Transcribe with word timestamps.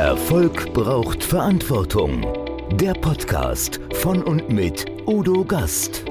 Erfolg 0.00 0.72
braucht 0.72 1.22
Verantwortung. 1.22 2.26
Der 2.72 2.94
Podcast 2.94 3.78
von 3.96 4.22
und 4.22 4.48
mit 4.48 4.86
Udo 5.06 5.44
Gast. 5.44 6.06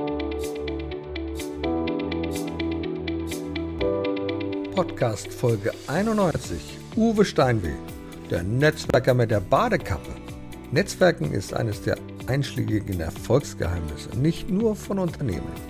Podcast 4.75 5.33
Folge 5.33 5.71
91. 5.87 6.59
Uwe 6.97 7.25
Steinweh, 7.25 7.73
der 8.29 8.43
Netzwerker 8.43 9.15
mit 9.15 9.31
der 9.31 9.39
Badekappe. 9.39 10.11
Netzwerken 10.71 11.33
ist 11.33 11.55
eines 11.55 11.81
der 11.81 11.97
einschlägigen 12.27 12.99
Erfolgsgeheimnisse, 12.99 14.15
nicht 14.19 14.51
nur 14.51 14.75
von 14.75 14.99
Unternehmen. 14.99 15.68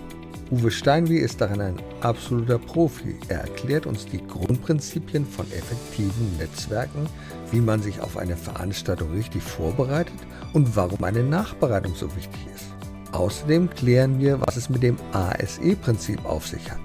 Uwe 0.51 0.71
Steinweh 0.71 1.19
ist 1.19 1.41
darin 1.41 1.61
ein 1.61 1.75
absoluter 2.01 2.57
Profi. 2.57 3.15
Er 3.27 3.41
erklärt 3.41 3.85
uns 3.85 4.07
die 4.07 4.25
Grundprinzipien 4.25 5.23
von 5.23 5.45
effektiven 5.51 6.37
Netzwerken, 6.39 7.07
wie 7.51 7.61
man 7.61 7.83
sich 7.83 8.01
auf 8.01 8.17
eine 8.17 8.35
Veranstaltung 8.35 9.11
richtig 9.11 9.43
vorbereitet 9.43 10.17
und 10.53 10.75
warum 10.75 11.03
eine 11.03 11.21
Nachbereitung 11.21 11.93
so 11.93 12.07
wichtig 12.15 12.39
ist. 12.55 12.65
Außerdem 13.11 13.69
klären 13.69 14.19
wir, 14.19 14.41
was 14.41 14.55
es 14.55 14.71
mit 14.71 14.81
dem 14.81 14.97
ASE-Prinzip 15.11 16.25
auf 16.25 16.47
sich 16.47 16.71
hat. 16.71 16.79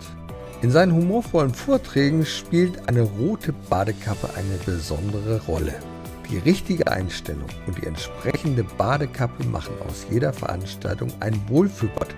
In 0.60 0.70
seinen 0.70 0.92
humorvollen 0.92 1.54
Vorträgen 1.54 2.26
spielt 2.26 2.86
eine 2.86 3.02
rote 3.02 3.54
Badekappe 3.70 4.28
eine 4.36 4.58
besondere 4.66 5.40
Rolle. 5.46 5.74
Die 6.30 6.38
richtige 6.38 6.90
Einstellung 6.90 7.48
und 7.66 7.78
die 7.78 7.86
entsprechende 7.86 8.64
Badekappe 8.76 9.44
machen 9.46 9.74
aus 9.88 10.06
jeder 10.10 10.34
Veranstaltung 10.34 11.10
ein 11.20 11.40
Wohlfühlbad, 11.48 12.14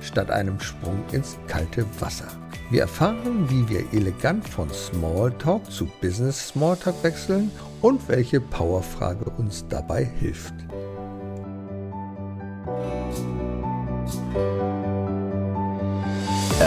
statt 0.00 0.30
einem 0.30 0.60
Sprung 0.60 1.02
ins 1.12 1.36
kalte 1.46 1.84
Wasser. 2.00 2.28
Wir 2.70 2.82
erfahren, 2.82 3.50
wie 3.50 3.68
wir 3.68 3.92
elegant 3.92 4.48
von 4.48 4.70
Smalltalk 4.70 5.70
zu 5.70 5.86
Business 6.00 6.48
Smalltalk 6.48 7.02
wechseln 7.02 7.50
und 7.82 8.08
welche 8.08 8.40
Powerfrage 8.40 9.28
uns 9.38 9.66
dabei 9.68 10.04
hilft. 10.04 10.54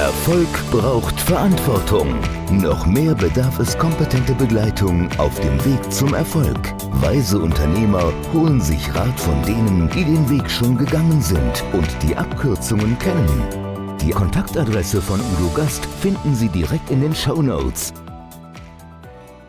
Erfolg 0.03 0.49
braucht 0.69 1.17
Verantwortung. 1.17 2.19
Noch 2.51 2.85
mehr 2.85 3.15
bedarf 3.15 3.57
es 3.59 3.77
kompetente 3.77 4.35
Begleitung 4.35 5.09
auf 5.17 5.39
dem 5.39 5.63
Weg 5.63 5.93
zum 5.93 6.13
Erfolg. 6.13 6.59
Weise 7.01 7.39
Unternehmer 7.39 8.11
holen 8.33 8.59
sich 8.59 8.93
Rat 8.93 9.17
von 9.17 9.41
denen, 9.43 9.89
die 9.91 10.03
den 10.03 10.29
Weg 10.29 10.51
schon 10.51 10.77
gegangen 10.77 11.21
sind 11.21 11.63
und 11.71 11.87
die 12.03 12.17
Abkürzungen 12.17 12.99
kennen. 12.99 13.97
Die 14.01 14.09
Kontaktadresse 14.09 15.01
von 15.01 15.21
Udo 15.21 15.49
Gast 15.55 15.85
finden 15.85 16.35
Sie 16.35 16.49
direkt 16.49 16.89
in 16.89 16.99
den 16.99 17.15
Show 17.15 17.41
Notes. 17.41 17.93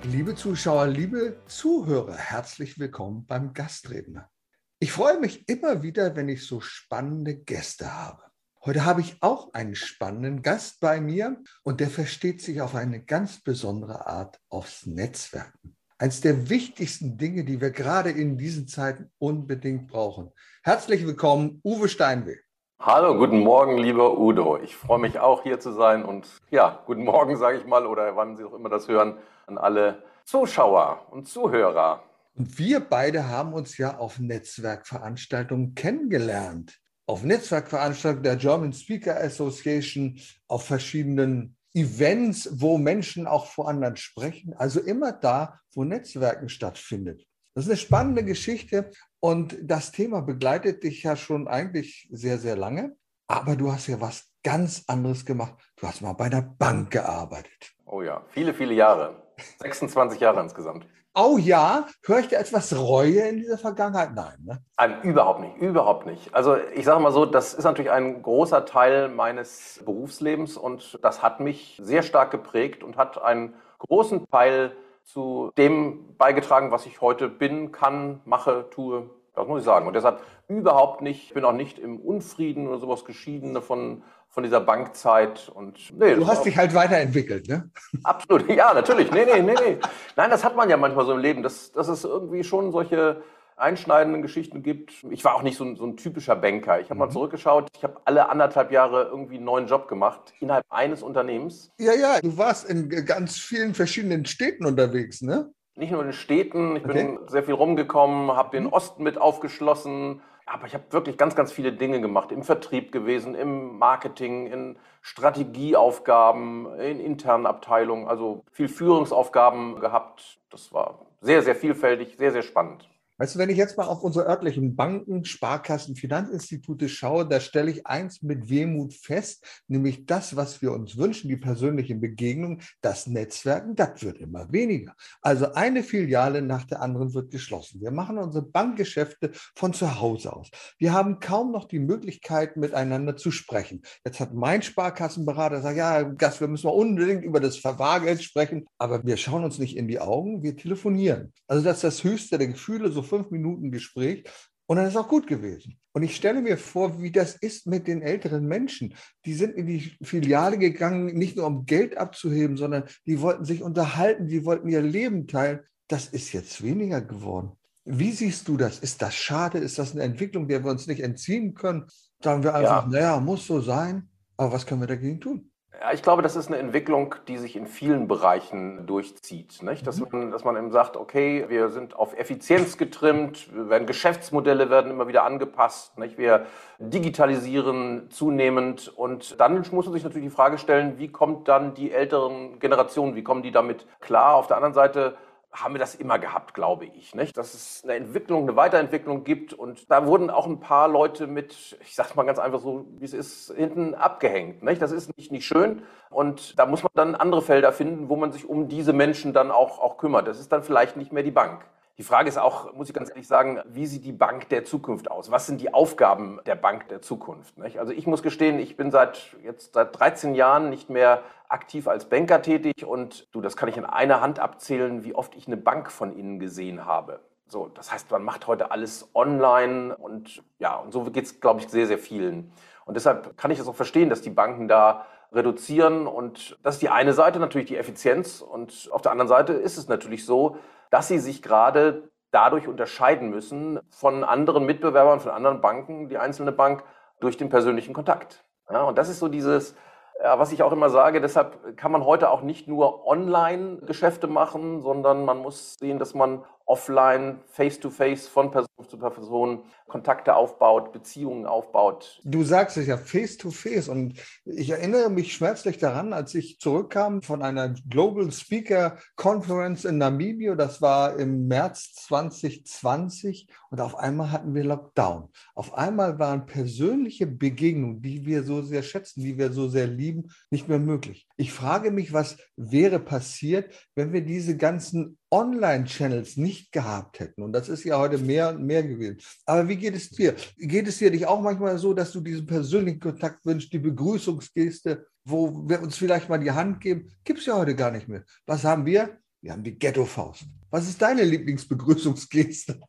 Liebe 0.05 0.37
Zuschauer, 0.37 0.87
liebe 0.87 1.43
Zuhörer, 1.49 2.15
herzlich 2.15 2.79
willkommen 2.79 3.27
beim 3.27 3.55
Gastredner. 3.55 4.31
Ich 4.79 4.93
freue 4.93 5.19
mich 5.19 5.49
immer 5.49 5.83
wieder, 5.83 6.15
wenn 6.15 6.29
ich 6.29 6.47
so 6.47 6.61
spannende 6.61 7.35
Gäste 7.35 7.93
habe. 7.93 8.34
Heute 8.67 8.87
habe 8.87 9.03
ich 9.03 9.19
auch 9.21 9.53
einen 9.53 9.75
spannenden 9.75 10.41
Gast 10.41 10.81
bei 10.81 10.99
mir 10.99 11.37
und 11.65 11.81
der 11.81 11.91
versteht 11.91 12.41
sich 12.41 12.63
auf 12.63 12.75
eine 12.75 13.05
ganz 13.05 13.43
besondere 13.43 14.07
Art 14.07 14.41
aufs 14.49 14.87
Netzwerken. 14.87 15.77
Eines 15.99 16.23
der 16.23 16.49
wichtigsten 16.49 17.19
Dinge, 17.19 17.45
die 17.45 17.61
wir 17.61 17.73
gerade 17.73 18.09
in 18.09 18.39
diesen 18.39 18.67
Zeiten 18.67 19.11
unbedingt 19.19 19.89
brauchen. 19.89 20.33
Herzlich 20.63 21.07
willkommen, 21.07 21.61
Uwe 21.63 21.91
Steinweg. 21.91 22.43
Hallo, 22.81 23.19
guten 23.19 23.41
Morgen, 23.41 23.77
lieber 23.77 24.19
Udo. 24.19 24.57
Ich 24.57 24.75
freue 24.75 24.99
mich 24.99 25.19
auch 25.19 25.43
hier 25.43 25.61
zu 25.61 25.73
sein 25.73 26.03
und 26.03 26.27
ja, 26.51 26.83
guten 26.87 27.05
Morgen, 27.05 27.37
sage 27.37 27.59
ich 27.59 27.67
mal, 27.67 27.85
oder 27.85 28.17
wann 28.17 28.39
Sie 28.39 28.45
auch 28.45 28.55
immer 28.55 28.71
das 28.71 28.89
hören, 28.89 29.19
an 29.47 29.59
alle 29.59 30.03
Zuschauer 30.25 31.09
und 31.11 31.29
Zuhörer. 31.29 32.03
Und 32.35 32.59
wir 32.59 32.81
beide 32.81 33.29
haben 33.29 33.53
uns 33.53 33.77
ja 33.77 33.99
auf 33.99 34.19
Netzwerkveranstaltungen 34.19 35.75
kennengelernt 35.75 36.81
auf 37.07 37.23
Netzwerkveranstaltungen 37.23 38.23
der 38.23 38.37
German 38.37 38.73
Speaker 38.73 39.17
Association, 39.23 40.19
auf 40.49 40.65
verschiedenen 40.65 41.57
Events, 41.75 42.49
wo 42.53 42.79
Menschen 42.79 43.27
auch 43.27 43.47
vor 43.47 43.69
anderen 43.69 43.97
sprechen. 43.97 44.55
Also 44.55 44.81
immer 44.81 45.13
da, 45.13 45.61
wo 45.75 45.85
Netzwerken 45.85 46.49
stattfindet. 46.49 47.27
Das 47.55 47.65
ist 47.65 47.71
eine 47.71 47.79
spannende 47.79 48.25
Geschichte 48.25 48.91
und 49.21 49.57
das 49.63 49.93
Thema 49.93 50.23
begleitet 50.23 50.83
dich 50.83 51.03
ja 51.03 51.17
schon 51.17 51.47
eigentlich 51.49 52.09
sehr, 52.11 52.39
sehr 52.39 52.57
lange. 52.57 52.97
Aber 53.27 53.57
du 53.57 53.73
hast 53.73 53.87
ja 53.87 54.01
was 54.01 54.31
ganz 54.43 54.85
anderes 54.87 55.25
gemacht. 55.25 55.55
Du 55.77 55.87
hast 55.87 56.03
mal 56.03 56.13
bei 56.13 56.29
der 56.29 56.43
Bank 56.43 56.91
gearbeitet. 56.91 57.73
Oh 57.87 58.03
ja, 58.03 58.25
viele, 58.31 58.55
viele 58.55 58.75
Jahre. 58.75 59.23
26 59.61 60.21
Jahre 60.21 60.41
insgesamt. 60.41 60.87
Oh 61.17 61.39
ja, 61.39 61.87
höre 62.03 62.19
ich 62.19 62.29
da 62.29 62.39
etwas 62.39 62.77
Reue 62.77 63.21
in 63.29 63.37
dieser 63.37 63.57
Vergangenheit? 63.57 64.15
Nein. 64.15 64.35
Ne? 64.45 64.59
Nein, 64.77 65.03
überhaupt 65.03 65.41
nicht, 65.41 65.57
überhaupt 65.59 66.07
nicht. 66.07 66.35
Also 66.35 66.57
ich 66.75 66.85
sage 66.85 67.01
mal 67.01 67.13
so, 67.13 67.25
das 67.25 67.55
ist 67.55 67.63
natürlich 67.63 67.93
ein 67.93 68.21
großer 68.21 68.67
Teil 68.67 69.09
meines 69.09 69.81
Berufslebens 69.85 70.57
und 70.57 70.99
das 71.03 71.23
hat 71.23 71.39
mich 71.39 71.81
sehr 71.81 72.03
stark 72.03 72.33
geprägt 72.33 72.83
und 72.83 72.97
hat 72.97 73.23
einen 73.23 73.55
großen 73.79 74.29
Teil 74.29 74.73
zu 75.05 75.53
dem 75.57 76.17
beigetragen, 76.17 76.73
was 76.73 76.85
ich 76.85 77.01
heute 77.01 77.29
bin, 77.29 77.71
kann, 77.71 78.21
mache, 78.25 78.69
tue. 78.71 79.09
Das 79.37 79.47
muss 79.47 79.61
ich 79.61 79.65
sagen. 79.65 79.87
Und 79.87 79.95
deshalb 79.95 80.21
überhaupt 80.49 81.01
nicht, 81.01 81.29
ich 81.29 81.35
bin 81.35 81.45
auch 81.45 81.53
nicht 81.53 81.79
im 81.79 82.01
Unfrieden 82.01 82.67
oder 82.67 82.79
sowas 82.79 83.05
geschieden 83.05 83.61
von 83.63 84.03
von 84.35 84.43
dieser 84.43 84.61
Bankzeit 84.61 85.49
und 85.49 85.97
nee, 85.97 86.17
du 86.17 86.27
hast 86.27 86.45
dich 86.45 86.57
halt 86.57 86.75
weiterentwickelt, 86.75 87.47
ne? 87.47 87.71
Absolut, 88.03 88.49
ja, 88.55 88.75
natürlich. 88.75 89.13
Nee, 89.13 89.27
nee, 89.27 89.41
nee, 89.41 89.55
nee. 89.55 89.79
Nein, 90.17 90.29
das 90.29 90.43
hat 90.43 90.57
man 90.57 90.69
ja 90.69 90.77
manchmal 90.77 91.07
so 91.07 91.13
im 91.13 91.21
Leben, 91.21 91.45
dass, 91.45 91.71
dass 91.71 91.87
es 91.87 92.03
irgendwie 92.03 92.43
schon 92.43 92.73
solche 92.73 93.23
einschneidenden 93.57 94.23
Geschichten 94.23 94.65
gibt. 94.65 94.93
Ich 95.11 95.25
war 95.25 95.37
auch 95.37 95.43
nicht 95.43 95.57
so 95.57 95.63
ein, 95.63 95.77
so 95.77 95.87
ein 95.87 95.97
typischer 95.97 96.35
Banker. 96.35 96.81
Ich 96.81 96.87
habe 96.87 96.95
mhm. 96.95 97.07
mal 97.07 97.11
zurückgeschaut, 97.11 97.69
ich 97.77 97.85
habe 97.85 98.01
alle 98.07 98.29
anderthalb 98.29 98.73
Jahre 98.73 99.05
irgendwie 99.05 99.37
einen 99.37 99.45
neuen 99.45 99.69
Job 99.69 99.87
gemacht, 99.87 100.35
innerhalb 100.41 100.65
eines 100.69 101.05
Unternehmens. 101.05 101.71
Ja, 101.79 101.95
ja, 101.95 102.21
du 102.21 102.37
warst 102.37 102.69
in 102.69 102.89
ganz 103.07 103.39
vielen 103.39 103.73
verschiedenen 103.73 104.27
Städten 104.27 104.67
unterwegs, 104.67 105.23
ne? 105.23 105.53
Nicht 105.77 105.93
nur 105.93 106.05
in 106.05 106.13
Städten, 106.13 106.75
ich 106.75 106.85
okay. 106.85 106.93
bin 106.93 107.19
sehr 107.29 107.45
viel 107.45 107.55
rumgekommen, 107.55 108.37
habe 108.37 108.57
den 108.57 108.65
mhm. 108.65 108.73
Osten 108.73 109.05
mit 109.05 109.17
aufgeschlossen, 109.17 110.23
aber 110.47 110.67
ich 110.67 110.75
habe 110.75 110.85
wirklich 110.91 111.17
ganz, 111.17 111.35
ganz 111.35 111.53
viele 111.53 111.73
Dinge 111.73 112.01
gemacht. 112.01 112.33
Im 112.33 112.43
Vertrieb 112.43 112.93
gewesen, 112.93 113.35
im 113.35 113.79
Marketing, 113.79 114.47
in 114.47 114.79
Strategieaufgaben, 115.01 116.79
in 116.79 117.01
internen 117.01 117.47
Abteilungen. 117.47 118.09
Also 118.09 118.45
viel 118.51 118.69
Führungsaufgaben 118.69 119.81
gehabt. 119.81 120.39
Das 120.51 120.73
war 120.73 121.07
sehr, 121.21 121.43
sehr 121.43 121.57
vielfältig, 121.57 122.17
sehr, 122.17 122.33
sehr 122.33 122.43
spannend. 122.43 122.89
Weißt 123.17 123.37
du, 123.37 123.39
wenn 123.39 123.51
ich 123.51 123.57
jetzt 123.57 123.77
mal 123.77 123.87
auf 123.87 124.03
unsere 124.03 124.27
örtlichen 124.27 124.75
Banken, 124.75 125.25
Sparkassen, 125.25 125.95
Finanzinstitute 125.95 126.89
schaue, 126.89 127.29
da 127.29 127.39
stelle 127.39 127.71
ich 127.71 127.87
eins 127.87 128.23
mit 128.23 128.49
Wehmut 128.49 128.93
fest, 128.93 129.63
nämlich 129.69 130.05
das, 130.05 130.35
was 130.35 130.61
wir 130.63 130.73
uns 130.73 130.97
wünschen, 130.97 131.29
die 131.29 131.37
persönlichen 131.37 132.01
Begegnungen, 132.01 132.61
das 132.81 133.07
Netzwerken, 133.07 133.77
das 133.77 134.03
wird 134.03 134.19
immer 134.19 134.51
weniger. 134.51 134.97
Also 135.23 135.53
eine 135.53 135.85
Filiale 135.85 136.43
nach 136.43 136.65
der 136.65 136.83
anderen 136.83 137.15
wird 137.15 137.31
geschlossen. 137.31 137.81
Wir 137.81 137.93
machen 137.93 138.19
unsere 138.19 138.45
Bankgeschäfte 138.45 139.31
von 139.55 139.73
zu 139.73 140.01
Hause 140.01 140.33
aus. 140.33 140.51
Wir 140.79 140.93
haben 140.93 141.21
kaum 141.21 141.53
noch 141.53 141.69
die 141.69 141.79
Möglichkeit, 141.79 142.57
miteinander 142.57 143.17
zu 143.17 143.31
sprechen. 143.31 143.83
Jetzt 144.05 144.19
hat 144.19 144.35
mein 144.35 144.63
Sparkassenberater 144.63 145.59
gesagt, 145.59 145.77
ja, 145.77 146.03
Gast, 146.03 146.41
wir 146.41 146.49
müssen 146.49 146.67
unbedingt 146.67 147.23
über 147.23 147.39
das 147.39 147.59
Verwahrgeld 147.59 148.25
sprechen, 148.25 148.67
aber 148.77 149.07
wir 149.07 149.17
schauen 149.17 149.45
uns 149.45 149.61
nicht 149.61 149.77
in 149.77 149.87
die 149.87 150.01
Augen, 150.01 150.43
wir 150.43 150.57
telefonieren. 150.57 151.33
Also 151.47 151.63
das 151.63 151.77
ist 151.77 151.85
das 151.85 152.03
höchste 152.03 152.39
der 152.39 152.49
Gefühle, 152.49 152.91
so 152.91 153.04
fünf 153.05 153.31
Minuten 153.31 153.71
Gespräch 153.71 154.25
und 154.67 154.79
dann 154.79 154.87
ist 154.87 154.97
auch 154.97 155.09
gut 155.09 155.27
gewesen. 155.27 155.79
Und 155.93 156.03
ich 156.03 156.17
stelle 156.17 156.41
mir 156.41 156.57
vor, 156.57 157.01
wie 157.01 157.13
das 157.13 157.37
ist 157.37 157.67
mit 157.67 157.87
den 157.87 158.03
älteren 158.03 158.47
Menschen. 158.47 158.95
Die 159.27 159.35
sind 159.35 159.55
in 159.55 159.67
die 159.67 159.97
Filiale 160.03 160.59
gegangen, 160.59 161.15
nicht 161.15 161.37
nur 161.37 161.47
um 161.47 161.67
Geld 161.67 161.97
abzuheben, 161.97 162.57
sondern 162.57 162.85
die 163.07 163.21
wollten 163.21 163.45
sich 163.45 163.63
unterhalten, 163.63 164.27
die 164.27 164.45
wollten 164.45 164.69
ihr 164.69 164.83
Leben 164.83 165.27
teilen. 165.27 165.61
Das 165.87 166.07
ist 166.09 166.33
jetzt 166.33 166.63
weniger 166.63 167.01
geworden. 167.01 167.53
Wie 167.85 168.13
siehst 168.13 168.49
du 168.49 168.57
das? 168.57 168.79
Ist 168.79 169.03
das 169.03 169.15
schade? 169.15 169.59
Ist 169.59 169.79
das 169.79 169.93
eine 169.93 170.03
Entwicklung, 170.03 170.49
der 170.49 170.65
wir 170.65 170.71
uns 170.71 170.87
nicht 170.87 171.01
entziehen 171.01 171.55
können? 171.55 171.85
Sagen 172.23 172.43
wir 172.43 172.55
einfach, 172.55 172.85
ja. 172.85 172.91
naja, 172.91 173.21
muss 173.21 173.47
so 173.47 173.61
sein. 173.61 174.09
Aber 174.37 174.53
was 174.53 174.67
können 174.67 174.81
wir 174.81 174.89
dagegen 174.89 175.21
tun? 175.21 175.51
Ja, 175.81 175.93
ich 175.93 176.03
glaube, 176.03 176.23
das 176.23 176.37
ist 176.37 176.49
eine 176.49 176.59
Entwicklung, 176.59 177.15
die 177.29 177.37
sich 177.37 177.57
in 177.57 177.67
vielen 177.67 178.09
Bereichen 178.09 178.87
durchzieht. 178.87 179.63
Nicht? 179.63 179.87
Dass, 179.87 179.99
mhm. 179.99 180.07
man, 180.13 180.31
dass 180.31 180.45
man 180.45 180.57
eben 180.57 180.71
sagt, 180.71 180.97
okay, 180.97 181.45
wir 181.49 181.69
sind 181.69 181.97
auf 181.97 182.17
Effizienz 182.17 182.77
getrimmt, 182.77 183.49
werden, 183.53 183.87
Geschäftsmodelle 183.87 184.71
werden 184.71 184.91
immer 184.91 185.09
wieder 185.09 185.25
angepasst, 185.25 185.99
nicht? 185.99 186.17
wir 186.19 186.47
digitalisieren 186.79 188.09
zunehmend 188.11 188.89
und 188.97 189.41
dann 189.41 189.65
muss 189.73 189.87
man 189.87 189.93
sich 189.93 190.05
natürlich 190.05 190.29
die 190.29 190.35
Frage 190.35 190.59
stellen, 190.59 190.99
wie 190.99 191.09
kommt 191.09 191.49
dann 191.49 191.75
die 191.75 191.93
älteren 191.93 192.59
Generationen, 192.59 193.15
wie 193.15 193.23
kommen 193.23 193.43
die 193.43 193.53
damit 193.53 193.87
klar? 194.01 194.37
Auf 194.37 194.47
der 194.47 194.57
anderen 194.57 194.75
Seite 194.75 195.17
haben 195.55 195.75
wir 195.75 195.79
das 195.79 195.95
immer 195.95 196.19
gehabt, 196.19 196.53
glaube 196.53 196.85
ich. 196.85 197.15
Nicht? 197.15 197.37
Dass 197.37 197.55
es 197.55 197.83
eine 197.85 197.95
Entwicklung, 197.95 198.43
eine 198.43 198.57
Weiterentwicklung 198.57 199.25
gibt. 199.25 199.53
Und 199.53 199.91
da 199.91 200.05
wurden 200.07 200.29
auch 200.29 200.47
ein 200.47 200.61
paar 200.61 200.89
Leute 200.89 201.27
mit, 201.27 201.79
ich 201.81 201.95
sage 201.95 202.11
mal 202.17 202.25
ganz 202.25 202.39
einfach 202.39 202.61
so, 202.61 202.87
wie 202.99 203.05
es 203.05 203.15
ist, 203.15 203.55
hinten 203.57 203.95
abgehängt. 203.95 204.63
Nicht? 204.63 204.83
Das 204.83 204.91
ist 204.91 205.17
nicht, 205.17 205.31
nicht 205.31 205.47
schön. 205.47 205.83
Und 206.11 206.59
da 206.59 206.67
muss 206.67 206.83
man 206.83 206.91
dann 206.95 207.15
andere 207.15 207.43
Felder 207.43 207.73
finden, 207.73 208.09
wo 208.09 208.17
man 208.17 208.33
sich 208.33 208.49
um 208.49 208.69
diese 208.69 208.93
Menschen 208.93 209.33
dann 209.33 209.51
auch, 209.51 209.79
auch 209.79 209.97
kümmert. 209.97 210.27
Das 210.27 210.41
ist 210.41 210.51
dann 210.51 210.65
vielleicht 210.65 210.97
nicht 210.97 211.13
mehr 211.13 211.23
die 211.23 211.31
Bank. 211.31 211.65
Die 211.97 212.03
Frage 212.03 212.29
ist 212.29 212.39
auch, 212.39 212.73
muss 212.73 212.89
ich 212.89 212.95
ganz 212.95 213.09
ehrlich 213.09 213.29
sagen, 213.29 213.61
wie 213.67 213.87
sieht 213.87 214.05
die 214.05 214.13
Bank 214.13 214.49
der 214.49 214.65
Zukunft 214.65 215.09
aus? 215.09 215.31
Was 215.31 215.47
sind 215.47 215.61
die 215.61 215.73
Aufgaben 215.73 216.41
der 216.45 216.57
Bank 216.57 216.89
der 216.89 217.01
Zukunft? 217.01 217.57
Nicht? 217.57 217.79
Also 217.79 217.93
ich 217.93 218.09
muss 218.09 218.25
gestehen, 218.25 218.59
ich 218.59 218.77
bin 218.77 218.91
seit 218.91 219.37
jetzt 219.45 219.75
seit 219.75 219.97
13 219.97 220.35
Jahren 220.35 220.71
nicht 220.71 220.91
mehr 220.91 221.23
aktiv 221.49 221.87
als 221.87 222.07
Banker 222.09 222.43
tätig 222.43 222.85
und 222.85 223.29
du, 223.33 223.41
das 223.41 223.57
kann 223.57 223.69
ich 223.69 223.77
in 223.77 223.85
einer 223.85 224.21
Hand 224.21 224.41
abzählen, 224.41 225.05
wie 225.05 225.15
oft 225.15 225.37
ich 225.37 225.47
eine 225.47 225.57
Bank 225.57 225.89
von 225.93 226.17
Ihnen 226.17 226.41
gesehen 226.41 226.85
habe. 226.85 227.21
So, 227.47 227.69
das 227.69 227.93
heißt, 227.93 228.11
man 228.11 228.25
macht 228.25 228.49
heute 228.49 228.73
alles 228.73 229.11
online 229.15 229.97
und 229.97 230.43
ja, 230.59 230.75
und 230.75 230.93
so 230.93 231.05
geht 231.05 231.27
es, 231.27 231.41
glaube 231.41 231.61
ich, 231.61 231.69
sehr, 231.69 231.87
sehr 231.87 231.99
vielen. 231.99 232.51
Und 232.87 232.95
deshalb 232.95 233.37
kann 233.37 233.53
ich 233.53 233.61
es 233.61 233.69
auch 233.69 233.77
verstehen, 233.77 234.11
dass 234.11 234.21
die 234.21 234.31
Banken 234.31 234.67
da 234.67 235.07
reduzieren. 235.33 236.07
Und 236.07 236.59
das 236.63 236.77
ist 236.77 236.83
die 236.83 236.89
eine 236.89 237.13
Seite, 237.13 237.39
natürlich 237.39 237.69
die 237.69 237.77
Effizienz. 237.77 238.41
Und 238.41 238.89
auf 238.91 239.03
der 239.03 239.13
anderen 239.13 239.29
Seite 239.29 239.53
ist 239.53 239.77
es 239.77 239.89
natürlich 239.89 240.25
so, 240.25 240.57
dass 240.95 241.09
sie 241.09 241.19
sich 241.19 241.43
gerade 241.43 242.09
dadurch 242.31 242.69
unterscheiden 242.69 243.29
müssen 243.29 243.81
von 243.91 244.23
anderen 244.23 244.65
Mitbewerbern, 244.65 245.19
von 245.19 245.33
anderen 245.33 245.61
Banken, 245.61 246.09
die 246.09 246.19
einzelne 246.19 246.53
Bank, 246.53 246.85
durch 247.19 247.37
den 247.37 247.49
persönlichen 247.49 247.93
Kontakt. 247.93 248.45
Ja, 248.71 248.85
und 248.85 248.97
das 248.97 249.09
ist 249.09 249.19
so 249.19 249.27
dieses, 249.27 249.75
was 250.23 250.53
ich 250.53 250.63
auch 250.63 250.71
immer 250.71 250.91
sage, 250.91 251.21
deshalb 251.21 251.77
kann 251.77 251.91
man 251.91 252.05
heute 252.05 252.31
auch 252.31 252.43
nicht 252.43 252.69
nur 252.69 253.09
Online-Geschäfte 253.09 254.29
machen, 254.29 254.83
sondern 254.83 255.25
man 255.25 255.39
muss 255.39 255.75
sehen, 255.75 255.99
dass 255.99 256.15
man 256.15 256.45
offline, 256.67 257.41
face-to-face, 257.47 258.29
von 258.29 258.51
Person 258.51 258.69
zu 258.89 258.99
Person 258.99 259.65
Kontakte 259.87 260.35
aufbaut, 260.35 260.93
Beziehungen 260.93 261.47
aufbaut. 261.47 262.21
Du 262.25 262.43
sagst 262.43 262.79
es 262.79 262.87
ja 262.87 262.97
face-to-face 262.97 263.89
und 263.89 264.15
ich 264.45 264.71
erinnere 264.71 265.11
mich 265.11 265.35
schmerzlich 265.35 265.79
daran, 265.79 266.13
als 266.15 266.35
ich 266.35 266.59
zurückkam 266.59 267.23
von 267.23 267.43
einer 267.43 267.75
Global 267.89 268.33
Speaker 268.33 268.97
Conference 269.15 269.85
in 269.85 269.99
Namibia, 269.99 270.55
das 270.55 270.81
war 270.81 271.19
im 271.19 271.47
März 271.49 271.95
2020 272.07 273.49
und 273.71 273.81
auf 273.81 273.97
einmal 273.97 274.33
hatten 274.33 274.55
wir 274.55 274.65
Lockdown. 274.65 275.29
Auf 275.55 275.75
einmal 275.75 276.19
waren 276.19 276.47
persönliche 276.47 277.27
Begegnungen, 277.27 278.01
die 278.01 278.25
wir 278.25 278.43
so 278.43 278.63
sehr 278.63 278.83
schätzen, 278.83 279.21
die 279.21 279.37
wir 279.37 279.53
so 279.53 279.69
sehr 279.69 279.87
lieben, 279.87 280.31
nicht 280.51 280.69
mehr 280.69 280.79
möglich. 280.79 281.29
Ich 281.37 281.53
frage 281.53 281.91
mich, 281.91 282.13
was 282.13 282.39
wäre 282.57 283.01
passiert, 283.01 283.73
wenn 283.95 284.13
wir 284.13 284.23
diese 284.23 284.57
ganzen 284.57 285.19
Online-Channels 285.35 286.37
nicht 286.37 286.71
gehabt 286.71 287.19
hätten. 287.19 287.43
Und 287.43 287.53
das 287.53 287.69
ist 287.69 287.83
ja 287.83 287.99
heute 287.99 288.19
mehr 288.19 288.51
und 288.51 288.65
mehr 288.65 288.85
gewesen. 288.85 289.19
Aber 289.47 289.69
wie 289.69 289.75
geht 289.75 289.97
es 289.97 290.11
dir? 290.11 290.37
Geht 290.57 290.87
es 290.87 290.99
dir 290.99 291.11
nicht 291.11 291.27
auch 291.27 291.41
manchmal 291.41 291.77
so, 291.77 291.93
dass 291.93 292.13
du 292.13 292.21
diesen 292.21 292.47
persönlichen 292.47 293.01
Kontakt 293.01 293.45
wünschst, 293.45 293.73
die 293.73 293.81
Begrüßungsgeste, 293.81 295.07
wo 295.25 295.69
wir 295.69 295.83
uns 295.83 295.97
vielleicht 295.97 296.29
mal 296.29 296.39
die 296.39 296.53
Hand 296.53 296.81
geben? 296.81 297.11
Gibt 297.25 297.41
es 297.41 297.47
ja 297.47 297.57
heute 297.57 297.75
gar 297.75 297.91
nicht 297.91 298.07
mehr. 298.07 298.25
Was 298.47 298.63
haben 298.63 298.87
wir? 298.87 299.19
Wir 299.41 299.53
haben 299.53 299.65
die 299.65 299.77
Ghetto-Faust. 299.77 300.45
Was 300.71 300.89
ist 300.89 301.03
deine 301.03 301.25
Lieblingsbegrüßungsgeste? 301.25 302.81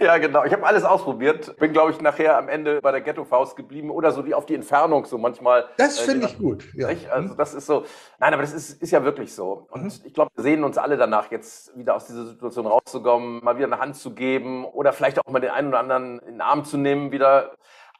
Ja, 0.00 0.18
genau. 0.18 0.44
Ich 0.44 0.52
habe 0.52 0.64
alles 0.66 0.84
ausprobiert. 0.84 1.56
Bin, 1.58 1.72
glaube 1.72 1.92
ich, 1.92 2.00
nachher 2.00 2.38
am 2.38 2.48
Ende 2.48 2.80
bei 2.80 2.90
der 2.90 3.00
Ghetto-Faust 3.00 3.56
geblieben 3.56 3.90
oder 3.90 4.12
so 4.12 4.22
die 4.22 4.34
auf 4.34 4.46
die 4.46 4.54
Entfernung 4.54 5.04
so 5.04 5.18
manchmal. 5.18 5.66
Das 5.76 6.00
äh, 6.00 6.04
finde 6.04 6.26
ich 6.26 6.38
gut. 6.38 6.64
Ja. 6.74 6.88
Also 7.10 7.34
mhm. 7.34 7.36
das 7.36 7.54
ist 7.54 7.66
so. 7.66 7.84
Nein, 8.18 8.32
aber 8.32 8.42
das 8.42 8.52
ist, 8.52 8.82
ist 8.82 8.90
ja 8.90 9.04
wirklich 9.04 9.34
so. 9.34 9.66
Und 9.70 9.82
mhm. 9.82 9.92
ich 10.04 10.14
glaube, 10.14 10.30
wir 10.34 10.42
sehen 10.42 10.64
uns 10.64 10.78
alle 10.78 10.96
danach, 10.96 11.30
jetzt 11.30 11.76
wieder 11.76 11.94
aus 11.96 12.06
dieser 12.06 12.26
Situation 12.26 12.66
rauszukommen, 12.66 13.44
mal 13.44 13.56
wieder 13.56 13.66
eine 13.66 13.78
Hand 13.78 13.96
zu 13.96 14.14
geben 14.14 14.64
oder 14.64 14.92
vielleicht 14.92 15.18
auch 15.18 15.30
mal 15.30 15.40
den 15.40 15.50
einen 15.50 15.68
oder 15.68 15.80
anderen 15.80 16.18
in 16.20 16.34
den 16.34 16.40
Arm 16.40 16.64
zu 16.64 16.76
nehmen 16.76 17.12
wieder. 17.12 17.52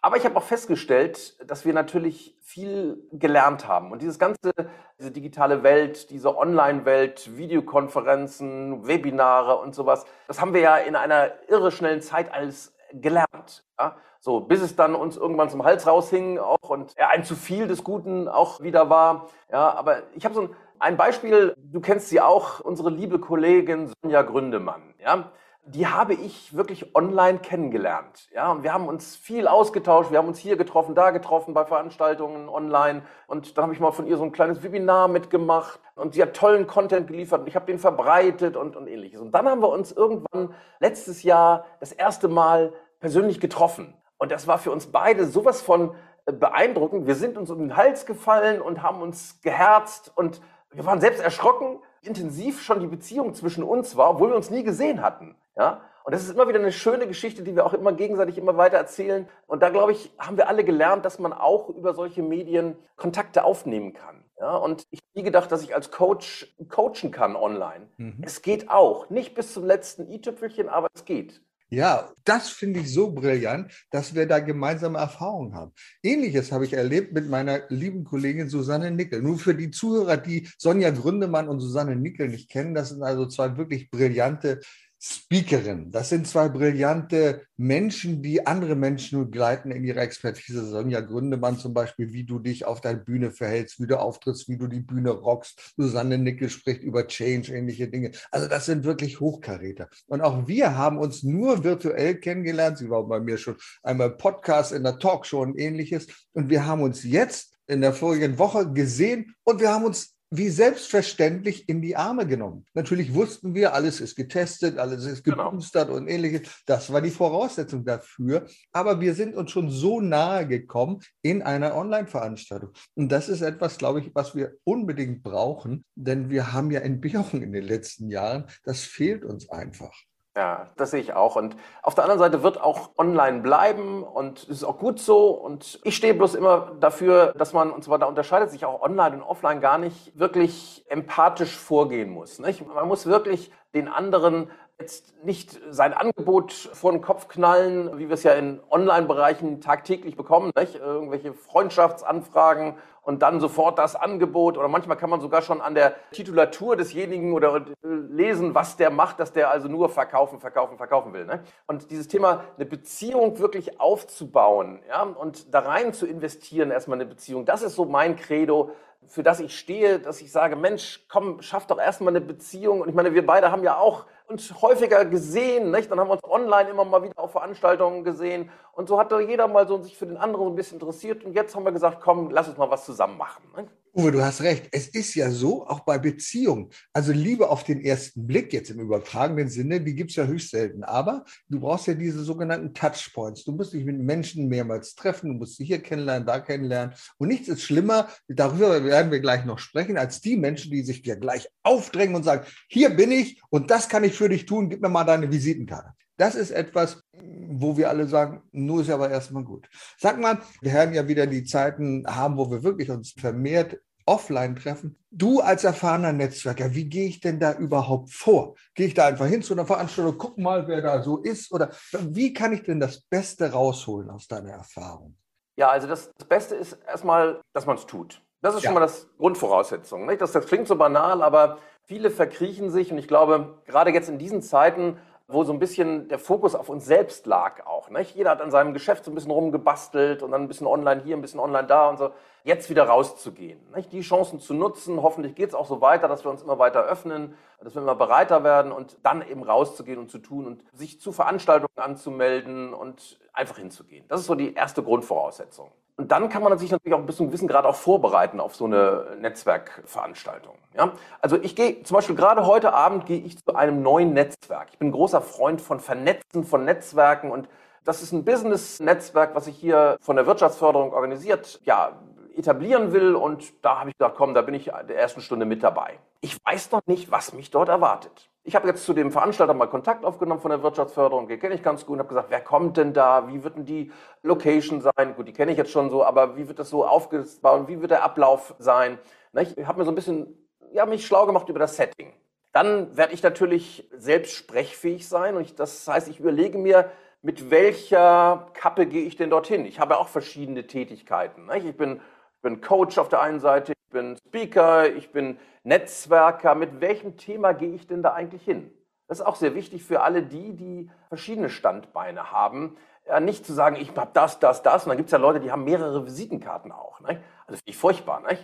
Aber 0.04 0.18
ich 0.18 0.26
habe 0.26 0.36
auch 0.36 0.42
festgestellt, 0.42 1.34
dass 1.50 1.64
wir 1.64 1.72
natürlich 1.72 2.36
viel 2.42 3.08
gelernt 3.10 3.66
haben. 3.66 3.90
Und 3.90 4.02
dieses 4.02 4.18
ganze, 4.18 4.52
diese 4.98 5.10
digitale 5.10 5.62
Welt, 5.62 6.10
diese 6.10 6.36
Online-Welt, 6.36 7.38
Videokonferenzen, 7.38 8.86
Webinare 8.86 9.56
und 9.56 9.74
sowas, 9.74 10.04
das 10.28 10.42
haben 10.42 10.52
wir 10.52 10.60
ja 10.60 10.76
in 10.76 10.94
einer 10.94 11.30
irre 11.48 11.72
schnellen 11.72 12.02
Zeit 12.02 12.34
alles 12.34 12.74
gelernt. 12.92 13.64
Ja? 13.78 13.96
So, 14.20 14.40
bis 14.40 14.60
es 14.60 14.76
dann 14.76 14.94
uns 14.94 15.16
irgendwann 15.16 15.48
zum 15.48 15.64
Hals 15.64 15.86
raushing 15.86 16.38
auch 16.38 16.68
und 16.68 16.92
ja, 16.98 17.08
ein 17.08 17.24
zu 17.24 17.34
viel 17.34 17.66
des 17.66 17.82
Guten 17.82 18.28
auch 18.28 18.60
wieder 18.60 18.90
war. 18.90 19.28
Ja, 19.50 19.72
aber 19.72 20.02
ich 20.12 20.26
habe 20.26 20.34
so 20.34 20.42
ein, 20.42 20.50
ein 20.80 20.96
Beispiel, 20.98 21.54
du 21.56 21.80
kennst 21.80 22.10
sie 22.10 22.20
auch, 22.20 22.60
unsere 22.60 22.90
liebe 22.90 23.18
Kollegin 23.20 23.90
Sonja 24.02 24.20
Gründemann. 24.20 24.82
Ja, 24.98 25.32
die 25.66 25.86
habe 25.86 26.12
ich 26.12 26.54
wirklich 26.54 26.94
online 26.94 27.38
kennengelernt. 27.38 28.28
Ja, 28.34 28.52
und 28.52 28.62
wir 28.62 28.72
haben 28.74 28.86
uns 28.86 29.16
viel 29.16 29.48
ausgetauscht. 29.48 30.10
Wir 30.10 30.18
haben 30.18 30.28
uns 30.28 30.38
hier 30.38 30.56
getroffen, 30.56 30.94
da 30.94 31.10
getroffen, 31.10 31.54
bei 31.54 31.64
Veranstaltungen 31.64 32.50
online. 32.50 33.02
Und 33.26 33.56
dann 33.56 33.64
habe 33.64 33.72
ich 33.72 33.80
mal 33.80 33.92
von 33.92 34.06
ihr 34.06 34.18
so 34.18 34.24
ein 34.24 34.32
kleines 34.32 34.62
Webinar 34.62 35.08
mitgemacht. 35.08 35.80
Und 35.94 36.14
sie 36.14 36.22
hat 36.22 36.34
tollen 36.34 36.66
Content 36.66 37.06
geliefert 37.06 37.40
und 37.40 37.46
ich 37.46 37.56
habe 37.56 37.66
den 37.66 37.78
verbreitet 37.78 38.56
und, 38.56 38.76
und 38.76 38.88
ähnliches. 38.88 39.20
Und 39.20 39.32
dann 39.32 39.48
haben 39.48 39.62
wir 39.62 39.70
uns 39.70 39.92
irgendwann 39.92 40.54
letztes 40.80 41.22
Jahr 41.22 41.64
das 41.80 41.92
erste 41.92 42.28
Mal 42.28 42.74
persönlich 43.00 43.40
getroffen. 43.40 43.94
Und 44.18 44.32
das 44.32 44.46
war 44.46 44.58
für 44.58 44.70
uns 44.70 44.86
beide 44.92 45.24
sowas 45.24 45.62
von 45.62 45.94
äh, 46.26 46.32
beeindruckend. 46.32 47.06
Wir 47.06 47.14
sind 47.14 47.38
uns 47.38 47.50
um 47.50 47.58
den 47.58 47.76
Hals 47.76 48.04
gefallen 48.04 48.60
und 48.60 48.82
haben 48.82 49.00
uns 49.00 49.40
geherzt 49.40 50.12
und 50.14 50.42
wir 50.72 50.84
waren 50.84 51.00
selbst 51.00 51.22
erschrocken, 51.22 51.78
intensiv 52.02 52.60
schon 52.60 52.80
die 52.80 52.86
Beziehung 52.86 53.32
zwischen 53.32 53.62
uns 53.62 53.96
war, 53.96 54.10
obwohl 54.10 54.30
wir 54.30 54.36
uns 54.36 54.50
nie 54.50 54.64
gesehen 54.64 55.00
hatten. 55.00 55.36
Ja? 55.56 55.82
Und 56.04 56.12
das 56.14 56.22
ist 56.22 56.30
immer 56.30 56.48
wieder 56.48 56.58
eine 56.58 56.72
schöne 56.72 57.06
Geschichte, 57.06 57.42
die 57.42 57.56
wir 57.56 57.64
auch 57.64 57.72
immer 57.72 57.92
gegenseitig 57.92 58.36
immer 58.36 58.58
weiter 58.58 58.76
erzählen. 58.76 59.26
Und 59.46 59.62
da, 59.62 59.70
glaube 59.70 59.92
ich, 59.92 60.12
haben 60.18 60.36
wir 60.36 60.48
alle 60.48 60.62
gelernt, 60.62 61.04
dass 61.04 61.18
man 61.18 61.32
auch 61.32 61.70
über 61.70 61.94
solche 61.94 62.22
Medien 62.22 62.76
Kontakte 62.96 63.42
aufnehmen 63.42 63.94
kann. 63.94 64.22
Ja? 64.38 64.54
Und 64.56 64.86
ich 64.90 65.00
habe 65.00 65.08
nie 65.14 65.22
gedacht, 65.22 65.50
dass 65.50 65.62
ich 65.62 65.74
als 65.74 65.90
Coach 65.90 66.54
coachen 66.68 67.10
kann 67.10 67.36
online. 67.36 67.88
Mhm. 67.96 68.22
Es 68.22 68.42
geht 68.42 68.68
auch. 68.68 69.08
Nicht 69.08 69.34
bis 69.34 69.54
zum 69.54 69.64
letzten 69.64 70.10
i-Tüpfelchen, 70.10 70.68
aber 70.68 70.88
es 70.94 71.06
geht. 71.06 71.40
Ja, 71.70 72.12
das 72.24 72.50
finde 72.50 72.80
ich 72.80 72.92
so 72.92 73.10
brillant, 73.10 73.72
dass 73.90 74.14
wir 74.14 74.28
da 74.28 74.38
gemeinsame 74.38 74.98
Erfahrungen 74.98 75.54
haben. 75.54 75.72
Ähnliches 76.02 76.52
habe 76.52 76.66
ich 76.66 76.74
erlebt 76.74 77.12
mit 77.14 77.28
meiner 77.28 77.62
lieben 77.68 78.04
Kollegin 78.04 78.48
Susanne 78.48 78.90
Nickel. 78.90 79.22
Nur 79.22 79.38
für 79.38 79.54
die 79.54 79.70
Zuhörer, 79.70 80.16
die 80.16 80.48
Sonja 80.56 80.90
Gründemann 80.90 81.48
und 81.48 81.58
Susanne 81.58 81.96
Nickel 81.96 82.28
nicht 82.28 82.50
kennen, 82.50 82.74
das 82.74 82.90
sind 82.90 83.02
also 83.02 83.26
zwei 83.26 83.56
wirklich 83.56 83.90
brillante 83.90 84.60
Speakerin. 85.06 85.90
Das 85.92 86.08
sind 86.08 86.26
zwei 86.26 86.48
brillante 86.48 87.42
Menschen, 87.58 88.22
die 88.22 88.46
andere 88.46 88.74
Menschen 88.74 89.20
begleiten 89.20 89.70
in 89.70 89.84
ihrer 89.84 90.00
Expertise. 90.00 90.64
Sonja 90.64 91.02
Gründemann 91.02 91.58
zum 91.58 91.74
Beispiel, 91.74 92.14
wie 92.14 92.24
du 92.24 92.38
dich 92.38 92.64
auf 92.64 92.80
deiner 92.80 93.00
Bühne 93.00 93.30
verhältst, 93.30 93.78
wie 93.80 93.86
du 93.86 94.00
auftrittst, 94.00 94.48
wie 94.48 94.56
du 94.56 94.66
die 94.66 94.80
Bühne 94.80 95.10
rockst. 95.10 95.74
Susanne 95.76 96.16
Nickel 96.16 96.48
spricht 96.48 96.82
über 96.82 97.06
Change, 97.06 97.54
ähnliche 97.54 97.88
Dinge. 97.88 98.12
Also 98.30 98.48
das 98.48 98.64
sind 98.64 98.84
wirklich 98.84 99.20
Hochkaräter. 99.20 99.90
Und 100.06 100.22
auch 100.22 100.48
wir 100.48 100.74
haben 100.74 100.96
uns 100.96 101.22
nur 101.22 101.62
virtuell 101.64 102.14
kennengelernt. 102.14 102.78
Sie 102.78 102.88
war 102.88 103.06
bei 103.06 103.20
mir 103.20 103.36
schon 103.36 103.56
einmal 103.82 104.16
Podcast 104.16 104.72
in 104.72 104.84
der 104.84 104.98
Talkshow 104.98 105.42
und 105.42 105.58
ähnliches. 105.58 106.06
Und 106.32 106.48
wir 106.48 106.64
haben 106.64 106.80
uns 106.80 107.04
jetzt 107.04 107.58
in 107.66 107.82
der 107.82 107.92
vorigen 107.92 108.38
Woche 108.38 108.72
gesehen 108.72 109.34
und 109.44 109.60
wir 109.60 109.70
haben 109.70 109.84
uns 109.84 110.13
wie 110.36 110.48
selbstverständlich 110.48 111.68
in 111.68 111.80
die 111.82 111.96
Arme 111.96 112.26
genommen. 112.26 112.64
Natürlich 112.74 113.14
wussten 113.14 113.54
wir, 113.54 113.74
alles 113.74 114.00
ist 114.00 114.16
getestet, 114.16 114.78
alles 114.78 115.04
ist 115.04 115.24
geboostert 115.24 115.88
genau. 115.88 115.98
und 115.98 116.08
ähnliches. 116.08 116.62
Das 116.66 116.92
war 116.92 117.00
die 117.00 117.10
Voraussetzung 117.10 117.84
dafür. 117.84 118.46
Aber 118.72 119.00
wir 119.00 119.14
sind 119.14 119.34
uns 119.34 119.50
schon 119.50 119.70
so 119.70 120.00
nahe 120.00 120.46
gekommen 120.46 121.00
in 121.22 121.42
einer 121.42 121.76
Online-Veranstaltung. 121.76 122.70
Und 122.94 123.10
das 123.10 123.28
ist 123.28 123.42
etwas, 123.42 123.78
glaube 123.78 124.00
ich, 124.00 124.14
was 124.14 124.34
wir 124.34 124.54
unbedingt 124.64 125.22
brauchen, 125.22 125.84
denn 125.94 126.30
wir 126.30 126.52
haben 126.52 126.70
ja 126.70 126.80
Entbehrung 126.80 127.42
in 127.42 127.52
den 127.52 127.64
letzten 127.64 128.08
Jahren. 128.08 128.46
Das 128.64 128.80
fehlt 128.80 129.24
uns 129.24 129.48
einfach. 129.50 129.94
Ja, 130.36 130.66
das 130.76 130.90
sehe 130.90 131.00
ich 131.00 131.12
auch. 131.12 131.36
Und 131.36 131.56
auf 131.82 131.94
der 131.94 132.04
anderen 132.04 132.18
Seite 132.18 132.42
wird 132.42 132.60
auch 132.60 132.90
online 132.98 133.40
bleiben 133.40 134.02
und 134.02 134.40
es 134.40 134.48
ist 134.48 134.64
auch 134.64 134.78
gut 134.78 134.98
so. 134.98 135.28
Und 135.28 135.78
ich 135.84 135.94
stehe 135.94 136.12
bloß 136.12 136.34
immer 136.34 136.72
dafür, 136.80 137.32
dass 137.38 137.52
man, 137.52 137.70
und 137.70 137.84
zwar 137.84 138.00
da 138.00 138.06
unterscheidet 138.06 138.50
sich 138.50 138.64
auch 138.64 138.82
online 138.82 139.16
und 139.16 139.22
offline 139.22 139.60
gar 139.60 139.78
nicht, 139.78 140.18
wirklich 140.18 140.84
empathisch 140.88 141.56
vorgehen 141.56 142.10
muss. 142.10 142.40
Nicht? 142.40 142.66
Man 142.66 142.88
muss 142.88 143.06
wirklich 143.06 143.52
den 143.74 143.86
anderen 143.86 144.50
jetzt 144.80 145.14
nicht 145.22 145.60
sein 145.70 145.94
Angebot 145.94 146.52
vor 146.52 146.90
den 146.90 147.00
Kopf 147.00 147.28
knallen, 147.28 147.96
wie 147.96 148.08
wir 148.08 148.14
es 148.14 148.24
ja 148.24 148.32
in 148.32 148.60
Online-Bereichen 148.70 149.60
tagtäglich 149.60 150.16
bekommen, 150.16 150.50
nicht? 150.56 150.74
irgendwelche 150.74 151.32
Freundschaftsanfragen 151.32 152.74
und 153.04 153.22
dann 153.22 153.40
sofort 153.40 153.78
das 153.78 153.94
Angebot 153.96 154.58
oder 154.58 154.68
manchmal 154.68 154.96
kann 154.96 155.10
man 155.10 155.20
sogar 155.20 155.42
schon 155.42 155.60
an 155.60 155.74
der 155.74 155.94
Titulatur 156.10 156.76
desjenigen 156.76 157.32
oder 157.32 157.64
lesen, 157.82 158.54
was 158.54 158.76
der 158.76 158.90
macht, 158.90 159.20
dass 159.20 159.32
der 159.32 159.50
also 159.50 159.68
nur 159.68 159.88
verkaufen, 159.88 160.40
verkaufen, 160.40 160.76
verkaufen 160.76 161.12
will. 161.12 161.26
Ne? 161.26 161.44
Und 161.66 161.90
dieses 161.90 162.08
Thema, 162.08 162.44
eine 162.56 162.66
Beziehung 162.66 163.38
wirklich 163.38 163.80
aufzubauen 163.80 164.80
ja, 164.88 165.02
und 165.02 165.52
da 165.54 165.60
rein 165.60 165.92
zu 165.92 166.06
investieren, 166.06 166.70
erstmal 166.70 166.98
eine 166.98 167.06
Beziehung, 167.06 167.44
das 167.44 167.62
ist 167.62 167.74
so 167.74 167.84
mein 167.84 168.16
Credo, 168.16 168.70
für 169.06 169.22
das 169.22 169.40
ich 169.40 169.58
stehe, 169.58 169.98
dass 169.98 170.20
ich 170.20 170.32
sage, 170.32 170.56
Mensch, 170.56 171.04
komm, 171.10 171.42
schaff 171.42 171.66
doch 171.66 171.78
erstmal 171.78 172.12
eine 172.12 172.22
Beziehung. 172.22 172.80
Und 172.80 172.88
ich 172.88 172.94
meine, 172.94 173.12
wir 173.12 173.26
beide 173.26 173.50
haben 173.50 173.62
ja 173.62 173.76
auch 173.76 174.06
uns 174.28 174.62
häufiger 174.62 175.04
gesehen, 175.04 175.70
nicht? 175.70 175.90
Dann 175.90 176.00
haben 176.00 176.08
wir 176.08 176.14
uns 176.14 176.24
online 176.24 176.70
immer 176.70 176.84
mal 176.84 177.02
wieder 177.02 177.18
auf 177.18 177.32
Veranstaltungen 177.32 178.04
gesehen. 178.04 178.50
Und 178.72 178.88
so 178.88 178.98
hat 178.98 179.12
da 179.12 179.20
jeder 179.20 179.48
mal 179.48 179.68
so 179.68 179.80
sich 179.82 179.96
für 179.96 180.06
den 180.06 180.16
anderen 180.16 180.46
so 180.46 180.50
ein 180.50 180.56
bisschen 180.56 180.80
interessiert. 180.80 181.24
Und 181.24 181.34
jetzt 181.34 181.54
haben 181.54 181.64
wir 181.64 181.72
gesagt, 181.72 182.00
komm, 182.00 182.30
lass 182.30 182.48
uns 182.48 182.56
mal 182.56 182.70
was 182.70 182.84
zusammen 182.84 183.18
machen. 183.18 183.42
Nicht? 183.56 183.70
Uwe, 183.96 184.10
du 184.10 184.24
hast 184.24 184.40
recht. 184.40 184.66
Es 184.72 184.88
ist 184.88 185.14
ja 185.14 185.30
so, 185.30 185.68
auch 185.68 185.80
bei 185.80 185.98
Beziehungen. 185.98 186.68
Also 186.92 187.12
Liebe 187.12 187.48
auf 187.48 187.62
den 187.62 187.80
ersten 187.80 188.26
Blick, 188.26 188.52
jetzt 188.52 188.70
im 188.70 188.80
übertragenen 188.80 189.48
Sinne, 189.48 189.80
die 189.80 189.94
gibt 189.94 190.10
es 190.10 190.16
ja 190.16 190.26
höchst 190.26 190.50
selten. 190.50 190.82
Aber 190.82 191.24
du 191.48 191.60
brauchst 191.60 191.86
ja 191.86 191.94
diese 191.94 192.24
sogenannten 192.24 192.74
Touchpoints. 192.74 193.44
Du 193.44 193.52
musst 193.52 193.72
dich 193.72 193.84
mit 193.84 193.96
Menschen 194.00 194.48
mehrmals 194.48 194.96
treffen, 194.96 195.28
du 195.28 195.34
musst 195.34 195.58
sie 195.58 195.64
hier 195.64 195.80
kennenlernen, 195.80 196.26
da 196.26 196.40
kennenlernen. 196.40 196.92
Und 197.18 197.28
nichts 197.28 197.46
ist 197.46 197.62
schlimmer, 197.62 198.08
darüber 198.26 198.82
werden 198.82 199.12
wir 199.12 199.20
gleich 199.20 199.44
noch 199.44 199.60
sprechen, 199.60 199.96
als 199.96 200.20
die 200.20 200.36
Menschen, 200.36 200.72
die 200.72 200.82
sich 200.82 201.02
dir 201.02 201.14
gleich 201.14 201.48
aufdrängen 201.62 202.16
und 202.16 202.24
sagen, 202.24 202.44
hier 202.66 202.90
bin 202.90 203.12
ich 203.12 203.40
und 203.50 203.70
das 203.70 203.88
kann 203.88 204.02
ich 204.02 204.14
für 204.14 204.28
dich 204.28 204.44
tun, 204.44 204.70
gib 204.70 204.82
mir 204.82 204.88
mal 204.88 205.04
deine 205.04 205.30
Visitenkarte. 205.30 205.92
Das 206.16 206.34
ist 206.34 206.50
etwas, 206.50 207.02
wo 207.12 207.76
wir 207.76 207.88
alle 207.88 208.06
sagen, 208.06 208.42
nur 208.52 208.82
ist 208.82 208.88
ja 208.88 208.94
aber 208.94 209.10
erstmal 209.10 209.44
gut. 209.44 209.68
Sag 209.98 210.20
mal, 210.20 210.38
wir 210.60 210.72
werden 210.72 210.94
ja 210.94 211.08
wieder 211.08 211.26
die 211.26 211.44
Zeiten 211.44 212.04
haben, 212.06 212.36
wo 212.36 212.50
wir 212.50 212.62
wirklich 212.62 212.90
uns 212.90 213.12
vermehrt 213.12 213.80
offline 214.06 214.54
treffen. 214.54 214.96
Du 215.10 215.40
als 215.40 215.64
erfahrener 215.64 216.12
Netzwerker, 216.12 216.74
wie 216.74 216.84
gehe 216.84 217.08
ich 217.08 217.20
denn 217.20 217.40
da 217.40 217.54
überhaupt 217.54 218.12
vor? 218.12 218.54
Gehe 218.74 218.86
ich 218.86 218.94
da 218.94 219.06
einfach 219.06 219.26
hin 219.26 219.42
zu 219.42 219.54
einer 219.54 219.66
Veranstaltung, 219.66 220.18
guck 220.18 220.38
mal, 220.38 220.68
wer 220.68 220.82
da 220.82 221.02
so 221.02 221.18
ist? 221.18 221.52
Oder 221.52 221.70
wie 221.92 222.32
kann 222.32 222.52
ich 222.52 222.62
denn 222.62 222.80
das 222.80 223.00
Beste 223.00 223.52
rausholen 223.52 224.10
aus 224.10 224.28
deiner 224.28 224.50
Erfahrung? 224.50 225.16
Ja, 225.56 225.70
also 225.70 225.86
das, 225.86 226.10
das 226.18 226.28
Beste 226.28 226.54
ist 226.54 226.78
erstmal, 226.86 227.40
dass 227.52 227.66
man 227.66 227.76
es 227.76 227.86
tut. 227.86 228.20
Das 228.42 228.54
ist 228.54 228.62
ja. 228.62 228.68
schon 228.68 228.74
mal 228.74 228.80
das 228.80 229.08
Grundvoraussetzung. 229.16 230.06
Nicht? 230.06 230.20
Das, 230.20 230.32
das 230.32 230.46
klingt 230.46 230.68
so 230.68 230.76
banal, 230.76 231.22
aber 231.22 231.58
viele 231.84 232.10
verkriechen 232.10 232.70
sich 232.70 232.92
und 232.92 232.98
ich 232.98 233.08
glaube, 233.08 233.62
gerade 233.64 233.90
jetzt 233.90 234.08
in 234.08 234.18
diesen 234.18 234.42
Zeiten 234.42 234.98
wo 235.34 235.44
so 235.44 235.52
ein 235.52 235.58
bisschen 235.58 236.08
der 236.08 236.18
Fokus 236.18 236.54
auf 236.54 236.68
uns 236.68 236.86
selbst 236.86 237.26
lag 237.26 237.66
auch. 237.66 237.90
Nicht? 237.90 238.14
Jeder 238.14 238.30
hat 238.30 238.40
an 238.40 238.50
seinem 238.50 238.72
Geschäft 238.72 239.04
so 239.04 239.10
ein 239.10 239.14
bisschen 239.14 239.30
rumgebastelt 239.30 240.22
und 240.22 240.30
dann 240.30 240.42
ein 240.42 240.48
bisschen 240.48 240.66
online 240.66 241.02
hier, 241.02 241.16
ein 241.16 241.20
bisschen 241.20 241.40
online 241.40 241.66
da 241.66 241.90
und 241.90 241.98
so. 241.98 242.12
Jetzt 242.44 242.70
wieder 242.70 242.84
rauszugehen, 242.84 243.60
nicht? 243.74 243.92
die 243.92 244.00
Chancen 244.00 244.40
zu 244.40 244.54
nutzen. 244.54 245.02
Hoffentlich 245.02 245.34
geht 245.34 245.50
es 245.50 245.54
auch 245.54 245.66
so 245.66 245.80
weiter, 245.80 246.08
dass 246.08 246.24
wir 246.24 246.30
uns 246.30 246.42
immer 246.42 246.58
weiter 246.58 246.84
öffnen, 246.84 247.34
dass 247.60 247.74
wir 247.74 247.82
immer 247.82 247.94
bereiter 247.94 248.44
werden 248.44 248.72
und 248.72 248.98
dann 249.02 249.26
eben 249.26 249.42
rauszugehen 249.42 249.98
und 249.98 250.10
zu 250.10 250.18
tun 250.18 250.46
und 250.46 250.64
sich 250.72 251.00
zu 251.00 251.12
Veranstaltungen 251.12 251.76
anzumelden 251.76 252.72
und 252.72 253.18
einfach 253.32 253.58
hinzugehen. 253.58 254.04
Das 254.08 254.20
ist 254.20 254.26
so 254.26 254.34
die 254.34 254.54
erste 254.54 254.82
Grundvoraussetzung. 254.82 255.70
Und 255.96 256.10
dann 256.10 256.28
kann 256.28 256.42
man 256.42 256.58
sich 256.58 256.72
natürlich 256.72 256.94
auch 256.94 257.02
bis 257.02 257.16
zu 257.16 257.22
einem 257.22 257.30
gewissen 257.30 257.46
Grad 257.46 257.64
auch 257.66 257.76
vorbereiten 257.76 258.40
auf 258.40 258.56
so 258.56 258.64
eine 258.64 259.16
Netzwerkveranstaltung. 259.20 260.56
Ja? 260.76 260.92
Also 261.20 261.36
ich 261.40 261.54
gehe 261.54 261.82
zum 261.84 261.94
Beispiel 261.94 262.16
gerade 262.16 262.46
heute 262.46 262.74
Abend 262.74 263.06
gehe 263.06 263.20
ich 263.20 263.38
zu 263.38 263.54
einem 263.54 263.82
neuen 263.82 264.12
Netzwerk. 264.12 264.68
Ich 264.72 264.78
bin 264.78 264.90
großer 264.90 265.20
Freund 265.20 265.60
von 265.60 265.78
Vernetzen, 265.78 266.44
von 266.44 266.64
Netzwerken 266.64 267.30
und 267.30 267.48
das 267.84 268.02
ist 268.02 268.12
ein 268.12 268.24
Business-Netzwerk, 268.24 269.34
was 269.34 269.44
sich 269.44 269.56
hier 269.56 269.98
von 270.00 270.16
der 270.16 270.26
Wirtschaftsförderung 270.26 270.92
organisiert, 270.92 271.60
ja, 271.64 271.92
etablieren 272.34 272.92
will. 272.92 273.14
Und 273.14 273.52
da 273.62 273.80
habe 273.80 273.90
ich 273.90 273.98
gesagt, 273.98 274.16
komm, 274.16 274.34
da 274.34 274.42
bin 274.42 274.54
ich 274.54 274.64
der 274.64 274.96
ersten 274.96 275.20
Stunde 275.20 275.44
mit 275.44 275.62
dabei. 275.62 275.98
Ich 276.20 276.38
weiß 276.44 276.72
noch 276.72 276.80
nicht, 276.86 277.10
was 277.10 277.34
mich 277.34 277.50
dort 277.50 277.68
erwartet. 277.68 278.30
Ich 278.46 278.54
habe 278.54 278.68
jetzt 278.68 278.84
zu 278.84 278.92
dem 278.92 279.10
Veranstalter 279.10 279.54
mal 279.54 279.68
Kontakt 279.68 280.04
aufgenommen 280.04 280.42
von 280.42 280.50
der 280.50 280.62
Wirtschaftsförderung, 280.62 281.28
den 281.28 281.40
kenne 281.40 281.54
ich 281.54 281.62
ganz 281.62 281.86
gut 281.86 281.94
und 281.94 282.00
habe 282.00 282.10
gesagt, 282.10 282.30
wer 282.30 282.42
kommt 282.42 282.76
denn 282.76 282.92
da? 282.92 283.26
Wie 283.26 283.42
wird 283.42 283.56
denn 283.56 283.64
die 283.64 283.90
Location 284.22 284.82
sein? 284.82 285.14
Gut, 285.16 285.28
die 285.28 285.32
kenne 285.32 285.52
ich 285.52 285.56
jetzt 285.56 285.70
schon 285.70 285.88
so, 285.88 286.04
aber 286.04 286.36
wie 286.36 286.46
wird 286.46 286.58
das 286.58 286.68
so 286.68 286.84
aufgebaut? 286.84 287.68
Wie 287.68 287.80
wird 287.80 287.90
der 287.90 288.04
Ablauf 288.04 288.54
sein? 288.58 288.98
Ich 289.32 289.66
habe 289.66 289.78
mir 289.78 289.86
so 289.86 289.90
ein 289.90 289.94
bisschen, 289.94 290.36
ja, 290.72 290.84
mich 290.84 291.06
schlau 291.06 291.24
gemacht 291.24 291.48
über 291.48 291.58
das 291.58 291.76
Setting. 291.76 292.12
Dann 292.52 292.94
werde 292.94 293.14
ich 293.14 293.22
natürlich 293.22 293.88
selbst 293.96 294.34
sprechfähig 294.34 295.08
sein 295.08 295.36
und 295.36 295.42
ich, 295.42 295.54
das 295.54 295.88
heißt, 295.88 296.08
ich 296.08 296.20
überlege 296.20 296.58
mir, 296.58 296.90
mit 297.22 297.50
welcher 297.50 298.48
Kappe 298.52 298.84
gehe 298.84 299.06
ich 299.06 299.16
denn 299.16 299.30
dorthin? 299.30 299.64
Ich 299.64 299.80
habe 299.80 299.96
auch 299.96 300.08
verschiedene 300.08 300.66
Tätigkeiten. 300.66 301.48
Ich 301.56 301.76
bin, 301.78 302.02
bin 302.42 302.60
Coach 302.60 302.98
auf 302.98 303.08
der 303.08 303.22
einen 303.22 303.40
Seite, 303.40 303.72
bin 303.94 304.18
Speaker, 304.18 304.92
ich 304.94 305.12
bin 305.12 305.38
Netzwerker, 305.62 306.54
mit 306.54 306.82
welchem 306.82 307.16
Thema 307.16 307.52
gehe 307.52 307.74
ich 307.74 307.86
denn 307.86 308.02
da 308.02 308.12
eigentlich 308.12 308.42
hin? 308.42 308.70
Das 309.08 309.20
ist 309.20 309.26
auch 309.26 309.36
sehr 309.36 309.54
wichtig 309.54 309.84
für 309.84 310.02
alle 310.02 310.22
die, 310.22 310.54
die 310.54 310.90
verschiedene 311.08 311.48
Standbeine 311.48 312.32
haben. 312.32 312.76
Ja, 313.06 313.20
nicht 313.20 313.46
zu 313.46 313.52
sagen, 313.52 313.76
ich 313.76 313.96
habe 313.96 314.10
das, 314.12 314.40
das, 314.40 314.62
das. 314.62 314.84
Und 314.84 314.90
dann 314.90 314.96
gibt 314.96 315.08
es 315.08 315.12
ja 315.12 315.18
Leute, 315.18 315.40
die 315.40 315.52
haben 315.52 315.64
mehrere 315.64 316.04
Visitenkarten 316.04 316.72
auch. 316.72 317.00
Ne? 317.00 317.20
Also 317.46 317.58
finde 317.58 317.62
ich 317.66 317.76
furchtbar. 317.76 318.20
Ne? 318.20 318.38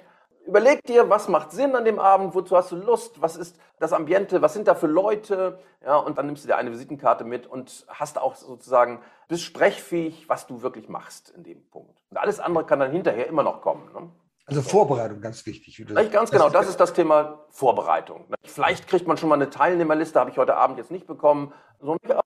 Überleg 0.46 0.82
dir, 0.84 1.10
was 1.10 1.28
macht 1.28 1.50
Sinn 1.50 1.74
an 1.74 1.84
dem 1.84 1.98
Abend, 1.98 2.34
wozu 2.34 2.56
hast 2.56 2.70
du 2.72 2.76
Lust, 2.76 3.20
was 3.20 3.36
ist 3.36 3.58
das 3.78 3.92
Ambiente, 3.92 4.42
was 4.42 4.52
sind 4.52 4.68
da 4.68 4.74
für 4.74 4.86
Leute, 4.86 5.58
ja, 5.84 5.96
und 5.96 6.16
dann 6.18 6.26
nimmst 6.26 6.44
du 6.44 6.48
dir 6.48 6.56
eine 6.56 6.70
Visitenkarte 6.70 7.24
mit 7.24 7.46
und 7.46 7.86
hast 7.88 8.18
auch 8.18 8.34
sozusagen, 8.34 9.00
bist 9.28 9.42
sprechfähig, 9.42 10.28
was 10.28 10.46
du 10.46 10.62
wirklich 10.62 10.88
machst 10.88 11.30
in 11.30 11.44
dem 11.44 11.68
Punkt. 11.70 12.02
Und 12.10 12.16
alles 12.16 12.40
andere 12.40 12.64
kann 12.64 12.80
dann 12.80 12.90
hinterher 12.90 13.26
immer 13.26 13.42
noch 13.42 13.60
kommen. 13.60 13.90
Ne? 13.92 14.10
Also 14.46 14.62
Vorbereitung, 14.62 15.20
ganz 15.20 15.46
wichtig. 15.46 15.76
Vielleicht 15.86 16.12
ganz 16.12 16.30
genau, 16.30 16.48
das 16.50 16.68
ist 16.68 16.80
das 16.80 16.92
Thema 16.92 17.44
Vorbereitung. 17.50 18.26
Vielleicht 18.42 18.88
kriegt 18.88 19.06
man 19.06 19.16
schon 19.16 19.28
mal 19.28 19.36
eine 19.36 19.50
Teilnehmerliste, 19.50 20.18
habe 20.18 20.30
ich 20.30 20.38
heute 20.38 20.56
Abend 20.56 20.78
jetzt 20.78 20.90
nicht 20.90 21.06
bekommen. 21.06 21.52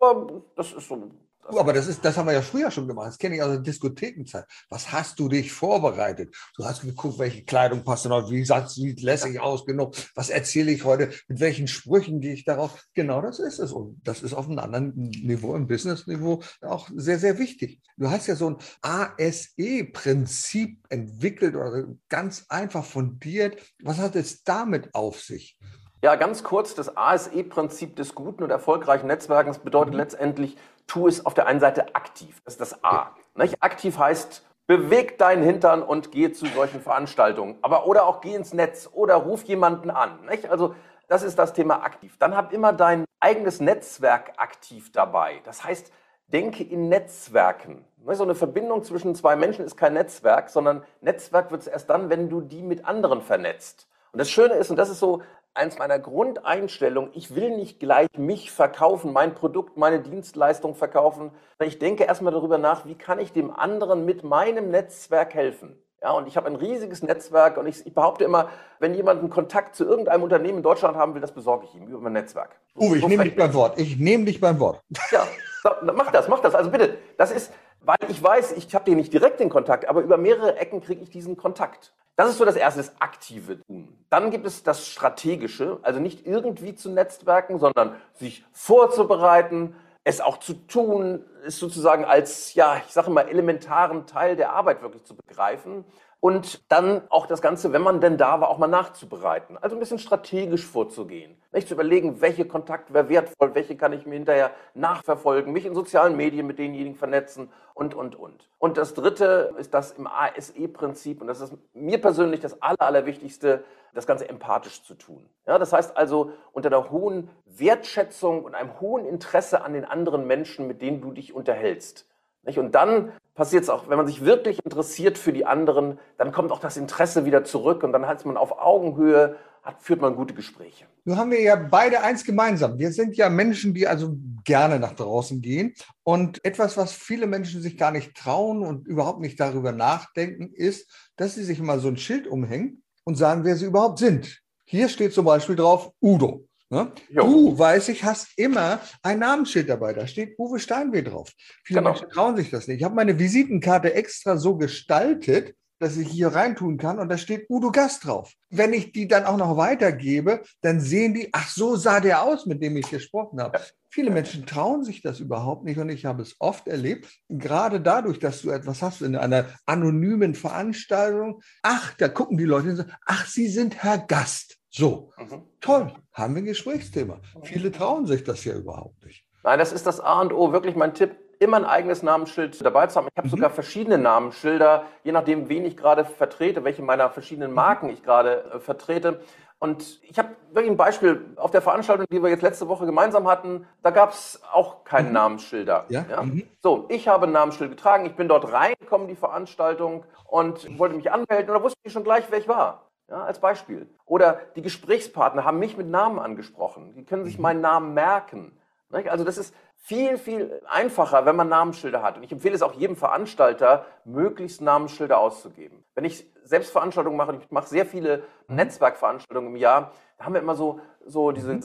Aber 0.01 0.43
das 0.57 0.73
ist 0.73 0.89
so 0.89 1.11
Du, 1.51 1.59
aber 1.61 1.73
das, 1.75 1.89
ist, 1.89 2.05
das 2.05 2.17
haben 2.17 2.27
wir 2.27 2.33
ja 2.33 2.43
früher 2.43 2.71
schon 2.71 2.87
gemacht. 2.89 3.09
Das 3.09 3.19
kenne 3.19 3.35
ich 3.37 3.43
aus 3.43 3.51
der 3.51 3.59
Diskothekenzeit. 3.59 4.47
Was 4.71 4.93
hast 4.93 5.19
du 5.19 5.29
dich 5.29 5.53
vorbereitet? 5.53 6.35
Du 6.57 6.65
hast 6.65 6.81
geguckt, 6.83 7.19
welche 7.19 7.45
Kleidung 7.45 7.85
passt 7.85 8.07
noch, 8.07 8.31
wie 8.31 8.45
sieht 8.45 9.03
lässig 9.03 9.41
aus 9.41 9.67
genug, 9.67 9.95
was 10.15 10.31
erzähle 10.31 10.71
ich 10.73 10.85
heute, 10.85 11.11
mit 11.29 11.41
welchen 11.41 11.69
Sprüchen 11.69 12.21
gehe 12.21 12.33
ich 12.33 12.45
darauf. 12.45 12.87
Genau 12.95 13.21
das 13.21 13.41
ist 13.41 13.59
es. 13.59 13.73
Und 13.73 14.01
das 14.05 14.23
ist 14.23 14.33
auf 14.33 14.49
einem 14.49 14.59
anderen 14.59 14.95
Niveau, 14.95 15.55
im 15.55 15.67
Business-Niveau, 15.67 16.43
auch 16.63 16.89
sehr, 16.95 17.19
sehr 17.19 17.39
wichtig. 17.39 17.83
Du 17.99 18.09
hast 18.09 18.27
ja 18.27 18.37
so 18.37 18.49
ein 18.49 18.57
ASE-Prinzip 18.81 20.79
entwickelt 20.89 21.57
oder 21.57 21.89
ganz 22.09 22.47
einfach 22.49 22.87
fundiert. 22.87 23.61
Was 23.83 23.99
hat 23.99 24.17
es 24.17 24.45
damit 24.45 24.95
auf 24.95 25.21
sich? 25.21 25.59
Ja, 26.05 26.17
ganz 26.17 26.45
kurz, 26.45 26.75
das 26.75 26.99
ASE-Prinzip 26.99 27.97
des 27.97 28.15
guten 28.15 28.43
und 28.43 28.51
erfolgreichen 28.51 29.07
Netzwerkens 29.07 29.59
bedeutet 29.59 29.95
mhm. 29.95 30.01
letztendlich, 30.01 30.59
tu 30.87 31.09
es 31.09 31.25
auf 31.25 31.33
der 31.33 31.47
einen 31.47 31.61
Seite 31.61 31.95
aktiv. 31.95 32.43
Das 32.45 32.53
ist 32.53 32.61
das 32.61 32.85
A. 32.85 33.13
Nicht? 33.35 33.63
Aktiv 33.63 33.97
heißt, 33.97 34.45
beweg 34.67 35.17
deinen 35.17 35.43
Hintern 35.43 35.83
und 35.83 36.13
geh 36.13 36.31
zu 36.31 36.45
solchen 36.45 36.83
Veranstaltungen. 36.83 37.57
Aber 37.63 37.87
oder 37.87 38.05
auch 38.05 38.21
geh 38.21 38.35
ins 38.35 38.53
Netz 38.53 38.91
oder 38.93 39.15
ruf 39.15 39.45
jemanden 39.45 39.91
an. 39.91 40.27
Nicht? 40.29 40.51
Also 40.51 40.75
das 41.09 41.23
ist 41.23 41.39
das 41.39 41.55
Thema 41.55 41.83
aktiv. 41.83 42.19
Dann 42.19 42.37
hab 42.37 42.53
immer 42.53 42.75
dein 42.75 43.07
eigenes 43.21 43.61
Netzwerk 43.61 44.35
aktiv 44.37 44.93
dabei. 44.93 45.41
Das 45.45 45.65
heißt, 45.65 45.91
denke 46.27 46.65
in 46.65 46.91
Netzwerken. 46.91 47.83
So 48.09 48.25
eine 48.25 48.35
Verbindung 48.35 48.85
zwischen 48.85 49.15
zwei 49.15 49.37
Menschen 49.37 49.65
ist 49.65 49.79
kein 49.79 49.95
Netzwerk, 49.95 50.51
sondern 50.51 50.85
Netzwerk 51.01 51.51
wird 51.51 51.63
es 51.63 51.67
erst 51.67 51.89
dann, 51.89 52.11
wenn 52.11 52.29
du 52.29 52.43
die 52.43 52.61
mit 52.61 52.85
anderen 52.85 53.23
vernetzt. 53.23 53.89
Und 54.13 54.19
das 54.19 54.31
Schöne 54.31 54.55
ist, 54.55 54.71
und 54.71 54.77
das 54.77 54.91
ist 54.91 55.01
so 55.01 55.23
eins 55.55 55.79
meiner 55.79 55.99
Grundeinstellungen, 55.99 57.11
ich 57.15 57.35
will 57.35 57.57
nicht 57.57 57.81
gleich 57.81 58.09
mich 58.17 58.51
verkaufen, 58.51 59.13
mein 59.13 59.35
Produkt, 59.35 59.77
meine 59.77 60.01
Dienstleistung 60.01 60.75
verkaufen. 60.75 61.31
Ich 61.61 61.79
denke 61.79 62.05
erstmal 62.05 62.33
darüber 62.33 62.59
nach, 62.59 62.85
wie 62.87 62.97
kann 62.97 63.19
ich 63.19 63.33
dem 63.33 63.51
anderen 63.51 64.05
mit 64.05 64.25
meinem 64.25 64.71
Netzwerk 64.71 65.35
helfen. 65.35 65.79
Ja, 66.03 66.11
und 66.11 66.29
ich 66.29 66.37
habe 66.37 66.49
ein 66.49 66.57
riesiges 66.57 67.03
Netzwerk 67.03 67.57
und 67.57 67.67
ich, 67.67 67.87
ich, 67.87 67.95
behaupte 67.95 68.25
immer, 68.25 68.51
wenn 68.79 68.93
jemand 68.95 69.21
einen 69.21 69.31
Kontakt 69.31 69.75
zu 69.75 69.87
irgendeinem 69.87 70.23
Unternehmen 70.23 70.59
in 70.59 70.63
Deutschland 70.63 70.99
haben 70.99 71.15
will, 71.15 71.23
das 71.23 71.33
besorge 71.33 71.65
ich 71.65 71.75
ihm 71.75 71.87
über 71.87 71.99
mein 71.99 72.13
Netzwerk. 72.13 72.61
Uwe, 72.77 72.97
ich 72.97 73.01
so 73.01 73.09
nehme 73.09 73.25
dich 73.25 73.37
beim 73.37 73.55
Wort. 73.55 73.81
Ich 73.81 73.97
nehme 73.97 74.27
dich 74.27 74.39
beim 74.39 74.61
Wort. 74.61 74.83
Ja, 75.11 75.27
so, 75.63 75.71
mach 75.95 76.11
das, 76.11 76.29
mach 76.29 76.41
das. 76.41 76.55
Also 76.55 76.71
bitte, 76.71 76.99
das 77.17 77.31
ist, 77.31 77.53
weil 77.85 77.99
ich 78.09 78.23
weiß, 78.23 78.53
ich 78.53 78.75
habe 78.75 78.85
den 78.85 78.97
nicht 78.97 79.13
direkt 79.13 79.41
den 79.41 79.51
Kontakt, 79.51 79.89
aber 79.89 80.03
über 80.03 80.17
mehrere 80.17 80.57
Ecken 80.57 80.81
kriege 80.81 81.03
ich 81.03 81.11
diesen 81.11 81.37
Kontakt. 81.37 81.93
Das 82.17 82.31
ist 82.31 82.39
so 82.39 82.45
das 82.45 82.57
erste, 82.57 82.81
das 82.81 83.01
aktive 83.01 83.61
Tun. 83.63 83.89
Dann 84.09 84.31
gibt 84.31 84.47
es 84.47 84.63
das 84.63 84.87
strategische, 84.87 85.79
also 85.83 85.99
nicht 85.99 86.27
irgendwie 86.27 86.75
zu 86.75 86.91
netzwerken, 86.91 87.59
sondern 87.59 87.97
sich 88.15 88.45
vorzubereiten, 88.53 89.75
es 90.05 90.21
auch 90.21 90.39
zu 90.39 90.55
tun, 90.55 91.25
ist 91.45 91.59
sozusagen 91.59 92.05
als, 92.05 92.55
ja, 92.55 92.77
ich 92.87 92.93
sage 92.93 93.11
mal, 93.11 93.29
elementaren 93.29 94.07
Teil 94.07 94.37
der 94.37 94.53
Arbeit 94.53 94.83
wirklich 94.83 95.05
zu 95.05 95.17
begreifen 95.17 95.85
und 96.25 96.73
dann 96.73 97.03
auch 97.11 97.27
das 97.27 97.43
Ganze, 97.43 97.75
wenn 97.75 97.83
man 97.83 98.01
denn 98.01 98.17
da 98.17 98.41
war, 98.41 98.49
auch 98.49 98.57
mal 98.57 98.67
nachzubereiten. 98.67 99.59
Also 99.61 99.77
ein 99.77 99.79
bisschen 99.79 99.99
strategisch 99.99 100.65
vorzugehen. 100.65 101.37
Nicht 101.53 101.69
zu 101.69 101.75
überlegen, 101.75 102.23
welche 102.23 102.47
Kontakte 102.47 102.95
wäre 102.95 103.11
wertvoll, 103.11 103.55
welche 103.55 103.77
kann 103.77 103.93
ich 103.93 104.07
mir 104.07 104.15
hinterher 104.15 104.51
nachverfolgen, 104.73 105.53
mich 105.53 105.67
in 105.67 105.75
sozialen 105.75 106.17
Medien 106.17 106.47
mit 106.47 106.59
denjenigen 106.59 106.95
vernetzen 106.95 107.53
und, 107.75 107.95
und, 107.95 108.17
und. 108.17 108.49
Und 108.57 108.79
das 108.79 108.95
Dritte 108.95 109.55
ist 109.59 109.75
das 109.75 109.91
im 109.91 110.07
ASE-Prinzip, 110.07 111.21
und 111.21 111.27
das 111.27 111.43
ist 111.43 111.53
mir 111.75 112.01
persönlich 112.01 112.41
das 112.41 112.63
Aller, 112.63 112.81
Allerwichtigste, 112.81 113.63
das 113.93 114.07
Ganze 114.07 114.27
empathisch 114.27 114.83
zu 114.83 114.95
tun. 114.95 115.29
Ja, 115.47 115.59
das 115.59 115.75
heißt 115.75 115.95
also, 115.95 116.33
unter 116.53 116.71
einer 116.71 116.91
hohen 116.91 117.29
Wertschätzung 117.45 118.45
und 118.45 118.55
einem 118.55 118.81
hohen 118.81 119.05
Interesse 119.05 119.63
an 119.63 119.75
den 119.75 119.85
anderen 119.85 120.27
Menschen, 120.27 120.69
mit 120.69 120.81
denen 120.81 121.03
du 121.03 121.13
dich 121.13 121.35
unterhältst. 121.35 122.09
Und 122.47 122.75
dann 122.75 123.13
passiert 123.35 123.65
es 123.65 123.71
auch, 123.71 123.89
wenn 123.89 123.97
man 123.97 124.07
sich 124.07 124.25
wirklich 124.25 124.65
interessiert 124.65 125.19
für 125.19 125.33
die 125.33 125.45
anderen, 125.45 125.99
dann 126.19 126.33
kommt 126.33 126.53
auch 126.53 126.61
das 126.61 126.77
Interesse 126.77 127.25
wieder 127.25 127.45
zurück 127.45 127.83
und 127.83 127.93
dann 127.93 128.07
hat 128.07 128.25
man 128.25 128.37
auf 128.37 128.59
Augenhöhe, 128.59 129.37
hat, 129.63 129.83
führt 129.83 130.01
man 130.01 130.15
gute 130.15 130.35
Gespräche. 130.35 130.87
Nun 131.05 131.17
haben 131.17 131.31
wir 131.31 131.41
ja 131.41 131.57
beide 131.57 132.03
eins 132.03 132.25
gemeinsam. 132.25 132.79
Wir 132.79 132.93
sind 132.93 133.17
ja 133.17 133.29
Menschen, 133.29 133.75
die 133.75 133.87
also 133.87 134.17
gerne 134.45 134.79
nach 134.79 134.95
draußen 134.95 135.41
gehen. 135.41 135.75
Und 136.03 136.45
etwas, 136.45 136.77
was 136.77 136.93
viele 136.93 137.27
Menschen 137.27 137.61
sich 137.61 137.77
gar 137.77 137.91
nicht 137.91 138.15
trauen 138.15 138.63
und 138.63 138.87
überhaupt 138.87 139.21
nicht 139.21 139.41
darüber 139.41 139.73
nachdenken, 139.73 140.51
ist, 140.53 140.91
dass 141.17 141.35
sie 141.35 141.45
sich 141.45 141.61
mal 141.61 141.81
so 141.81 141.89
ein 141.89 141.97
Schild 141.97 142.27
umhängen 142.27 142.83
und 143.05 143.17
sagen, 143.17 143.45
wer 143.45 143.57
sie 143.57 143.67
überhaupt 143.67 143.99
sind. 143.99 144.41
Hier 144.65 144.89
steht 144.89 145.13
zum 145.13 145.25
Beispiel 145.25 145.57
drauf 145.57 145.91
Udo. 146.01 146.47
Ne? 146.71 146.93
Du, 147.11 147.59
weiß 147.59 147.89
ich, 147.89 148.05
hast 148.05 148.29
immer 148.37 148.81
ein 149.03 149.19
Namensschild 149.19 149.69
dabei. 149.69 149.93
Da 149.93 150.07
steht 150.07 150.39
Uwe 150.39 150.59
Steinweh 150.59 151.03
drauf. 151.03 151.31
Viele 151.63 151.81
genau. 151.81 151.91
Menschen 151.91 152.09
trauen 152.11 152.37
sich 152.37 152.51
das 152.51 152.67
nicht. 152.67 152.79
Ich 152.79 152.85
habe 152.85 152.95
meine 152.95 153.19
Visitenkarte 153.19 153.95
extra 153.95 154.37
so 154.37 154.57
gestaltet, 154.57 155.55
dass 155.79 155.97
ich 155.97 156.09
hier 156.09 156.29
reintun 156.29 156.79
kann 156.79 156.99
und 156.99 157.09
da 157.09 157.19
steht 157.19 157.47
Udo 157.51 157.71
Gast 157.71 158.07
drauf. 158.07 158.33
Wenn 158.49 158.73
ich 158.73 158.93
die 158.93 159.09
dann 159.09 159.25
auch 159.25 159.37
noch 159.37 159.57
weitergebe, 159.57 160.43
dann 160.63 160.81
sehen 160.81 161.15
die, 161.15 161.29
ach 161.33 161.49
so 161.49 161.77
sah 161.77 162.01
der 162.01 162.23
aus, 162.23 162.47
mit 162.47 162.63
dem 162.63 162.77
ich 162.77 162.89
gesprochen 162.89 163.41
habe. 163.41 163.59
Ja. 163.59 163.65
Viele 163.91 164.11
Menschen 164.11 164.47
trauen 164.47 164.83
sich 164.83 165.03
das 165.03 165.21
überhaupt 165.21 165.65
nicht 165.65 165.79
und 165.79 165.89
ich 165.89 166.05
habe 166.05 166.23
es 166.23 166.37
oft 166.39 166.69
erlebt, 166.69 167.13
gerade 167.29 167.81
dadurch, 167.81 168.19
dass 168.19 168.43
du 168.43 168.51
etwas 168.51 168.83
hast 168.83 169.03
in 169.03 169.15
einer 169.15 169.47
anonymen 169.67 170.35
Veranstaltung. 170.35 171.43
Ach, 171.63 171.95
da 171.99 172.09
gucken 172.09 172.39
die 172.39 172.45
Leute 172.45 172.71
und 172.71 172.77
sagen, 172.77 172.93
ach, 173.07 173.27
Sie 173.27 173.49
sind 173.49 173.83
Herr 173.83 173.99
Gast. 173.99 174.59
So, 174.77 175.13
mhm. 175.17 175.43
toll, 175.61 175.93
haben 176.13 176.35
wir 176.35 176.43
ein 176.43 176.47
Gesprächsthema. 176.47 177.15
Mhm. 177.15 177.45
Viele 177.45 177.71
trauen 177.71 178.07
sich 178.07 178.25
das 178.25 178.45
ja 178.45 178.55
überhaupt 178.55 179.05
nicht. 179.05 179.25
Nein, 179.45 179.61
das 179.61 179.73
ist 179.73 179.87
das 179.87 180.01
A 180.01 180.21
und 180.21 180.33
O, 180.33 180.51
wirklich 180.51 180.75
mein 180.75 180.95
Tipp 180.95 181.15
immer 181.39 181.59
ein 181.59 181.65
eigenes 181.65 182.03
Namensschild 182.03 182.61
dabei 182.65 182.89
zu 182.89 182.97
haben. 182.97 183.07
Ich 183.07 183.17
habe 183.17 183.29
mhm. 183.29 183.31
sogar 183.31 183.51
verschiedene 183.51 183.99
Namensschilder, 183.99 184.87
je 185.05 185.13
nachdem, 185.13 185.49
wen 185.49 185.65
ich 185.65 185.77
gerade 185.77 186.05
vertrete, 186.05 186.65
welche 186.65 186.83
meiner 186.83 187.09
verschiedenen 187.09 187.51
mhm. 187.51 187.55
Marken 187.55 187.89
ich 187.89 188.03
gerade 188.03 188.51
äh, 188.53 188.59
vertrete. 188.59 189.21
Und 189.61 190.01
ich 190.03 190.19
habe 190.19 190.31
wirklich 190.51 190.73
ein 190.73 190.77
Beispiel 190.77 191.25
auf 191.37 191.53
der 191.53 191.63
Veranstaltung, 191.63 192.07
die 192.11 192.21
wir 192.21 192.31
jetzt 192.31 192.43
letzte 192.43 192.67
Woche 192.67 192.85
gemeinsam 192.85 193.29
hatten, 193.29 193.69
da 193.85 193.91
gab 193.91 194.11
es 194.11 194.43
auch 194.53 194.83
keine 194.83 195.07
mhm. 195.07 195.15
Namensschilder. 195.15 195.85
Ja? 195.89 196.05
ja? 196.11 196.21
Mhm. 196.25 196.49
So, 196.65 196.87
ich 196.89 197.07
habe 197.07 197.27
ein 197.27 197.33
Namensschild 197.33 197.71
getragen, 197.71 198.07
ich 198.07 198.17
bin 198.17 198.27
dort 198.27 198.53
reingekommen, 198.53 199.07
die 199.07 199.15
Veranstaltung, 199.15 200.05
und 200.25 200.81
wollte 200.81 200.97
mich 200.97 201.13
anmelden 201.13 201.51
und 201.51 201.59
da 201.59 201.63
wusste 201.63 201.79
ich 201.85 201.93
schon 201.93 202.03
gleich, 202.03 202.25
wer 202.29 202.41
ich 202.41 202.49
war. 202.49 202.91
Ja, 203.09 203.25
als 203.25 203.39
Beispiel. 203.39 203.89
Oder 204.07 204.41
die 204.57 204.63
Gesprächspartner 204.63 205.45
haben 205.45 205.59
mich 205.59 205.77
mit 205.77 205.89
Namen 205.89 206.19
angesprochen. 206.19 206.95
Die 206.95 207.05
können 207.05 207.25
sich 207.25 207.37
mhm. 207.37 207.43
meinen 207.43 207.61
Namen 207.61 207.93
merken. 207.95 208.59
Also 208.91 209.25
das 209.25 209.39
ist 209.39 209.55
viel, 209.77 210.17
viel 210.17 210.63
einfacher, 210.67 211.27
wenn 211.27 211.37
man 211.37 211.49
Namensschilder 211.49 212.03
hat. 212.03 212.17
Und 212.17 212.23
ich 212.23 212.33
empfehle 212.33 212.55
es 212.55 212.63
auch 212.63 212.73
jedem 212.73 212.97
Veranstalter, 212.97 213.85
möglichst 214.05 214.63
Namensschilder 214.63 215.19
auszugeben. 215.19 215.85
Wenn 215.95 216.05
ich 216.05 216.27
selbst 216.43 216.71
Veranstaltungen 216.71 217.17
mache, 217.17 217.37
ich 217.37 217.51
mache 217.51 217.69
sehr 217.69 217.85
viele 217.85 218.23
mhm. 218.49 218.57
Netzwerkveranstaltungen 218.57 219.51
im 219.51 219.57
Jahr, 219.57 219.93
da 220.17 220.25
haben 220.25 220.35
wir 220.35 220.41
immer 220.41 220.57
so, 220.57 220.81
so 221.05 221.33
diese 221.33 221.53
mhm. 221.53 221.61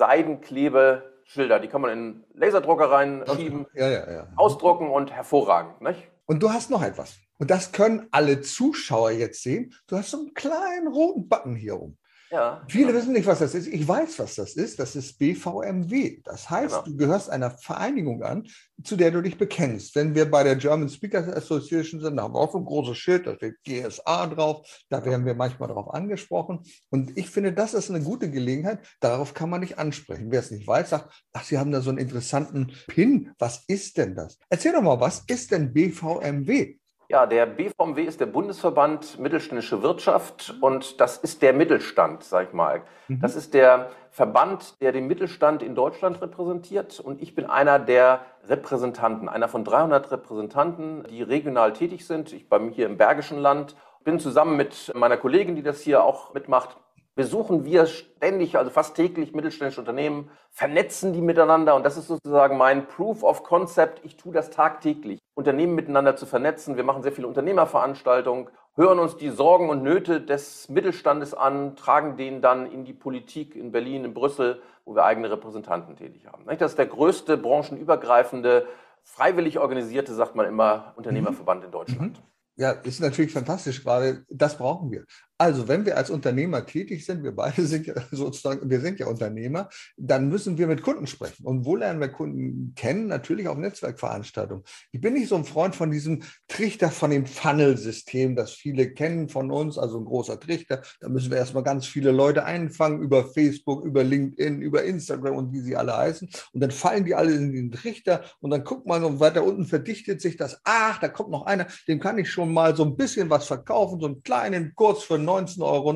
Seidenklebeschilder, 1.29 1.59
die 1.59 1.67
kann 1.67 1.81
man 1.81 1.91
in 1.91 2.24
Laserdrucker 2.33 2.91
reinschieben, 2.91 3.67
ja, 3.74 3.88
ja, 3.88 4.12
ja. 4.12 4.27
ausdrucken 4.36 4.89
und 4.89 5.12
hervorragend. 5.12 5.81
Nicht? 5.81 6.09
Und 6.25 6.41
du 6.41 6.50
hast 6.50 6.69
noch 6.71 6.81
etwas. 6.81 7.17
Und 7.38 7.51
das 7.51 7.71
können 7.71 8.07
alle 8.12 8.41
Zuschauer 8.41 9.12
jetzt 9.12 9.43
sehen. 9.43 9.74
Du 9.88 9.95
hast 9.95 10.12
so 10.12 10.17
einen 10.17 10.33
kleinen 10.33 10.88
roten 10.88 11.29
Button 11.29 11.55
hier 11.55 11.79
oben. 11.79 11.98
Ja, 12.31 12.63
Viele 12.67 12.88
genau. 12.88 13.00
wissen 13.00 13.13
nicht, 13.13 13.25
was 13.25 13.39
das 13.39 13.55
ist. 13.55 13.67
Ich 13.67 13.88
weiß, 13.88 14.19
was 14.19 14.36
das 14.36 14.55
ist. 14.55 14.77
Das 14.79 14.95
ist 14.95 15.17
BVMW. 15.17 16.21
Das 16.24 16.50
heißt, 16.50 16.83
genau. 16.83 16.86
du 16.86 16.98
gehörst 16.98 17.29
einer 17.29 17.51
Vereinigung 17.51 18.21
an, 18.24 18.48
zu 18.83 18.95
der 18.95 19.09
du 19.12 19.21
dich 19.21 19.38
bekennst. 19.38 19.95
Wenn 19.95 20.13
wir 20.13 20.29
bei 20.29 20.43
der 20.43 20.55
German 20.55 20.89
Speakers 20.89 21.27
Association 21.27 22.00
sind, 22.00 22.17
da 22.17 22.24
haben 22.24 22.36
wir 22.36 22.39
auch 22.39 22.51
so 22.51 22.59
ein 22.59 22.65
großes 22.65 22.98
Schild, 22.98 23.25
da 23.25 23.36
steht 23.36 23.55
GSA 23.63 24.27
drauf. 24.27 24.67
Da 24.89 25.03
werden 25.03 25.25
wir 25.25 25.33
manchmal 25.33 25.69
darauf 25.69 25.93
angesprochen. 25.93 26.59
Und 26.89 27.17
ich 27.17 27.29
finde, 27.29 27.51
das 27.51 27.74
ist 27.74 27.89
eine 27.89 28.03
gute 28.03 28.29
Gelegenheit. 28.29 28.79
Darauf 29.00 29.33
kann 29.33 29.50
man 29.50 29.62
nicht 29.62 29.79
ansprechen. 29.79 30.27
Wer 30.29 30.39
es 30.39 30.51
nicht 30.51 30.67
weiß, 30.67 30.91
sagt, 30.91 31.25
ach, 31.33 31.43
Sie 31.43 31.57
haben 31.57 31.71
da 31.71 31.81
so 31.81 31.89
einen 31.89 32.00
interessanten 32.00 32.74
Pin. 32.88 33.31
Was 33.39 33.63
ist 33.67 33.98
denn 33.98 34.15
das? 34.15 34.38
Erzähl 34.50 34.74
doch 34.74 34.83
mal, 34.83 35.00
was 35.00 35.24
ist 35.27 35.51
denn 35.51 35.74
BVMW? 35.74 36.77
Ja, 37.12 37.25
der 37.25 37.48
BVMW 37.48 38.04
ist 38.04 38.20
der 38.20 38.28
Bundesverband 38.28 39.18
Mittelständische 39.18 39.82
Wirtschaft 39.82 40.54
und 40.62 41.01
das 41.01 41.18
ist 41.18 41.42
der 41.42 41.54
Mittelstand, 41.54 42.24
sag 42.24 42.50
ich 42.50 42.54
mal. 42.54 42.84
Mhm. 43.08 43.20
Das 43.20 43.36
ist 43.36 43.56
der 43.56 43.89
Verband, 44.12 44.80
der 44.80 44.92
den 44.92 45.08
Mittelstand 45.08 45.63
in 45.63 45.74
Deutschland 45.74 46.22
repräsentiert 46.22 47.00
und 47.00 47.20
ich 47.20 47.34
bin 47.34 47.48
einer 47.48 47.80
der 47.80 48.22
Repräsentanten, 48.48 49.27
einer 49.27 49.48
von 49.48 49.64
300 49.64 50.12
Repräsentanten, 50.12 51.03
die 51.10 51.24
regional 51.24 51.74
tätig 51.74 52.05
sind. 52.05 52.31
Ich 52.31 52.48
bin 52.48 52.70
hier 52.70 52.86
im 52.86 52.98
Bergischen 52.98 53.40
Land, 53.40 53.75
bin 54.03 54.20
zusammen 54.20 54.55
mit 54.55 54.92
meiner 54.94 55.18
Kollegin, 55.18 55.55
die 55.55 55.64
das 55.64 55.81
hier 55.81 56.03
auch 56.03 56.36
mitmacht, 56.36 56.77
besuchen 57.16 57.66
wir 57.66 57.88
ständig, 57.88 58.55
also 58.55 58.70
fast 58.70 58.96
täglich 58.96 59.33
mittelständische 59.33 59.81
Unternehmen, 59.81 60.29
vernetzen 60.51 61.12
die 61.12 61.22
miteinander 61.22 61.74
und 61.74 61.83
das 61.83 61.98
ist 61.98 62.07
sozusagen 62.07 62.55
mein 62.55 62.88
Proof 62.88 63.24
of 63.24 63.42
Concept. 63.42 64.05
Ich 64.05 64.16
tue 64.16 64.31
das 64.31 64.51
tagtäglich, 64.51 65.20
Unternehmen 65.40 65.74
miteinander 65.74 66.18
zu 66.18 66.25
vernetzen. 66.25 66.75
Wir 66.75 66.84
machen 66.84 67.02
sehr 67.02 67.14
viele 67.14 67.28
Unternehmerveranstaltungen, 67.28 68.50
hören 68.75 69.00
uns 69.00 69.16
die 69.16 69.30
Sorgen 69.30 69.70
und 69.70 69.82
Nöte 69.82 70.20
des 70.20 70.68
Mittelstandes 70.68 71.34
an, 71.34 71.78
tragen 71.78 72.18
den 72.18 72.42
dann 72.42 72.70
in 72.70 72.84
die 72.84 72.94
Politik 72.94 73.56
in 73.56 73.72
Berlin, 73.72 74.04
in 74.04 74.14
Brüssel, 74.14 74.62
wo 74.84 74.96
wir 74.96 75.06
eigene 75.06 75.32
Repräsentanten 75.32 75.96
tätig 75.96 76.28
haben. 76.28 76.44
Das 76.46 76.72
ist 76.72 76.78
der 76.78 76.88
größte 76.88 77.38
branchenübergreifende, 77.38 78.68
freiwillig 79.04 79.60
organisierte, 79.60 80.14
sagt 80.14 80.36
man 80.36 80.46
immer, 80.46 80.94
Unternehmerverband 80.98 81.64
in 81.64 81.72
Deutschland. 81.72 82.18
Mhm. 82.18 82.24
Ja, 82.58 82.72
ist 82.72 83.00
natürlich 83.00 83.32
fantastisch 83.32 83.82
gerade. 83.82 84.25
Das 84.30 84.58
brauchen 84.58 84.92
wir. 84.92 85.06
Also, 85.42 85.70
wenn 85.70 85.86
wir 85.86 85.96
als 85.96 86.10
Unternehmer 86.10 86.66
tätig 86.66 87.06
sind, 87.06 87.24
wir 87.24 87.32
beide 87.32 87.66
sind 87.66 87.88
ja 87.88 87.94
sozusagen, 88.12 88.70
wir 88.70 88.82
sind 88.82 89.00
ja 89.00 89.08
Unternehmer, 89.08 89.70
dann 89.96 90.28
müssen 90.28 90.58
wir 90.58 90.68
mit 90.68 90.82
Kunden 90.82 91.08
sprechen. 91.08 91.46
Und 91.46 91.64
wo 91.64 91.78
lernen 91.78 92.02
wir 92.02 92.10
Kunden 92.10 92.74
kennen? 92.75 93.08
Natürlich 93.08 93.48
auf 93.48 93.58
Netzwerkveranstaltungen. 93.58 94.66
Ich 94.92 95.00
bin 95.00 95.14
nicht 95.14 95.30
so 95.30 95.38
ein 95.38 95.46
Freund 95.46 95.78
von 95.78 95.92
diesem 95.92 96.24
Trichter, 96.50 96.92
von 96.92 97.12
dem 97.12 97.25
Funnel-System, 97.25 98.36
das 98.36 98.52
viele 98.52 98.92
kennen 98.92 99.30
von 99.30 99.50
uns, 99.50 99.78
also 99.78 99.98
ein 100.00 100.04
großer 100.04 100.42
Trichter. 100.42 100.82
Da 101.00 101.08
müssen 101.08 101.32
wir 101.32 101.38
erstmal 101.38 101.64
ganz 101.64 101.88
viele 101.88 102.12
Leute 102.12 102.44
einfangen 102.44 103.02
über 103.02 103.24
Facebook, 103.24 103.86
über 103.86 104.04
LinkedIn, 104.04 104.62
über 104.62 104.84
Instagram 104.84 105.38
und 105.38 105.54
wie 105.54 105.62
sie 105.62 105.78
alle 105.78 105.96
heißen. 105.96 106.30
Und 106.52 106.60
dann 106.60 106.72
fallen 106.72 107.06
die 107.06 107.16
alle 107.16 107.32
in 107.32 107.54
den 107.54 107.72
Trichter 107.72 108.25
und 108.42 108.52
dann 108.52 108.66
guckt 108.66 108.86
man 108.86 109.06
und 109.06 109.22
weiter 109.22 109.46
unten 109.46 109.64
verdichtet 109.64 110.20
sich 110.20 110.36
das. 110.36 110.60
Ach, 110.66 111.00
da 111.00 111.08
kommt 111.08 111.30
noch 111.30 111.46
einer, 111.46 111.68
dem 111.88 112.02
kann 112.02 112.18
ich 112.18 112.30
schon 112.30 112.52
mal 112.52 112.75
so 112.75 112.84
ein 112.84 112.98
bisschen 112.98 113.30
was 113.30 113.48
verkaufen, 113.48 114.02
so 114.02 114.08
einen 114.08 114.22
kleinen 114.22 114.75
Kurs 114.75 115.06
für 115.06 115.28
19,90 115.29 115.63
Euro 115.63 115.89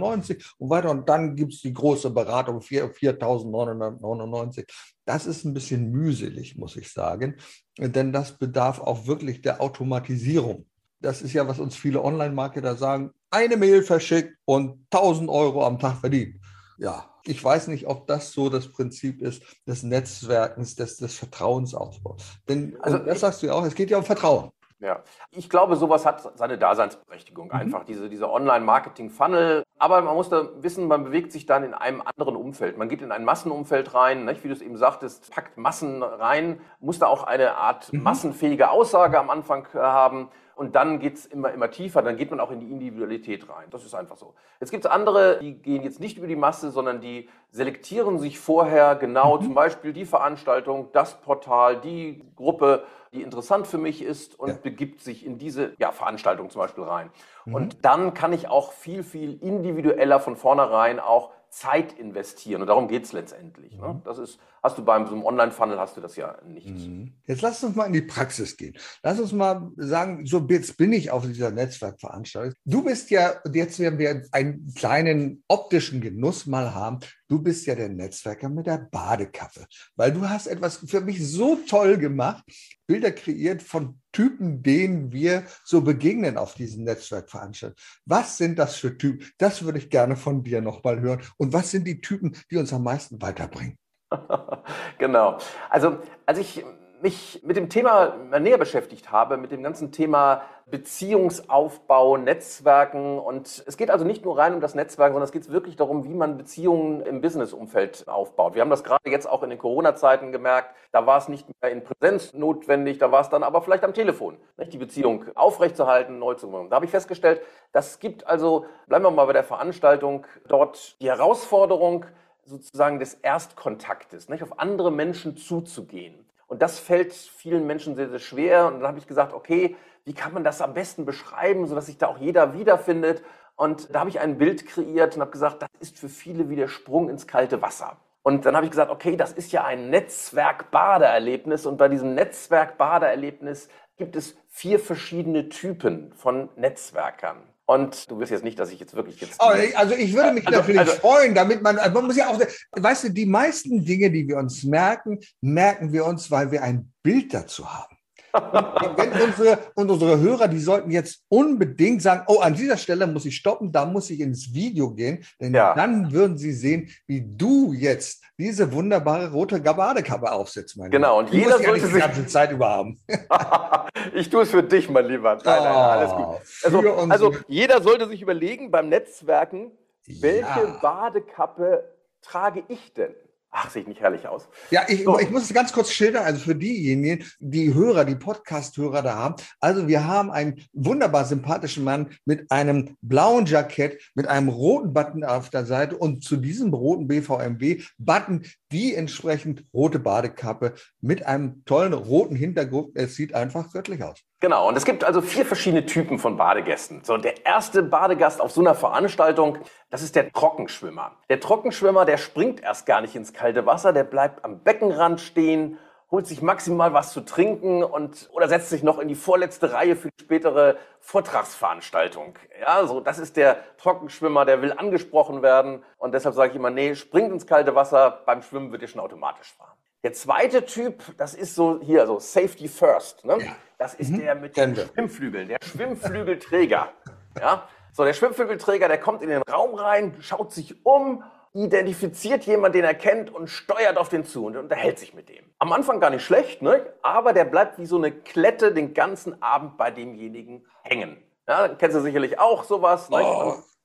und 0.57 0.69
weiter. 0.69 0.91
Und 0.91 1.09
dann 1.09 1.35
gibt 1.35 1.53
es 1.53 1.61
die 1.61 1.73
große 1.73 2.09
Beratung 2.09 2.59
4.999. 2.59 4.65
Das 5.05 5.25
ist 5.25 5.43
ein 5.43 5.53
bisschen 5.53 5.91
mühselig, 5.91 6.57
muss 6.57 6.75
ich 6.75 6.91
sagen, 6.91 7.35
denn 7.77 8.13
das 8.13 8.37
bedarf 8.37 8.79
auch 8.79 9.07
wirklich 9.07 9.41
der 9.41 9.61
Automatisierung. 9.61 10.65
Das 11.01 11.21
ist 11.21 11.33
ja, 11.33 11.47
was 11.47 11.59
uns 11.59 11.75
viele 11.75 12.01
Online-Marketer 12.01 12.77
sagen, 12.77 13.11
eine 13.29 13.57
Mail 13.57 13.83
verschickt 13.83 14.37
und 14.45 14.85
1000 14.91 15.29
Euro 15.29 15.65
am 15.65 15.79
Tag 15.79 15.97
verdient. 15.97 16.39
Ja, 16.77 17.13
ich 17.25 17.43
weiß 17.43 17.67
nicht, 17.67 17.87
ob 17.87 18.07
das 18.07 18.31
so 18.31 18.49
das 18.49 18.71
Prinzip 18.71 19.21
ist 19.21 19.43
des 19.67 19.83
Netzwerkens, 19.83 20.75
des, 20.75 20.97
des 20.97 21.15
Vertrauensaufbaus. 21.15 22.23
Denn 22.47 22.77
also, 22.81 22.99
das 22.99 23.21
sagst 23.21 23.41
du 23.41 23.47
ja 23.47 23.53
auch, 23.53 23.65
es 23.65 23.75
geht 23.75 23.89
ja 23.89 23.97
um 23.97 24.03
Vertrauen. 24.03 24.51
Ja, 24.83 24.99
ich 25.31 25.49
glaube, 25.49 25.77
sowas 25.77 26.05
hat 26.05 26.37
seine 26.37 26.57
Daseinsberechtigung 26.57 27.47
mhm. 27.47 27.53
einfach, 27.53 27.85
diese, 27.85 28.09
diese 28.09 28.29
Online-Marketing-Funnel. 28.29 29.63
Aber 29.79 30.01
man 30.01 30.13
muss 30.13 30.27
da 30.27 30.49
wissen, 30.57 30.87
man 30.89 31.05
bewegt 31.05 31.31
sich 31.31 31.45
dann 31.45 31.63
in 31.63 31.73
einem 31.73 32.01
anderen 32.01 32.35
Umfeld. 32.35 32.77
Man 32.77 32.89
geht 32.89 33.01
in 33.01 33.13
ein 33.13 33.23
Massenumfeld 33.23 33.93
rein, 33.93 34.25
nicht? 34.25 34.43
wie 34.43 34.49
du 34.49 34.53
es 34.53 34.61
eben 34.61 34.75
sagtest, 34.75 35.31
packt 35.33 35.57
Massen 35.57 36.03
rein, 36.03 36.59
muss 36.81 36.99
da 36.99 37.07
auch 37.07 37.23
eine 37.23 37.55
Art 37.55 37.93
mhm. 37.93 38.03
massenfähige 38.03 38.71
Aussage 38.71 39.17
am 39.17 39.29
Anfang 39.29 39.67
äh, 39.73 39.77
haben. 39.77 40.29
Und 40.55 40.75
dann 40.75 40.99
geht 40.99 41.15
es 41.15 41.25
immer, 41.25 41.51
immer 41.51 41.71
tiefer, 41.71 42.01
dann 42.01 42.15
geht 42.15 42.29
man 42.29 42.39
auch 42.39 42.51
in 42.51 42.59
die 42.59 42.69
Individualität 42.69 43.49
rein. 43.49 43.67
Das 43.71 43.83
ist 43.83 43.95
einfach 43.95 44.17
so. 44.17 44.33
Jetzt 44.59 44.69
gibt 44.71 44.85
es 44.85 44.91
andere, 44.91 45.39
die 45.39 45.55
gehen 45.55 45.83
jetzt 45.83 45.99
nicht 45.99 46.17
über 46.17 46.27
die 46.27 46.35
Masse, 46.35 46.71
sondern 46.71 47.01
die 47.01 47.27
selektieren 47.49 48.19
sich 48.19 48.39
vorher 48.39 48.95
genau, 48.95 49.39
mhm. 49.39 49.45
zum 49.45 49.53
Beispiel 49.55 49.93
die 49.93 50.05
Veranstaltung, 50.05 50.89
das 50.91 51.19
Portal, 51.21 51.81
die 51.81 52.23
Gruppe, 52.35 52.83
die 53.13 53.21
interessant 53.21 53.67
für 53.67 53.77
mich 53.77 54.01
ist 54.01 54.39
und 54.39 54.49
ja. 54.49 54.55
begibt 54.61 55.01
sich 55.01 55.25
in 55.25 55.37
diese 55.37 55.73
ja, 55.77 55.91
Veranstaltung 55.91 56.49
zum 56.49 56.61
Beispiel 56.61 56.83
rein. 56.83 57.09
Mhm. 57.45 57.55
Und 57.55 57.85
dann 57.85 58.13
kann 58.13 58.33
ich 58.33 58.47
auch 58.47 58.73
viel, 58.73 59.03
viel 59.03 59.41
individueller 59.41 60.19
von 60.19 60.35
vornherein 60.35 60.99
auch 60.99 61.31
Zeit 61.49 61.93
investieren. 61.93 62.61
Und 62.61 62.67
darum 62.67 62.87
geht 62.87 63.03
es 63.03 63.13
letztendlich. 63.13 63.77
Ne? 63.77 63.87
Mhm. 63.87 64.01
Das 64.03 64.17
ist, 64.17 64.39
hast 64.63 64.77
du 64.77 64.85
beim 64.85 65.05
so 65.05 65.13
einem 65.13 65.25
Online-Funnel 65.25 65.77
hast 65.77 65.97
du 65.97 66.01
das 66.01 66.15
ja 66.15 66.37
nicht. 66.47 66.69
Mhm. 66.69 67.13
Jetzt 67.27 67.41
lass 67.41 67.63
uns 67.63 67.75
mal 67.75 67.85
in 67.85 67.93
die 67.93 68.01
Praxis 68.01 68.55
gehen. 68.55 68.77
Lass 69.03 69.19
uns 69.19 69.33
mal 69.33 69.69
sagen, 69.75 70.25
so 70.25 70.45
jetzt 70.49 70.77
bin 70.77 70.93
ich 70.93 71.11
auf 71.11 71.25
dieser 71.25 71.51
Netzwerkveranstaltung. 71.51 72.53
Du 72.63 72.83
bist 72.83 73.09
ja, 73.09 73.33
jetzt 73.51 73.79
werden 73.79 73.99
wir 73.99 74.23
einen 74.31 74.73
kleinen 74.73 75.43
optischen 75.49 75.99
Genuss 75.99 76.45
mal 76.45 76.73
haben. 76.73 76.99
Du 77.27 77.41
bist 77.41 77.65
ja 77.65 77.75
der 77.75 77.89
Netzwerker 77.89 78.47
mit 78.47 78.67
der 78.67 78.87
Badekappe, 78.89 79.65
weil 79.95 80.13
du 80.13 80.29
hast 80.29 80.47
etwas 80.47 80.77
für 80.77 81.01
mich 81.01 81.25
so 81.27 81.57
toll 81.67 81.97
gemacht, 81.97 82.43
Bilder 82.85 83.11
kreiert 83.11 83.63
von 83.63 83.99
Typen, 84.11 84.61
denen 84.61 85.11
wir 85.11 85.43
so 85.63 85.81
begegnen 85.81 86.37
auf 86.37 86.53
diesen 86.53 86.83
Netzwerkveranstaltungen. 86.83 87.81
Was 88.05 88.37
sind 88.37 88.59
das 88.59 88.75
für 88.75 88.97
Typen? 88.97 89.27
Das 89.37 89.63
würde 89.63 89.79
ich 89.79 89.89
gerne 89.89 90.15
von 90.15 90.43
dir 90.43 90.61
nochmal 90.61 91.01
hören. 91.01 91.21
Und 91.37 91.53
was 91.53 91.71
sind 91.71 91.85
die 91.85 92.01
Typen, 92.01 92.37
die 92.51 92.57
uns 92.57 92.71
am 92.71 92.83
meisten 92.83 93.21
weiterbringen? 93.21 93.77
genau. 94.97 95.37
Also, 95.69 95.97
als 96.25 96.39
ich 96.39 96.63
mich 97.03 97.41
mit 97.43 97.57
dem 97.57 97.69
Thema 97.69 98.15
näher 98.39 98.57
beschäftigt 98.57 99.11
habe, 99.11 99.35
mit 99.35 99.51
dem 99.51 99.61
ganzen 99.61 99.91
Thema 99.91 100.41
Beziehungsaufbau, 100.67 102.15
Netzwerken. 102.15 103.19
Und 103.19 103.63
es 103.67 103.75
geht 103.75 103.91
also 103.91 104.05
nicht 104.05 104.23
nur 104.23 104.37
rein 104.37 104.53
um 104.53 104.61
das 104.61 104.73
Netzwerk, 104.73 105.11
sondern 105.11 105.25
es 105.25 105.33
geht 105.33 105.51
wirklich 105.51 105.75
darum, 105.75 106.05
wie 106.05 106.13
man 106.13 106.37
Beziehungen 106.37 107.01
im 107.01 107.19
Businessumfeld 107.19 108.07
aufbaut. 108.07 108.55
Wir 108.55 108.61
haben 108.61 108.69
das 108.69 108.85
gerade 108.85 109.09
jetzt 109.09 109.27
auch 109.27 109.43
in 109.43 109.49
den 109.49 109.59
Corona-Zeiten 109.59 110.31
gemerkt. 110.31 110.73
Da 110.93 111.05
war 111.05 111.17
es 111.17 111.27
nicht 111.27 111.45
mehr 111.61 111.71
in 111.71 111.83
Präsenz 111.83 112.33
notwendig, 112.33 112.99
da 112.99 113.11
war 113.11 113.21
es 113.21 113.29
dann 113.29 113.43
aber 113.43 113.61
vielleicht 113.61 113.83
am 113.83 113.93
Telefon, 113.93 114.37
nicht? 114.57 114.71
die 114.71 114.77
Beziehung 114.77 115.25
aufrechtzuerhalten, 115.35 116.19
neu 116.19 116.35
zu 116.35 116.47
machen. 116.47 116.69
Da 116.69 116.77
habe 116.77 116.85
ich 116.85 116.91
festgestellt, 116.91 117.41
das 117.73 117.99
gibt 117.99 118.25
also, 118.25 118.65
bleiben 118.87 119.03
wir 119.03 119.11
mal 119.11 119.25
bei 119.25 119.33
der 119.33 119.43
Veranstaltung, 119.43 120.25
dort 120.47 120.99
die 121.01 121.09
Herausforderung, 121.09 122.05
sozusagen 122.45 122.99
des 122.99 123.15
Erstkontaktes, 123.15 124.29
nicht? 124.29 124.43
auf 124.43 124.59
andere 124.59 124.91
Menschen 124.91 125.37
zuzugehen. 125.37 126.25
Und 126.47 126.61
das 126.61 126.79
fällt 126.79 127.13
vielen 127.13 127.65
Menschen 127.65 127.95
sehr, 127.95 128.09
sehr 128.09 128.19
schwer. 128.19 128.67
Und 128.67 128.75
dann 128.75 128.87
habe 128.87 128.99
ich 128.99 129.07
gesagt, 129.07 129.33
okay, 129.33 129.75
wie 130.05 130.13
kann 130.13 130.33
man 130.33 130.43
das 130.43 130.61
am 130.61 130.73
besten 130.73 131.05
beschreiben, 131.05 131.67
sodass 131.67 131.87
sich 131.87 131.97
da 131.97 132.07
auch 132.07 132.17
jeder 132.17 132.53
wiederfindet? 132.53 133.23
Und 133.55 133.93
da 133.93 134.01
habe 134.01 134.09
ich 134.09 134.19
ein 134.19 134.37
Bild 134.37 134.65
kreiert 134.65 135.15
und 135.15 135.21
habe 135.21 135.31
gesagt, 135.31 135.61
das 135.61 135.69
ist 135.79 135.97
für 135.97 136.09
viele 136.09 136.49
wie 136.49 136.55
der 136.55 136.67
Sprung 136.67 137.09
ins 137.09 137.27
kalte 137.27 137.61
Wasser. 137.61 137.97
Und 138.23 138.45
dann 138.45 138.55
habe 138.55 138.65
ich 138.65 138.71
gesagt, 138.71 138.91
okay, 138.91 139.17
das 139.17 139.33
ist 139.33 139.51
ja 139.51 139.63
ein 139.65 139.89
Netzwerk-Badeerlebnis. 139.89 141.65
Und 141.65 141.77
bei 141.77 141.89
diesem 141.89 142.15
Netzwerk-Badeerlebnis 142.15 143.69
gibt 143.97 144.15
es 144.15 144.37
vier 144.47 144.79
verschiedene 144.79 145.49
Typen 145.49 146.13
von 146.13 146.49
Netzwerkern. 146.55 147.43
Und 147.65 148.11
du 148.11 148.19
wirst 148.19 148.31
jetzt 148.31 148.43
nicht, 148.43 148.59
dass 148.59 148.71
ich 148.71 148.79
jetzt 148.79 148.93
wirklich 148.93 149.21
jetzt. 149.21 149.39
Oh, 149.39 149.53
also 149.75 149.95
ich 149.95 150.13
würde 150.13 150.33
mich 150.33 150.45
also, 150.45 150.59
natürlich 150.59 150.79
also, 150.79 150.93
freuen, 150.93 151.33
damit 151.33 151.61
man, 151.61 151.75
man 151.75 152.05
muss 152.05 152.17
ja 152.17 152.27
auch, 152.27 152.39
weißt 152.71 153.05
du, 153.05 153.09
die 153.09 153.25
meisten 153.25 153.85
Dinge, 153.85 154.11
die 154.11 154.27
wir 154.27 154.37
uns 154.37 154.63
merken, 154.63 155.19
merken 155.39 155.93
wir 155.93 156.05
uns, 156.05 156.29
weil 156.29 156.51
wir 156.51 156.61
ein 156.61 156.91
Bild 157.03 157.33
dazu 157.33 157.71
haben. 157.73 157.92
Und 158.33 158.97
wenn 158.97 159.11
unsere, 159.21 159.59
und 159.75 159.91
unsere 159.91 160.19
Hörer, 160.19 160.47
die 160.47 160.59
sollten 160.59 160.89
jetzt 160.89 161.23
unbedingt 161.29 162.01
sagen, 162.01 162.23
oh, 162.27 162.39
an 162.39 162.55
dieser 162.55 162.77
Stelle 162.77 163.05
muss 163.05 163.25
ich 163.25 163.35
stoppen, 163.35 163.71
da 163.71 163.85
muss 163.85 164.09
ich 164.09 164.19
ins 164.19 164.53
Video 164.53 164.91
gehen, 164.91 165.23
denn 165.39 165.53
ja. 165.53 165.75
dann 165.75 166.11
würden 166.11 166.37
sie 166.37 166.51
sehen, 166.51 166.89
wie 167.05 167.21
du 167.21 167.73
jetzt 167.73 168.23
diese 168.39 168.71
wunderbare 168.73 169.31
rote 169.31 169.59
Badekappe 169.59 170.31
aufsetzt, 170.31 170.77
mein 170.77 170.89
Genau, 170.89 171.19
und 171.19 171.31
jeder 171.31 171.59
sollte 171.59 171.81
sich 171.81 171.93
die 171.93 171.99
ganze 171.99 172.25
Zeit 172.25 172.51
über 172.51 172.69
haben. 172.69 172.99
ich 174.15 174.29
tue 174.29 174.41
es 174.41 174.49
für 174.49 174.63
dich, 174.63 174.89
mein 174.89 175.05
Lieber. 175.05 175.35
Nein, 175.35 175.63
nein, 175.63 175.65
alles 175.65 176.11
gut. 176.11 176.25
Oh, 176.25 176.39
also, 176.63 177.09
also 177.09 177.35
jeder 177.47 177.83
sollte 177.83 178.07
sich 178.07 178.21
überlegen 178.21 178.71
beim 178.71 178.89
Netzwerken, 178.89 179.71
welche 180.07 180.41
ja. 180.41 180.79
Badekappe 180.81 181.83
trage 182.21 182.63
ich 182.67 182.93
denn? 182.93 183.13
Ach, 183.55 183.69
sieht 183.69 183.87
nicht 183.87 184.01
herrlich 184.01 184.27
aus. 184.27 184.49
Ja, 184.71 184.81
ich, 184.87 185.03
so. 185.03 185.19
ich 185.19 185.29
muss 185.29 185.43
es 185.43 185.53
ganz 185.53 185.71
kurz 185.71 185.91
schildern, 185.91 186.23
also 186.23 186.39
für 186.39 186.55
diejenigen, 186.55 187.23
die 187.39 187.71
Hörer, 187.71 188.03
die 188.03 188.15
Podcast-Hörer 188.15 189.03
da 189.03 189.15
haben. 189.15 189.35
Also 189.59 189.87
wir 189.87 190.07
haben 190.07 190.31
einen 190.31 190.65
wunderbar 190.73 191.23
sympathischen 191.25 191.83
Mann 191.83 192.09
mit 192.25 192.49
einem 192.49 192.97
blauen 193.03 193.45
Jackett, 193.45 194.01
mit 194.15 194.27
einem 194.27 194.49
roten 194.49 194.91
Button 194.91 195.23
auf 195.23 195.51
der 195.51 195.65
Seite 195.65 195.95
und 195.95 196.23
zu 196.23 196.37
diesem 196.37 196.73
roten 196.73 197.07
BVMW-Button 197.07 198.43
die 198.71 198.95
entsprechend 198.95 199.63
rote 199.71 199.99
Badekappe 199.99 200.73
mit 200.99 201.27
einem 201.27 201.63
tollen 201.65 201.93
roten 201.93 202.35
Hintergrund. 202.35 202.93
Es 202.95 203.13
sieht 203.13 203.35
einfach 203.35 203.71
göttlich 203.71 204.03
aus. 204.03 204.19
Genau, 204.43 204.67
und 204.67 204.75
es 204.75 204.83
gibt 204.83 205.05
also 205.05 205.21
vier 205.21 205.45
verschiedene 205.45 205.85
Typen 205.85 206.19
von 206.19 206.35
Badegästen. 206.35 207.01
So, 207.05 207.15
der 207.15 207.45
erste 207.45 207.81
Badegast 207.81 208.41
auf 208.41 208.51
so 208.51 208.59
einer 208.59 208.75
Veranstaltung, 208.75 209.57
das 209.89 210.01
ist 210.01 210.17
der 210.17 210.33
Trockenschwimmer. 210.33 211.13
Der 211.29 211.39
Trockenschwimmer, 211.39 212.03
der 212.03 212.17
springt 212.17 212.61
erst 212.61 212.85
gar 212.85 212.99
nicht 212.99 213.15
ins 213.15 213.31
kalte 213.31 213.65
Wasser, 213.65 213.93
der 213.93 214.03
bleibt 214.03 214.43
am 214.43 214.59
Beckenrand 214.59 215.21
stehen, 215.21 215.79
holt 216.11 216.27
sich 216.27 216.41
maximal 216.41 216.91
was 216.91 217.13
zu 217.13 217.21
trinken 217.21 217.85
und 217.85 218.27
oder 218.33 218.49
setzt 218.49 218.69
sich 218.69 218.83
noch 218.83 218.99
in 218.99 219.07
die 219.07 219.15
vorletzte 219.15 219.71
Reihe 219.71 219.95
für 219.95 220.09
die 220.09 220.25
spätere 220.25 220.75
Vortragsveranstaltung. 220.99 222.37
Ja, 222.59 222.85
so 222.85 222.99
das 222.99 223.19
ist 223.19 223.37
der 223.37 223.59
Trockenschwimmer, 223.77 224.43
der 224.43 224.61
will 224.61 224.73
angesprochen 224.73 225.41
werden 225.41 225.85
und 225.97 226.13
deshalb 226.13 226.35
sage 226.35 226.49
ich 226.49 226.57
immer, 226.57 226.69
nee, 226.69 226.95
springt 226.95 227.31
ins 227.31 227.47
kalte 227.47 227.75
Wasser, 227.75 228.23
beim 228.25 228.41
Schwimmen 228.41 228.73
wird 228.73 228.81
ihr 228.81 228.89
schon 228.89 228.99
automatisch 228.99 229.53
fahren. 229.53 229.77
Der 230.03 230.11
zweite 230.11 230.65
Typ, 230.65 231.01
das 231.17 231.33
ist 231.33 231.55
so 231.55 231.79
hier, 231.81 232.01
also 232.01 232.19
Safety 232.19 232.67
First. 232.67 233.23
Ne? 233.23 233.37
Ja. 233.39 233.55
Das 233.77 233.93
ist 233.93 234.11
mhm. 234.11 234.19
der 234.19 234.35
mit 234.35 234.57
den 234.57 234.75
Schwimmflügeln, 234.75 235.47
der 235.47 235.57
Schwimmflügelträger. 235.63 236.89
ja? 237.39 237.67
So, 237.93 238.03
der 238.03 238.13
Schwimmflügelträger, 238.13 238.87
der 238.87 238.97
kommt 238.97 239.21
in 239.21 239.29
den 239.29 239.41
Raum 239.43 239.75
rein, 239.75 240.15
schaut 240.19 240.51
sich 240.51 240.85
um, 240.85 241.23
identifiziert 241.53 242.43
jemanden, 242.45 242.77
den 242.77 242.85
er 242.85 242.95
kennt 242.95 243.33
und 243.33 243.47
steuert 243.47 243.97
auf 243.97 244.09
den 244.09 244.25
zu 244.25 244.45
und 244.45 244.57
unterhält 244.57 244.99
sich 244.99 245.13
mit 245.13 245.29
dem. 245.29 245.45
Am 245.59 245.71
Anfang 245.71 245.99
gar 245.99 246.09
nicht 246.09 246.25
schlecht, 246.25 246.61
ne? 246.61 246.85
aber 247.01 247.31
der 247.31 247.45
bleibt 247.45 247.77
wie 247.77 247.85
so 247.85 247.97
eine 247.97 248.11
Klette 248.11 248.73
den 248.73 248.93
ganzen 248.93 249.41
Abend 249.41 249.77
bei 249.77 249.91
demjenigen 249.91 250.65
hängen. 250.81 251.17
Ja, 251.47 251.67
kennst 251.69 251.95
du 251.95 252.01
sicherlich 252.01 252.39
auch 252.39 252.63
sowas. 252.63 253.09
Ne? 253.09 253.17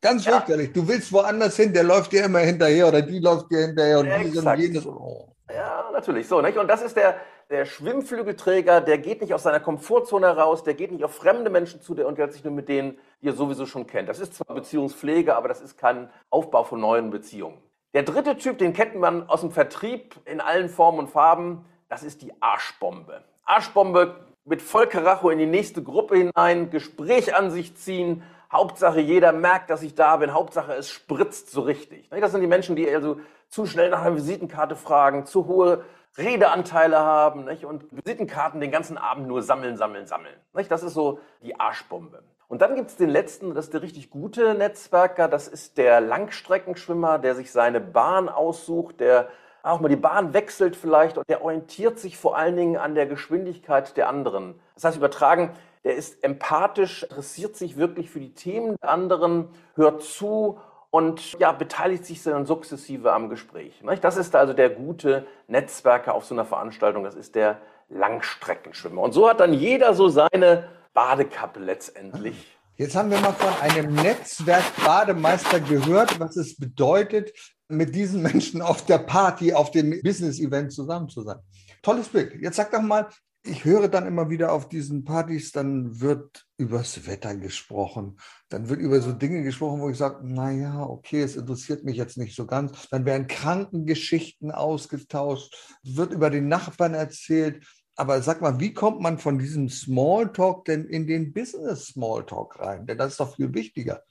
Ganz 0.00 0.24
ja. 0.24 0.32
fürchterlich. 0.32 0.72
Du 0.72 0.86
willst 0.86 1.12
woanders 1.12 1.56
hin, 1.56 1.72
der 1.72 1.82
läuft 1.82 2.12
dir 2.12 2.24
immer 2.24 2.38
hinterher 2.38 2.88
oder 2.88 3.02
die 3.02 3.18
läuft 3.18 3.50
dir 3.50 3.66
hinterher 3.66 3.98
und 3.98 4.08
dieses 4.24 4.44
und 4.44 4.58
jenes. 4.58 4.86
Oh. 4.86 5.34
Ja, 5.52 5.90
natürlich. 5.92 6.28
So, 6.28 6.40
nicht? 6.40 6.56
Und 6.56 6.68
das 6.68 6.82
ist 6.82 6.96
der, 6.96 7.16
der 7.50 7.64
Schwimmflügelträger, 7.64 8.80
der 8.80 8.98
geht 8.98 9.20
nicht 9.20 9.34
aus 9.34 9.42
seiner 9.42 9.60
Komfortzone 9.60 10.28
raus, 10.36 10.62
der 10.62 10.74
geht 10.74 10.92
nicht 10.92 11.04
auf 11.04 11.14
fremde 11.14 11.50
Menschen 11.50 11.80
zu, 11.80 11.94
der 11.94 12.06
unterhält 12.06 12.32
sich 12.32 12.44
nur 12.44 12.52
mit 12.52 12.68
denen, 12.68 12.98
die 13.22 13.28
er 13.28 13.32
sowieso 13.32 13.66
schon 13.66 13.86
kennt. 13.86 14.08
Das 14.08 14.20
ist 14.20 14.34
zwar 14.34 14.54
Beziehungspflege, 14.54 15.34
aber 15.34 15.48
das 15.48 15.60
ist 15.60 15.78
kein 15.78 16.10
Aufbau 16.30 16.64
von 16.64 16.80
neuen 16.80 17.10
Beziehungen. 17.10 17.58
Der 17.94 18.02
dritte 18.02 18.36
Typ, 18.36 18.58
den 18.58 18.74
kennt 18.74 18.96
man 18.96 19.28
aus 19.28 19.40
dem 19.40 19.50
Vertrieb 19.50 20.14
in 20.26 20.40
allen 20.40 20.68
Formen 20.68 21.00
und 21.00 21.08
Farben, 21.08 21.64
das 21.88 22.02
ist 22.02 22.20
die 22.20 22.32
Arschbombe. 22.40 23.24
Arschbombe 23.44 24.26
mit 24.44 24.60
Vollkaracho 24.60 25.30
in 25.30 25.38
die 25.38 25.46
nächste 25.46 25.82
Gruppe 25.82 26.16
hinein, 26.16 26.70
Gespräch 26.70 27.34
an 27.34 27.50
sich 27.50 27.76
ziehen, 27.76 28.22
Hauptsache 28.50 29.00
jeder 29.00 29.32
merkt, 29.32 29.70
dass 29.70 29.82
ich 29.82 29.94
da 29.94 30.16
bin, 30.16 30.32
Hauptsache 30.32 30.72
es 30.72 30.90
spritzt 30.90 31.50
so 31.50 31.62
richtig. 31.62 32.08
Das 32.10 32.32
sind 32.32 32.40
die 32.40 32.46
Menschen, 32.46 32.76
die 32.76 32.88
also 32.92 33.20
zu 33.48 33.66
schnell 33.66 33.90
nach 33.90 34.02
einer 34.02 34.16
Visitenkarte 34.16 34.76
fragen, 34.76 35.26
zu 35.26 35.46
hohe 35.46 35.84
Redeanteile 36.16 36.98
haben 36.98 37.44
nicht? 37.44 37.64
und 37.64 37.84
Visitenkarten 37.92 38.60
den 38.60 38.70
ganzen 38.70 38.98
Abend 38.98 39.28
nur 39.28 39.42
sammeln, 39.42 39.76
sammeln, 39.76 40.06
sammeln. 40.06 40.34
Nicht? 40.54 40.70
Das 40.70 40.82
ist 40.82 40.94
so 40.94 41.20
die 41.42 41.58
Arschbombe. 41.58 42.22
Und 42.48 42.62
dann 42.62 42.74
gibt 42.74 42.88
es 42.88 42.96
den 42.96 43.10
letzten, 43.10 43.54
das 43.54 43.66
ist 43.66 43.74
der 43.74 43.82
richtig 43.82 44.08
gute 44.08 44.54
Netzwerker, 44.54 45.28
das 45.28 45.48
ist 45.48 45.76
der 45.76 46.00
Langstreckenschwimmer, 46.00 47.18
der 47.18 47.34
sich 47.34 47.52
seine 47.52 47.80
Bahn 47.80 48.30
aussucht, 48.30 49.00
der 49.00 49.28
auch 49.62 49.80
mal 49.80 49.88
die 49.88 49.96
Bahn 49.96 50.32
wechselt 50.32 50.74
vielleicht 50.74 51.18
und 51.18 51.28
der 51.28 51.44
orientiert 51.44 51.98
sich 51.98 52.16
vor 52.16 52.38
allen 52.38 52.56
Dingen 52.56 52.76
an 52.78 52.94
der 52.94 53.06
Geschwindigkeit 53.06 53.96
der 53.98 54.08
anderen. 54.08 54.58
Das 54.74 54.84
heißt 54.84 54.96
übertragen, 54.96 55.50
der 55.88 55.96
ist 55.96 56.22
empathisch, 56.22 57.04
interessiert 57.04 57.56
sich 57.56 57.78
wirklich 57.78 58.10
für 58.10 58.20
die 58.20 58.34
Themen 58.34 58.76
der 58.82 58.90
anderen, 58.90 59.48
hört 59.74 60.02
zu 60.02 60.60
und 60.90 61.38
ja, 61.38 61.52
beteiligt 61.52 62.04
sich 62.04 62.22
dann 62.22 62.44
sukzessive 62.44 63.10
am 63.10 63.30
Gespräch. 63.30 63.82
Das 64.02 64.18
ist 64.18 64.36
also 64.36 64.52
der 64.52 64.68
gute 64.68 65.26
Netzwerker 65.46 66.12
auf 66.12 66.26
so 66.26 66.34
einer 66.34 66.44
Veranstaltung, 66.44 67.04
das 67.04 67.14
ist 67.14 67.34
der 67.34 67.62
Langstreckenschwimmer. 67.88 69.00
Und 69.00 69.12
so 69.12 69.30
hat 69.30 69.40
dann 69.40 69.54
jeder 69.54 69.94
so 69.94 70.10
seine 70.10 70.68
Badekappe 70.92 71.58
letztendlich. 71.58 72.58
Jetzt 72.76 72.94
haben 72.94 73.10
wir 73.10 73.18
mal 73.20 73.32
von 73.32 73.54
einem 73.62 73.94
Netzwerk-Bademeister 73.94 75.60
gehört, 75.60 76.20
was 76.20 76.36
es 76.36 76.58
bedeutet, 76.58 77.32
mit 77.68 77.94
diesen 77.94 78.20
Menschen 78.20 78.60
auf 78.60 78.84
der 78.84 78.98
Party, 78.98 79.54
auf 79.54 79.70
dem 79.70 80.02
Business-Event 80.02 80.70
zusammen 80.70 81.08
zu 81.08 81.22
sein. 81.22 81.38
Tolles 81.80 82.10
Bild. 82.10 82.34
Jetzt 82.42 82.56
sag 82.56 82.72
doch 82.72 82.82
mal, 82.82 83.08
ich 83.48 83.64
höre 83.64 83.88
dann 83.88 84.06
immer 84.06 84.30
wieder 84.30 84.52
auf 84.52 84.68
diesen 84.68 85.04
Partys, 85.04 85.52
dann 85.52 86.00
wird 86.00 86.46
übers 86.56 87.06
Wetter 87.06 87.34
gesprochen, 87.36 88.18
dann 88.48 88.68
wird 88.68 88.80
über 88.80 89.00
so 89.00 89.12
Dinge 89.12 89.42
gesprochen, 89.42 89.80
wo 89.80 89.88
ich 89.88 89.98
sage, 89.98 90.26
naja, 90.26 90.84
okay, 90.84 91.22
es 91.22 91.36
interessiert 91.36 91.84
mich 91.84 91.96
jetzt 91.96 92.18
nicht 92.18 92.36
so 92.36 92.46
ganz. 92.46 92.88
Dann 92.90 93.04
werden 93.04 93.26
Krankengeschichten 93.26 94.50
ausgetauscht, 94.50 95.78
wird 95.82 96.12
über 96.12 96.30
den 96.30 96.48
Nachbarn 96.48 96.94
erzählt. 96.94 97.64
Aber 97.96 98.22
sag 98.22 98.40
mal, 98.40 98.60
wie 98.60 98.72
kommt 98.72 99.00
man 99.00 99.18
von 99.18 99.38
diesem 99.38 99.68
Smalltalk 99.68 100.64
denn 100.66 100.84
in 100.84 101.06
den 101.06 101.32
Business 101.32 101.88
Smalltalk 101.88 102.60
rein? 102.60 102.86
Denn 102.86 102.98
das 102.98 103.12
ist 103.12 103.20
doch 103.20 103.34
viel 103.34 103.52
wichtiger. 103.54 104.02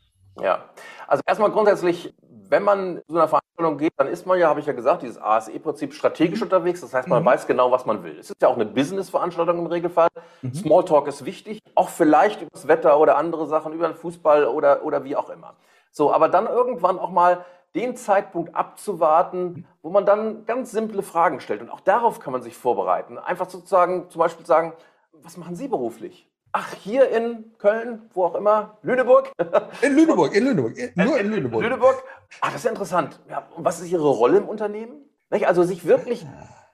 Ja, 0.41 0.69
also 1.07 1.21
erstmal 1.25 1.51
grundsätzlich, 1.51 2.13
wenn 2.21 2.63
man 2.63 3.01
so 3.07 3.17
einer 3.17 3.27
geht, 3.77 3.93
dann 3.97 4.07
ist 4.07 4.25
man 4.25 4.39
ja, 4.39 4.49
habe 4.49 4.59
ich 4.59 4.65
ja 4.65 4.73
gesagt, 4.73 5.01
dieses 5.01 5.19
ASE-Prinzip 5.19 5.93
strategisch 5.93 6.39
mhm. 6.39 6.45
unterwegs. 6.45 6.81
Das 6.81 6.93
heißt, 6.93 7.07
man 7.07 7.23
mhm. 7.23 7.27
weiß 7.27 7.47
genau, 7.47 7.71
was 7.71 7.85
man 7.85 8.03
will. 8.03 8.17
Es 8.19 8.29
ist 8.29 8.41
ja 8.41 8.47
auch 8.47 8.55
eine 8.55 8.65
Business-Veranstaltung 8.65 9.57
im 9.57 9.65
Regelfall. 9.65 10.09
Mhm. 10.41 10.53
Smalltalk 10.53 11.07
ist 11.07 11.25
wichtig, 11.25 11.59
auch 11.75 11.89
vielleicht 11.89 12.41
über 12.41 12.51
das 12.53 12.67
Wetter 12.67 12.99
oder 12.99 13.17
andere 13.17 13.47
Sachen, 13.47 13.73
über 13.73 13.87
den 13.87 13.95
Fußball 13.95 14.45
oder, 14.45 14.83
oder 14.83 15.03
wie 15.03 15.15
auch 15.15 15.29
immer. 15.29 15.55
So, 15.91 16.13
aber 16.13 16.29
dann 16.29 16.45
irgendwann 16.45 16.99
auch 16.99 17.09
mal 17.09 17.43
den 17.73 17.95
Zeitpunkt 17.95 18.55
abzuwarten, 18.55 19.67
wo 19.81 19.89
man 19.89 20.05
dann 20.05 20.45
ganz 20.45 20.71
simple 20.71 21.01
Fragen 21.01 21.39
stellt. 21.39 21.61
Und 21.61 21.69
auch 21.69 21.79
darauf 21.79 22.19
kann 22.19 22.33
man 22.33 22.43
sich 22.43 22.55
vorbereiten. 22.55 23.17
Einfach 23.17 23.49
sozusagen, 23.49 24.09
zum 24.09 24.19
Beispiel 24.19 24.45
sagen, 24.45 24.73
was 25.11 25.37
machen 25.37 25.55
Sie 25.55 25.67
beruflich? 25.67 26.26
Ach, 26.51 26.73
hier 26.73 27.09
in 27.09 27.53
Köln, 27.57 28.09
wo 28.13 28.25
auch 28.25 28.35
immer, 28.35 28.77
Lüneburg? 28.81 29.31
In 29.81 29.95
Lüneburg, 29.95 30.33
in 30.33 30.45
Lüneburg, 30.45 30.75
nur 30.95 31.19
in 31.19 31.29
Lüneburg. 31.29 31.61
Lüneburg. 31.61 32.03
Ach, 32.41 32.47
das 32.47 32.57
ist 32.57 32.63
ja 32.63 32.71
interessant. 32.71 33.19
Ja, 33.29 33.47
und 33.55 33.63
was 33.63 33.79
ist 33.79 33.91
Ihre 33.91 34.09
Rolle 34.09 34.37
im 34.37 34.47
Unternehmen? 34.49 35.05
Also 35.29 35.63
sich 35.63 35.85
wirklich 35.85 36.25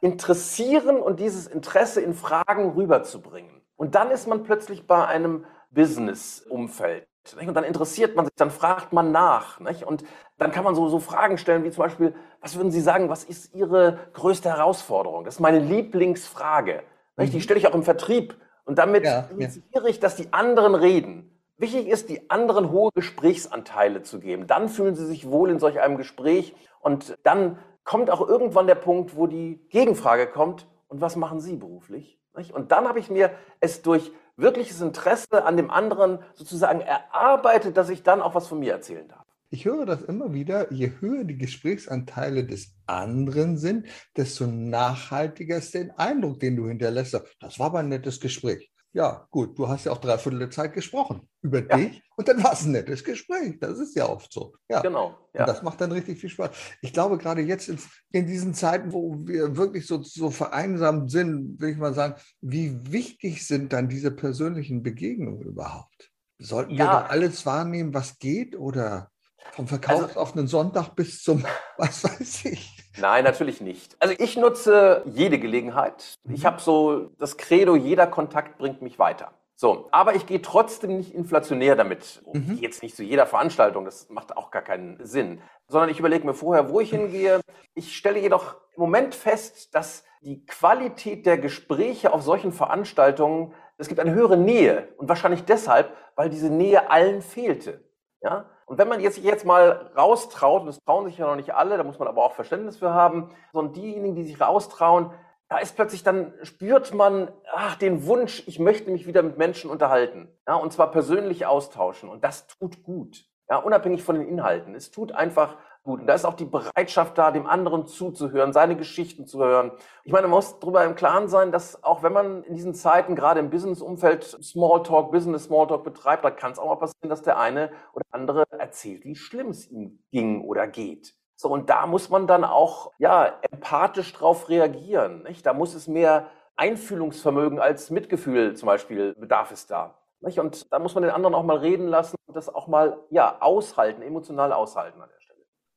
interessieren 0.01 0.97
und 0.97 1.19
dieses 1.19 1.47
Interesse 1.47 2.01
in 2.01 2.13
Fragen 2.13 2.71
rüberzubringen. 2.71 3.61
Und 3.75 3.95
dann 3.95 4.11
ist 4.11 4.27
man 4.27 4.43
plötzlich 4.43 4.87
bei 4.87 5.05
einem 5.07 5.45
Business-Umfeld. 5.71 7.07
Und 7.39 7.53
dann 7.53 7.63
interessiert 7.63 8.15
man 8.15 8.25
sich, 8.25 8.35
dann 8.35 8.51
fragt 8.51 8.93
man 8.93 9.11
nach. 9.11 9.59
Nicht? 9.59 9.83
Und 9.83 10.03
dann 10.37 10.51
kann 10.51 10.63
man 10.63 10.75
so, 10.75 10.89
so 10.89 10.99
Fragen 10.99 11.37
stellen 11.37 11.63
wie 11.63 11.71
zum 11.71 11.83
Beispiel, 11.83 12.13
was 12.41 12.55
würden 12.55 12.71
Sie 12.71 12.81
sagen, 12.81 13.09
was 13.09 13.23
ist 13.23 13.55
Ihre 13.55 13.99
größte 14.13 14.49
Herausforderung? 14.49 15.23
Das 15.23 15.35
ist 15.35 15.39
meine 15.39 15.59
Lieblingsfrage. 15.59 16.83
Mhm. 17.15 17.31
Die 17.31 17.41
stelle 17.41 17.59
ich 17.59 17.67
auch 17.67 17.75
im 17.75 17.83
Vertrieb. 17.83 18.35
Und 18.65 18.79
damit 18.79 19.03
ja, 19.03 19.27
initiiere 19.31 19.89
ich, 19.89 19.99
dass 19.99 20.15
die 20.15 20.31
anderen 20.31 20.75
reden. 20.75 21.29
Wichtig 21.57 21.87
ist, 21.87 22.09
die 22.09 22.29
anderen 22.29 22.71
hohe 22.71 22.91
Gesprächsanteile 22.93 24.01
zu 24.01 24.19
geben. 24.19 24.47
Dann 24.47 24.69
fühlen 24.69 24.95
sie 24.95 25.05
sich 25.05 25.29
wohl 25.29 25.49
in 25.49 25.59
solch 25.59 25.79
einem 25.79 25.97
Gespräch. 25.97 26.55
Und 26.79 27.15
dann 27.23 27.59
kommt 27.83 28.09
auch 28.09 28.27
irgendwann 28.27 28.67
der 28.67 28.75
Punkt, 28.75 29.15
wo 29.15 29.27
die 29.27 29.59
Gegenfrage 29.69 30.27
kommt. 30.27 30.67
Und 30.87 31.01
was 31.01 31.15
machen 31.15 31.39
Sie 31.39 31.55
beruflich? 31.55 32.19
Und 32.53 32.71
dann 32.71 32.87
habe 32.87 32.99
ich 32.99 33.09
mir 33.09 33.31
es 33.59 33.81
durch 33.81 34.11
wirkliches 34.35 34.81
Interesse 34.81 35.43
an 35.43 35.57
dem 35.57 35.69
anderen 35.69 36.19
sozusagen 36.33 36.81
erarbeitet, 36.81 37.77
dass 37.77 37.89
ich 37.89 38.03
dann 38.03 38.21
auch 38.21 38.33
was 38.33 38.47
von 38.47 38.59
mir 38.59 38.73
erzählen 38.73 39.07
darf. 39.07 39.22
Ich 39.53 39.65
höre 39.65 39.85
das 39.85 40.01
immer 40.01 40.33
wieder, 40.33 40.73
je 40.73 40.93
höher 40.99 41.25
die 41.25 41.37
Gesprächsanteile 41.37 42.43
des 42.43 42.73
anderen 42.87 43.59
sind, 43.59 43.85
desto 44.17 44.47
nachhaltiger 44.47 45.57
ist 45.57 45.75
der 45.75 45.93
Eindruck, 45.99 46.39
den 46.39 46.55
du 46.55 46.67
hinterlässt. 46.67 47.21
Das 47.39 47.59
war 47.59 47.67
aber 47.67 47.81
ein 47.81 47.89
nettes 47.89 48.19
Gespräch. 48.19 48.71
Ja, 48.93 49.27
gut, 49.29 49.59
du 49.59 49.67
hast 49.67 49.85
ja 49.85 49.91
auch 49.91 49.99
dreiviertel 49.99 50.39
der 50.39 50.49
Zeit 50.49 50.73
gesprochen 50.73 51.29
über 51.43 51.59
ja. 51.59 51.77
dich 51.77 52.01
und 52.15 52.27
dann 52.27 52.43
war 52.43 52.53
es 52.53 52.65
ein 52.65 52.71
nettes 52.71 53.03
Gespräch. 53.03 53.59
Das 53.59 53.77
ist 53.77 53.95
ja 53.95 54.09
oft 54.09 54.33
so. 54.33 54.55
Ja. 54.69 54.81
Genau. 54.81 55.19
Ja. 55.35 55.41
Und 55.41 55.49
das 55.49 55.61
macht 55.61 55.79
dann 55.81 55.91
richtig 55.91 56.19
viel 56.19 56.31
Spaß. 56.31 56.49
Ich 56.81 56.91
glaube, 56.91 57.19
gerade 57.19 57.41
jetzt 57.41 57.69
in, 57.69 57.77
in 58.11 58.25
diesen 58.25 58.55
Zeiten, 58.55 58.91
wo 58.91 59.19
wir 59.23 59.55
wirklich 59.55 59.85
so, 59.85 60.01
so 60.01 60.31
vereinsamt 60.31 61.11
sind, 61.11 61.61
will 61.61 61.69
ich 61.69 61.77
mal 61.77 61.93
sagen, 61.93 62.15
wie 62.41 62.91
wichtig 62.91 63.45
sind 63.45 63.71
dann 63.71 63.87
diese 63.87 64.09
persönlichen 64.09 64.81
Begegnungen 64.81 65.43
überhaupt? 65.43 66.09
Sollten 66.39 66.71
ja. 66.71 66.77
wir 66.77 66.85
da 66.85 67.05
alles 67.05 67.45
wahrnehmen, 67.45 67.93
was 67.93 68.17
geht 68.17 68.55
oder 68.55 69.11
vom 69.51 69.67
verkaufsoffenen 69.67 70.45
also, 70.45 70.57
Sonntag 70.57 70.95
bis 70.95 71.21
zum, 71.23 71.45
was 71.77 72.03
weiß 72.03 72.45
ich? 72.45 72.83
Nein, 72.97 73.23
natürlich 73.23 73.61
nicht. 73.61 73.95
Also 73.99 74.15
ich 74.17 74.37
nutze 74.37 75.03
jede 75.05 75.39
Gelegenheit. 75.39 76.19
Ich 76.29 76.41
mhm. 76.41 76.45
habe 76.45 76.61
so 76.61 77.09
das 77.19 77.37
Credo, 77.37 77.75
jeder 77.75 78.07
Kontakt 78.07 78.57
bringt 78.57 78.81
mich 78.81 78.99
weiter. 78.99 79.31
So, 79.55 79.87
aber 79.91 80.15
ich 80.15 80.25
gehe 80.25 80.41
trotzdem 80.41 80.97
nicht 80.97 81.13
inflationär 81.13 81.75
damit. 81.75 82.23
Mhm. 82.33 82.57
Jetzt 82.59 82.83
nicht 82.83 82.95
zu 82.95 83.03
jeder 83.03 83.25
Veranstaltung, 83.25 83.85
das 83.85 84.09
macht 84.09 84.35
auch 84.35 84.51
gar 84.51 84.61
keinen 84.61 85.03
Sinn, 85.05 85.41
sondern 85.67 85.89
ich 85.89 85.99
überlege 85.99 86.25
mir 86.25 86.33
vorher, 86.33 86.69
wo 86.69 86.79
ich 86.79 86.89
hingehe. 86.91 87.39
Ich 87.73 87.95
stelle 87.95 88.19
jedoch 88.19 88.55
im 88.75 88.81
Moment 88.81 89.15
fest, 89.15 89.73
dass 89.75 90.03
die 90.21 90.45
Qualität 90.45 91.25
der 91.25 91.37
Gespräche 91.37 92.13
auf 92.13 92.23
solchen 92.23 92.51
Veranstaltungen, 92.51 93.53
es 93.77 93.87
gibt 93.87 93.99
eine 93.99 94.13
höhere 94.13 94.37
Nähe 94.37 94.89
und 94.97 95.09
wahrscheinlich 95.09 95.43
deshalb, 95.45 95.95
weil 96.15 96.29
diese 96.29 96.49
Nähe 96.49 96.89
allen 96.89 97.21
fehlte. 97.21 97.83
Ja? 98.21 98.49
Und 98.65 98.77
wenn 98.77 98.87
man 98.87 98.99
jetzt, 98.99 99.15
sich 99.15 99.23
jetzt 99.23 99.45
mal 99.45 99.91
raustraut, 99.97 100.61
und 100.61 100.67
das 100.67 100.83
trauen 100.83 101.05
sich 101.05 101.17
ja 101.17 101.27
noch 101.27 101.35
nicht 101.35 101.53
alle, 101.53 101.77
da 101.77 101.83
muss 101.83 101.99
man 101.99 102.07
aber 102.07 102.23
auch 102.23 102.33
Verständnis 102.33 102.77
für 102.77 102.93
haben, 102.93 103.29
sondern 103.51 103.73
diejenigen, 103.73 104.15
die 104.15 104.23
sich 104.23 104.39
raustrauen, 104.39 105.11
da 105.49 105.59
ist 105.59 105.75
plötzlich 105.75 106.03
dann 106.03 106.33
spürt 106.41 106.93
man 106.93 107.31
ach, 107.53 107.75
den 107.75 108.05
Wunsch, 108.07 108.43
ich 108.47 108.59
möchte 108.59 108.89
mich 108.89 109.05
wieder 109.05 109.21
mit 109.21 109.37
Menschen 109.37 109.69
unterhalten. 109.69 110.27
Ja, 110.47 110.55
und 110.55 110.73
zwar 110.73 110.89
persönlich 110.91 111.45
austauschen. 111.45 112.09
Und 112.09 112.23
das 112.23 112.47
tut 112.47 112.83
gut. 112.83 113.25
Ja, 113.49 113.57
unabhängig 113.57 114.03
von 114.03 114.15
den 114.15 114.27
Inhalten. 114.27 114.73
Es 114.73 114.89
tut 114.89 115.11
einfach 115.11 115.57
gut. 115.83 116.01
Und 116.01 116.07
da 116.07 116.13
ist 116.13 116.25
auch 116.25 116.33
die 116.33 116.45
Bereitschaft 116.45 117.17
da, 117.17 117.31
dem 117.31 117.45
anderen 117.45 117.85
zuzuhören, 117.87 118.53
seine 118.53 118.75
Geschichten 118.75 119.27
zu 119.27 119.39
hören. 119.39 119.71
Ich 120.03 120.11
meine, 120.11 120.27
man 120.27 120.37
muss 120.37 120.59
darüber 120.59 120.83
im 120.83 120.95
Klaren 120.95 121.27
sein, 121.27 121.51
dass 121.51 121.83
auch 121.83 122.03
wenn 122.03 122.13
man 122.13 122.43
in 122.43 122.55
diesen 122.55 122.73
Zeiten 122.73 123.15
gerade 123.15 123.39
im 123.39 123.49
Business-Umfeld 123.49 124.23
Smalltalk, 124.23 125.11
Business 125.11 125.45
Smalltalk 125.45 125.83
betreibt, 125.83 126.23
da 126.25 126.31
kann 126.31 126.53
es 126.53 126.59
auch 126.59 126.67
mal 126.67 126.75
passieren, 126.77 127.09
dass 127.09 127.21
der 127.21 127.37
eine 127.37 127.71
oder 127.93 128.05
andere 128.11 128.45
erzählt, 128.51 129.05
wie 129.05 129.15
schlimm 129.15 129.49
es 129.49 129.69
ihm 129.69 129.99
ging 130.11 130.41
oder 130.41 130.67
geht. 130.67 131.13
So, 131.35 131.49
und 131.49 131.69
da 131.69 131.87
muss 131.87 132.09
man 132.09 132.27
dann 132.27 132.43
auch, 132.43 132.91
ja, 132.99 133.39
empathisch 133.51 134.13
drauf 134.13 134.49
reagieren, 134.49 135.23
nicht? 135.23 135.45
Da 135.45 135.53
muss 135.53 135.73
es 135.73 135.87
mehr 135.87 136.27
Einfühlungsvermögen 136.55 137.59
als 137.59 137.89
Mitgefühl 137.89 138.55
zum 138.55 138.67
Beispiel 138.67 139.13
bedarf 139.15 139.51
es 139.51 139.67
da. 139.67 139.97
Und 140.21 140.71
da 140.71 140.79
muss 140.79 140.95
man 140.95 141.03
den 141.03 141.11
anderen 141.11 141.35
auch 141.35 141.43
mal 141.43 141.57
reden 141.57 141.87
lassen 141.87 142.15
und 142.27 142.37
das 142.37 142.53
auch 142.53 142.67
mal, 142.67 142.97
ja, 143.09 143.41
aushalten, 143.41 144.01
emotional 144.01 144.53
aushalten 144.53 145.01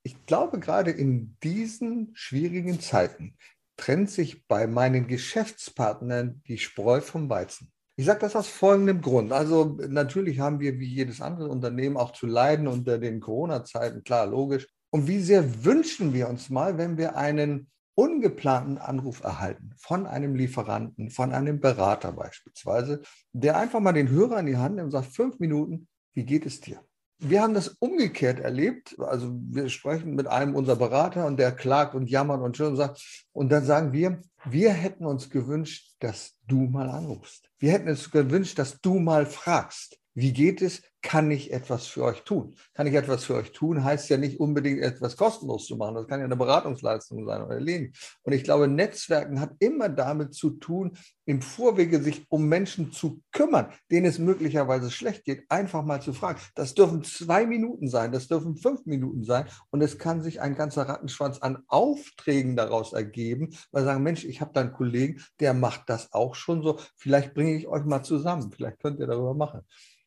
ich 0.07 0.25
glaube, 0.25 0.61
gerade 0.61 0.93
in 0.93 1.37
diesen 1.43 2.13
schwierigen 2.15 2.79
Zeiten 2.81 3.37
trennt 3.77 4.09
sich 4.09 4.47
bei 4.47 4.69
meinen 4.69 5.09
Geschäftspartnern 5.09 6.43
die 6.47 6.59
Spreu 6.59 7.01
vom 7.01 7.29
Weizen. 7.29 7.73
Ich 7.97 8.07
sage 8.07 8.21
das 8.21 8.37
aus 8.37 8.47
folgendem 8.47 9.01
Grund. 9.01 9.33
Also 9.33 9.77
natürlich 9.89 10.39
haben 10.39 10.61
wir 10.61 10.79
wie 10.79 10.87
jedes 10.87 11.21
andere 11.21 11.49
Unternehmen 11.49 11.97
auch 11.97 12.13
zu 12.13 12.29
leiden 12.29 12.69
unter 12.69 12.99
den 12.99 13.19
Corona-Zeiten, 13.19 14.05
klar, 14.05 14.29
logisch. 14.29 14.69
Und 14.91 15.09
wie 15.09 15.19
sehr 15.19 15.65
wünschen 15.65 16.15
wir 16.15 16.29
uns 16.29 16.51
mal, 16.51 16.79
wenn 16.79 16.97
wir 16.97 17.17
einen 17.17 17.69
ungeplanten 17.97 18.79
Anruf 18.79 19.25
erhalten 19.25 19.75
von 19.77 20.07
einem 20.07 20.37
Lieferanten, 20.37 21.11
von 21.11 21.33
einem 21.33 21.59
Berater 21.59 22.13
beispielsweise, 22.13 23.03
der 23.33 23.57
einfach 23.57 23.81
mal 23.81 23.93
den 23.93 24.09
Hörer 24.09 24.39
in 24.39 24.47
die 24.47 24.57
Hand 24.57 24.77
nimmt 24.77 24.87
und 24.87 24.91
sagt, 24.93 25.13
fünf 25.13 25.41
Minuten, 25.41 25.89
wie 26.15 26.25
geht 26.25 26.47
es 26.47 26.61
dir? 26.61 26.86
Wir 27.19 27.43
haben 27.43 27.55
das 27.55 27.69
umgekehrt 27.79 28.41
erlebt. 28.41 28.97
Also 28.99 29.33
wir 29.51 29.69
sprechen 29.69 30.15
mit 30.15 30.27
einem 30.27 30.55
unserer 30.55 30.77
Berater 30.77 31.27
und 31.27 31.39
der 31.39 31.53
klagt 31.53 31.95
und 31.95 32.11
jammert 32.11 32.43
und 32.43 32.57
schon 32.57 32.77
sagt. 32.77 33.27
Und 33.33 33.51
dann 33.51 33.65
sagen 33.65 33.93
wir, 33.93 34.21
wir 34.45 34.73
hätten 34.73 35.07
uns 35.07 35.31
gewünscht, 35.31 35.95
dass 35.99 36.35
du 36.47 36.63
mal 36.67 36.91
anrufst. 36.91 37.51
Wir 37.59 37.73
hätten 37.73 37.89
uns 37.89 38.11
gewünscht, 38.11 38.59
dass 38.59 38.81
du 38.81 38.99
mal 38.99 39.27
fragst. 39.27 39.99
Wie 40.15 40.33
geht 40.33 40.63
es? 40.63 40.83
Kann 41.07 41.31
ich 41.31 41.53
etwas 41.53 41.87
für 41.87 42.03
euch 42.03 42.23
tun? 42.23 42.57
Kann 42.75 42.89
ich 42.89 42.95
etwas 42.95 43.23
für 43.23 43.37
euch 43.37 43.53
tun, 43.53 43.85
heißt 43.85 44.09
ja 44.09 44.17
nicht 44.17 44.41
unbedingt 44.41 44.83
etwas 44.83 45.17
kostenlos 45.17 45.67
zu 45.67 45.77
machen. 45.77 45.95
Das 45.95 46.09
kann 46.09 46.19
ja 46.19 46.25
eine 46.25 46.35
Beratungsleistung 46.35 47.25
sein 47.25 47.43
oder 47.43 47.55
erledigen. 47.55 47.93
Und 48.25 48.33
ich 48.33 48.43
glaube, 48.43 48.67
Netzwerken 48.67 49.41
hat 49.41 49.53
immer 49.61 49.89
damit 49.89 50.35
zu 50.35 50.51
tun, 50.51 50.99
im 51.25 51.43
Vorwege 51.43 52.03
sich 52.03 52.27
um 52.29 52.49
Menschen 52.49 52.91
zu 52.91 53.23
kümmern, 53.31 53.73
denen 53.89 54.07
es 54.07 54.19
möglicherweise 54.19 54.91
schlecht 54.91 55.25
geht, 55.25 55.45
einfach 55.49 55.85
mal 55.85 56.03
zu 56.03 56.13
fragen. 56.13 56.41
Das 56.57 56.75
dürfen 56.75 57.05
zwei 57.05 57.47
Minuten 57.47 57.89
sein, 57.89 58.11
das 58.11 58.27
dürfen 58.27 58.57
fünf 58.57 58.85
Minuten 58.85 59.23
sein. 59.23 59.47
Und 59.71 59.83
es 59.83 59.99
kann 59.99 60.25
sich 60.25 60.41
ein 60.41 60.57
ganzer 60.57 60.89
Rattenschwanz 60.89 61.39
an 61.39 61.63
Aufträgen 61.69 62.57
daraus 62.57 62.93
ergeben, 62.93 63.51
weil 63.71 63.85
sagen, 63.85 64.03
Mensch, 64.03 64.25
ich 64.25 64.41
habe 64.41 64.51
da 64.53 64.61
einen 64.61 64.73
Kollegen, 64.73 65.23
der 65.39 65.55
macht 65.55 65.83
das 65.87 66.13
auch 66.13 66.35
schon 66.35 66.65
so. 66.65 66.81
Vielleicht 66.97 67.33
bringe 67.33 67.55
ich 67.55 67.69
euch 67.69 67.85
mal 67.85 68.03
zusammen. 68.03 68.51
Vielleicht 68.51 68.81
könnt 68.81 68.99
ihr 68.99 69.07
darüber 69.07 69.35
machen. 69.35 69.63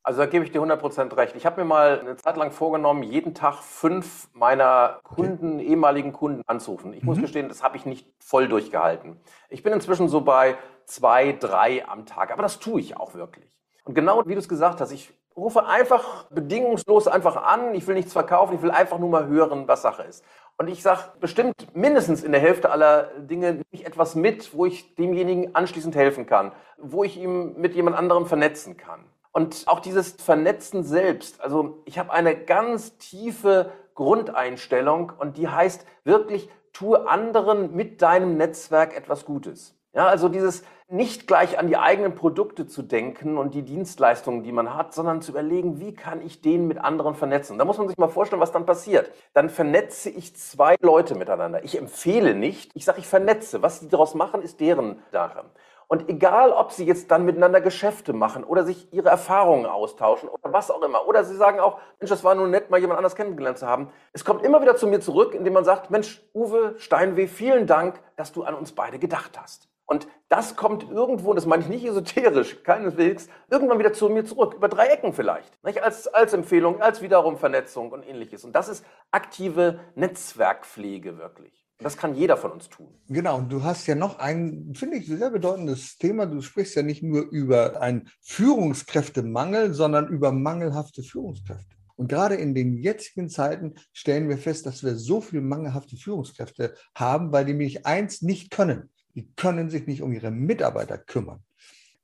Also 0.10 0.22
da 0.22 0.26
gebe 0.26 0.44
ich 0.44 0.52
dir 0.52 0.60
100% 0.60 0.89
recht. 0.98 1.36
Ich 1.36 1.46
habe 1.46 1.62
mir 1.62 1.68
mal 1.68 2.00
eine 2.00 2.16
Zeit 2.18 2.38
lang 2.38 2.52
vorgenommen, 2.52 3.04
jeden 3.04 3.34
Tag 3.34 3.56
fünf 3.56 4.30
meiner 4.34 5.00
Kunden, 5.04 5.56
okay. 5.56 5.68
ehemaligen 5.68 6.14
Kunden 6.14 6.42
anzurufen. 6.48 6.94
Ich 6.94 7.04
mhm. 7.04 7.10
muss 7.10 7.20
gestehen, 7.20 7.48
das 7.48 7.64
habe 7.64 7.78
ich 7.78 7.86
nicht 7.86 8.08
voll 8.20 8.48
durchgehalten. 8.48 9.18
Ich 9.50 9.64
bin 9.64 9.74
inzwischen 9.74 10.08
so 10.08 10.22
bei 10.22 10.58
zwei, 10.86 11.34
drei 11.34 11.88
am 11.88 12.06
Tag, 12.06 12.32
aber 12.32 12.42
das 12.42 12.60
tue 12.60 12.82
ich 12.82 12.98
auch 12.98 13.14
wirklich. 13.14 13.52
Und 13.86 13.94
genau 13.94 14.24
wie 14.26 14.34
du 14.34 14.40
es 14.40 14.50
gesagt 14.50 14.82
hast, 14.82 14.92
ich 14.92 15.14
rufe 15.36 15.66
einfach 15.66 16.26
bedingungslos 16.30 17.08
einfach 17.08 17.38
an, 17.38 17.74
ich 17.74 17.88
will 17.88 17.96
nichts 17.96 18.14
verkaufen, 18.14 18.56
ich 18.56 18.62
will 18.62 18.72
einfach 18.72 19.00
nur 19.00 19.10
mal 19.10 19.28
hören, 19.28 19.68
was 19.68 19.82
Sache 19.82 20.04
ist. 20.04 20.24
Und 20.58 20.68
ich 20.68 20.84
sage 20.84 21.14
bestimmt 21.20 21.74
mindestens 21.74 22.22
in 22.22 22.34
der 22.34 22.42
Hälfte 22.42 22.70
aller 22.70 23.12
Dinge 23.18 23.54
nehme 23.54 23.66
ich 23.72 23.86
etwas 23.86 24.16
mit, 24.16 24.54
wo 24.54 24.66
ich 24.66 24.96
demjenigen 24.96 25.56
anschließend 25.56 25.96
helfen 25.96 26.26
kann, 26.26 26.52
wo 26.78 27.04
ich 27.04 27.18
ihm 27.18 27.54
mit 27.56 27.76
jemand 27.76 27.96
anderem 27.96 28.26
vernetzen 28.26 28.76
kann. 28.76 29.06
Und 29.32 29.64
auch 29.68 29.80
dieses 29.80 30.14
Vernetzen 30.14 30.84
selbst. 30.84 31.42
Also 31.42 31.82
ich 31.86 32.00
habe 32.00 32.12
eine 32.12 32.36
ganz 32.36 32.98
tiefe 32.98 33.72
Grundeinstellung 33.94 35.12
und 35.18 35.38
die 35.38 35.48
heißt 35.48 35.86
wirklich, 36.04 36.50
tue 36.74 37.08
anderen 37.08 37.76
mit 37.76 38.02
deinem 38.02 38.38
Netzwerk 38.38 38.96
etwas 38.96 39.26
Gutes. 39.26 39.76
Ja, 39.94 40.08
also 40.08 40.30
dieses 40.30 40.64
nicht 40.88 41.28
gleich 41.28 41.60
an 41.60 41.68
die 41.68 41.78
eigenen 41.78 42.16
Produkte 42.16 42.66
zu 42.66 42.82
denken 42.82 43.38
und 43.38 43.54
die 43.54 43.64
Dienstleistungen, 43.64 44.44
die 44.44 44.52
man 44.52 44.76
hat, 44.76 44.94
sondern 44.94 45.22
zu 45.22 45.32
überlegen, 45.32 45.80
wie 45.80 45.94
kann 45.94 46.22
ich 46.22 46.42
den 46.42 46.68
mit 46.68 46.80
anderen 46.80 47.14
vernetzen. 47.14 47.58
Da 47.60 47.66
muss 47.66 47.78
man 47.78 47.88
sich 47.88 47.98
mal 47.98 48.08
vorstellen, 48.08 48.42
was 48.42 48.52
dann 48.52 48.66
passiert. 48.66 49.12
Dann 49.34 49.50
vernetze 49.50 50.10
ich 50.10 50.36
zwei 50.36 50.76
Leute 50.82 51.16
miteinander. 51.16 51.64
Ich 51.64 51.78
empfehle 51.78 52.34
nicht, 52.34 52.72
ich 52.76 52.86
sage, 52.86 53.00
ich 53.00 53.08
vernetze. 53.08 53.62
Was 53.62 53.82
die 53.82 53.88
daraus 53.88 54.16
machen, 54.16 54.42
ist 54.42 54.60
deren 54.60 55.02
Sache. 55.12 55.46
Und 55.92 56.08
egal, 56.08 56.52
ob 56.52 56.72
sie 56.72 56.86
jetzt 56.86 57.10
dann 57.10 57.26
miteinander 57.26 57.62
Geschäfte 57.62 58.14
machen 58.14 58.44
oder 58.44 58.64
sich 58.64 58.94
ihre 58.94 59.10
Erfahrungen 59.10 59.66
austauschen 59.66 60.30
oder 60.30 60.54
was 60.54 60.70
auch 60.70 60.84
immer, 60.84 61.08
oder 61.08 61.24
sie 61.24 61.36
sagen 61.36 61.60
auch, 61.60 61.80
Mensch, 62.00 62.12
das 62.12 62.24
war 62.24 62.36
nur 62.36 62.48
nett, 62.48 62.70
mal 62.70 62.80
jemand 62.80 63.00
anders 63.00 63.16
kennengelernt 63.16 63.58
zu 63.58 63.66
haben. 63.66 63.90
Es 64.14 64.24
kommt 64.24 64.44
immer 64.44 64.62
wieder 64.62 64.76
zu 64.76 64.86
mir 64.86 65.02
zurück, 65.02 65.34
indem 65.34 65.54
man 65.54 65.66
sagt, 65.66 65.90
Mensch, 65.90 66.22
Uwe 66.36 66.76
Steinweh, 66.78 67.26
vielen 67.26 67.66
Dank, 67.66 68.00
dass 68.18 68.32
du 68.32 68.44
an 68.44 68.54
uns 68.54 68.72
beide 68.72 69.00
gedacht 69.00 69.40
hast. 69.42 69.68
Und 69.88 70.08
das 70.28 70.56
kommt 70.56 70.88
irgendwo, 70.92 71.34
das 71.34 71.48
meine 71.48 71.64
ich 71.64 71.70
nicht 71.70 71.84
esoterisch, 71.84 72.62
keineswegs, 72.62 73.28
irgendwann 73.50 73.80
wieder 73.80 73.92
zu 73.92 74.10
mir 74.10 74.24
zurück, 74.24 74.54
über 74.54 74.70
drei 74.70 74.86
Ecken 74.90 75.14
vielleicht, 75.14 75.52
nicht? 75.64 75.82
Als, 75.82 76.08
als 76.08 76.34
Empfehlung, 76.34 76.84
als 76.84 77.02
wiederum 77.02 77.36
Vernetzung 77.36 77.92
und 77.92 78.08
ähnliches. 78.08 78.46
Und 78.46 78.52
das 78.52 78.70
ist 78.70 78.86
aktive 79.10 79.80
Netzwerkpflege 79.96 81.18
wirklich. 81.18 81.59
Das 81.82 81.96
kann 81.96 82.14
jeder 82.14 82.36
von 82.36 82.52
uns 82.52 82.68
tun. 82.68 82.88
Genau, 83.08 83.38
und 83.38 83.52
du 83.52 83.64
hast 83.64 83.88
ja 83.88 83.96
noch 83.96 84.20
ein, 84.20 84.74
finde 84.76 84.98
ich, 84.98 85.08
sehr 85.08 85.30
bedeutendes 85.30 85.98
Thema. 85.98 86.26
Du 86.26 86.42
sprichst 86.42 86.76
ja 86.76 86.84
nicht 86.84 87.02
nur 87.04 87.30
über 87.30 87.82
einen 87.82 88.10
Führungskräftemangel, 88.22 89.74
sondern 89.74 90.10
über 90.10 90.34
mangelhafte 90.34 91.04
Führungskräfte. 91.04 91.76
Und 91.96 92.10
gerade 92.10 92.36
in 92.36 92.54
den 92.54 92.78
jetzigen 92.78 93.30
Zeiten 93.30 93.76
stellen 93.94 94.28
wir 94.28 94.38
fest, 94.38 94.66
dass 94.66 94.84
wir 94.84 94.96
so 94.96 95.22
viele 95.22 95.42
mangelhafte 95.42 95.96
Führungskräfte 95.96 96.74
haben, 96.96 97.32
weil 97.32 97.46
die 97.46 97.54
nämlich 97.54 97.86
eins 97.86 98.22
nicht 98.22 98.52
können. 98.52 98.90
Die 99.16 99.32
können 99.36 99.70
sich 99.70 99.88
nicht 99.88 100.02
um 100.02 100.12
ihre 100.12 100.32
Mitarbeiter 100.32 100.98
kümmern. 100.98 101.44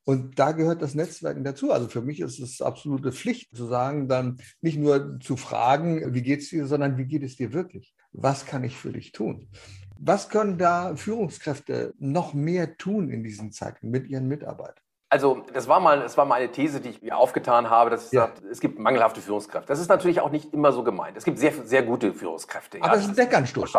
Und 0.05 0.37
da 0.37 0.51
gehört 0.51 0.81
das 0.81 0.95
Netzwerken 0.95 1.43
dazu. 1.43 1.71
Also 1.71 1.87
für 1.87 2.01
mich 2.01 2.19
ist 2.19 2.39
es 2.39 2.61
absolute 2.61 3.11
Pflicht 3.11 3.55
zu 3.55 3.65
sagen, 3.65 4.07
dann 4.07 4.37
nicht 4.61 4.77
nur 4.77 5.19
zu 5.19 5.35
fragen, 5.35 6.13
wie 6.13 6.21
geht 6.21 6.41
es 6.41 6.49
dir, 6.49 6.67
sondern 6.67 6.97
wie 6.97 7.05
geht 7.05 7.23
es 7.23 7.35
dir 7.35 7.53
wirklich? 7.53 7.94
Was 8.17 8.45
kann 8.45 8.63
ich 8.63 8.77
für 8.77 8.91
dich 8.91 9.11
tun? 9.11 9.49
Was 9.97 10.29
können 10.29 10.57
da 10.57 10.95
Führungskräfte 10.95 11.93
noch 11.97 12.33
mehr 12.33 12.77
tun 12.77 13.09
in 13.09 13.23
diesen 13.23 13.51
Zeiten 13.51 13.89
mit 13.89 14.07
ihren 14.07 14.27
Mitarbeitern? 14.27 14.83
Also 15.09 15.43
das 15.53 15.67
war 15.67 15.79
mal, 15.79 16.01
das 16.01 16.17
war 16.17 16.25
mal 16.25 16.35
eine 16.35 16.51
These, 16.51 16.81
die 16.81 16.89
ich 16.89 17.01
mir 17.01 17.17
aufgetan 17.17 17.69
habe, 17.69 17.89
dass 17.89 18.11
ja. 18.11 18.27
sage, 18.27 18.47
es 18.49 18.59
gibt 18.59 18.79
mangelhafte 18.79 19.21
Führungskräfte. 19.21 19.67
Das 19.67 19.79
ist 19.79 19.87
natürlich 19.87 20.19
auch 20.19 20.31
nicht 20.31 20.53
immer 20.53 20.71
so 20.71 20.83
gemeint. 20.83 21.15
Es 21.15 21.23
gibt 21.23 21.39
sehr, 21.39 21.53
sehr 21.63 21.83
gute 21.83 22.13
Führungskräfte. 22.13 22.79
Aber 22.81 22.87
ja, 22.87 22.95
es 22.95 23.03
ist 23.03 23.09
ein 23.09 23.15
Deckanstoß. 23.15 23.71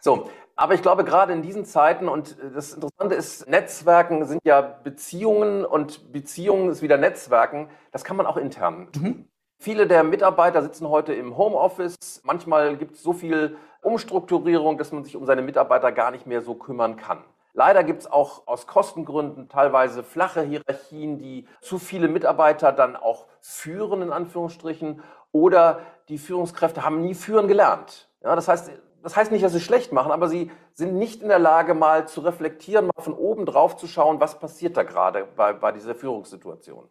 So, 0.00 0.28
aber 0.56 0.74
ich 0.74 0.82
glaube, 0.82 1.04
gerade 1.04 1.32
in 1.32 1.40
diesen 1.40 1.64
Zeiten, 1.64 2.08
und 2.08 2.36
das 2.54 2.74
Interessante 2.74 3.14
ist, 3.14 3.48
Netzwerken 3.48 4.26
sind 4.26 4.40
ja 4.44 4.60
Beziehungen 4.60 5.64
und 5.64 6.12
Beziehungen 6.12 6.68
ist 6.68 6.82
wieder 6.82 6.98
Netzwerken. 6.98 7.70
Das 7.90 8.04
kann 8.04 8.16
man 8.16 8.26
auch 8.26 8.36
intern 8.36 8.92
tun. 8.92 9.02
Mhm. 9.02 9.28
Viele 9.62 9.86
der 9.86 10.02
Mitarbeiter 10.02 10.60
sitzen 10.60 10.88
heute 10.88 11.14
im 11.14 11.36
Homeoffice. 11.36 11.94
Manchmal 12.24 12.76
gibt 12.76 12.96
es 12.96 13.02
so 13.04 13.12
viel 13.12 13.56
Umstrukturierung, 13.80 14.76
dass 14.76 14.90
man 14.90 15.04
sich 15.04 15.14
um 15.14 15.24
seine 15.24 15.40
Mitarbeiter 15.40 15.92
gar 15.92 16.10
nicht 16.10 16.26
mehr 16.26 16.42
so 16.42 16.56
kümmern 16.56 16.96
kann. 16.96 17.22
Leider 17.52 17.84
gibt 17.84 18.00
es 18.00 18.10
auch 18.10 18.48
aus 18.48 18.66
Kostengründen 18.66 19.48
teilweise 19.48 20.02
flache 20.02 20.42
Hierarchien, 20.42 21.18
die 21.18 21.46
zu 21.60 21.78
viele 21.78 22.08
Mitarbeiter 22.08 22.72
dann 22.72 22.96
auch 22.96 23.26
führen, 23.40 24.02
in 24.02 24.10
Anführungsstrichen, 24.10 25.00
oder 25.30 25.78
die 26.08 26.18
Führungskräfte 26.18 26.84
haben 26.84 27.00
nie 27.00 27.14
führen 27.14 27.46
gelernt. 27.46 28.08
Ja, 28.24 28.34
das 28.34 28.48
heißt, 28.48 28.72
das 29.04 29.14
heißt 29.14 29.30
nicht, 29.30 29.44
dass 29.44 29.52
sie 29.52 29.60
schlecht 29.60 29.92
machen, 29.92 30.10
aber 30.10 30.26
sie 30.26 30.50
sind 30.74 30.96
nicht 30.96 31.22
in 31.22 31.28
der 31.28 31.38
Lage, 31.38 31.74
mal 31.74 32.08
zu 32.08 32.22
reflektieren, 32.22 32.86
mal 32.86 33.00
von 33.00 33.14
oben 33.14 33.46
drauf 33.46 33.76
zu 33.76 33.86
schauen, 33.86 34.18
was 34.18 34.40
passiert 34.40 34.76
da 34.76 34.82
gerade 34.82 35.28
bei, 35.36 35.52
bei 35.52 35.70
dieser 35.70 35.94
Führungssituation. 35.94 36.88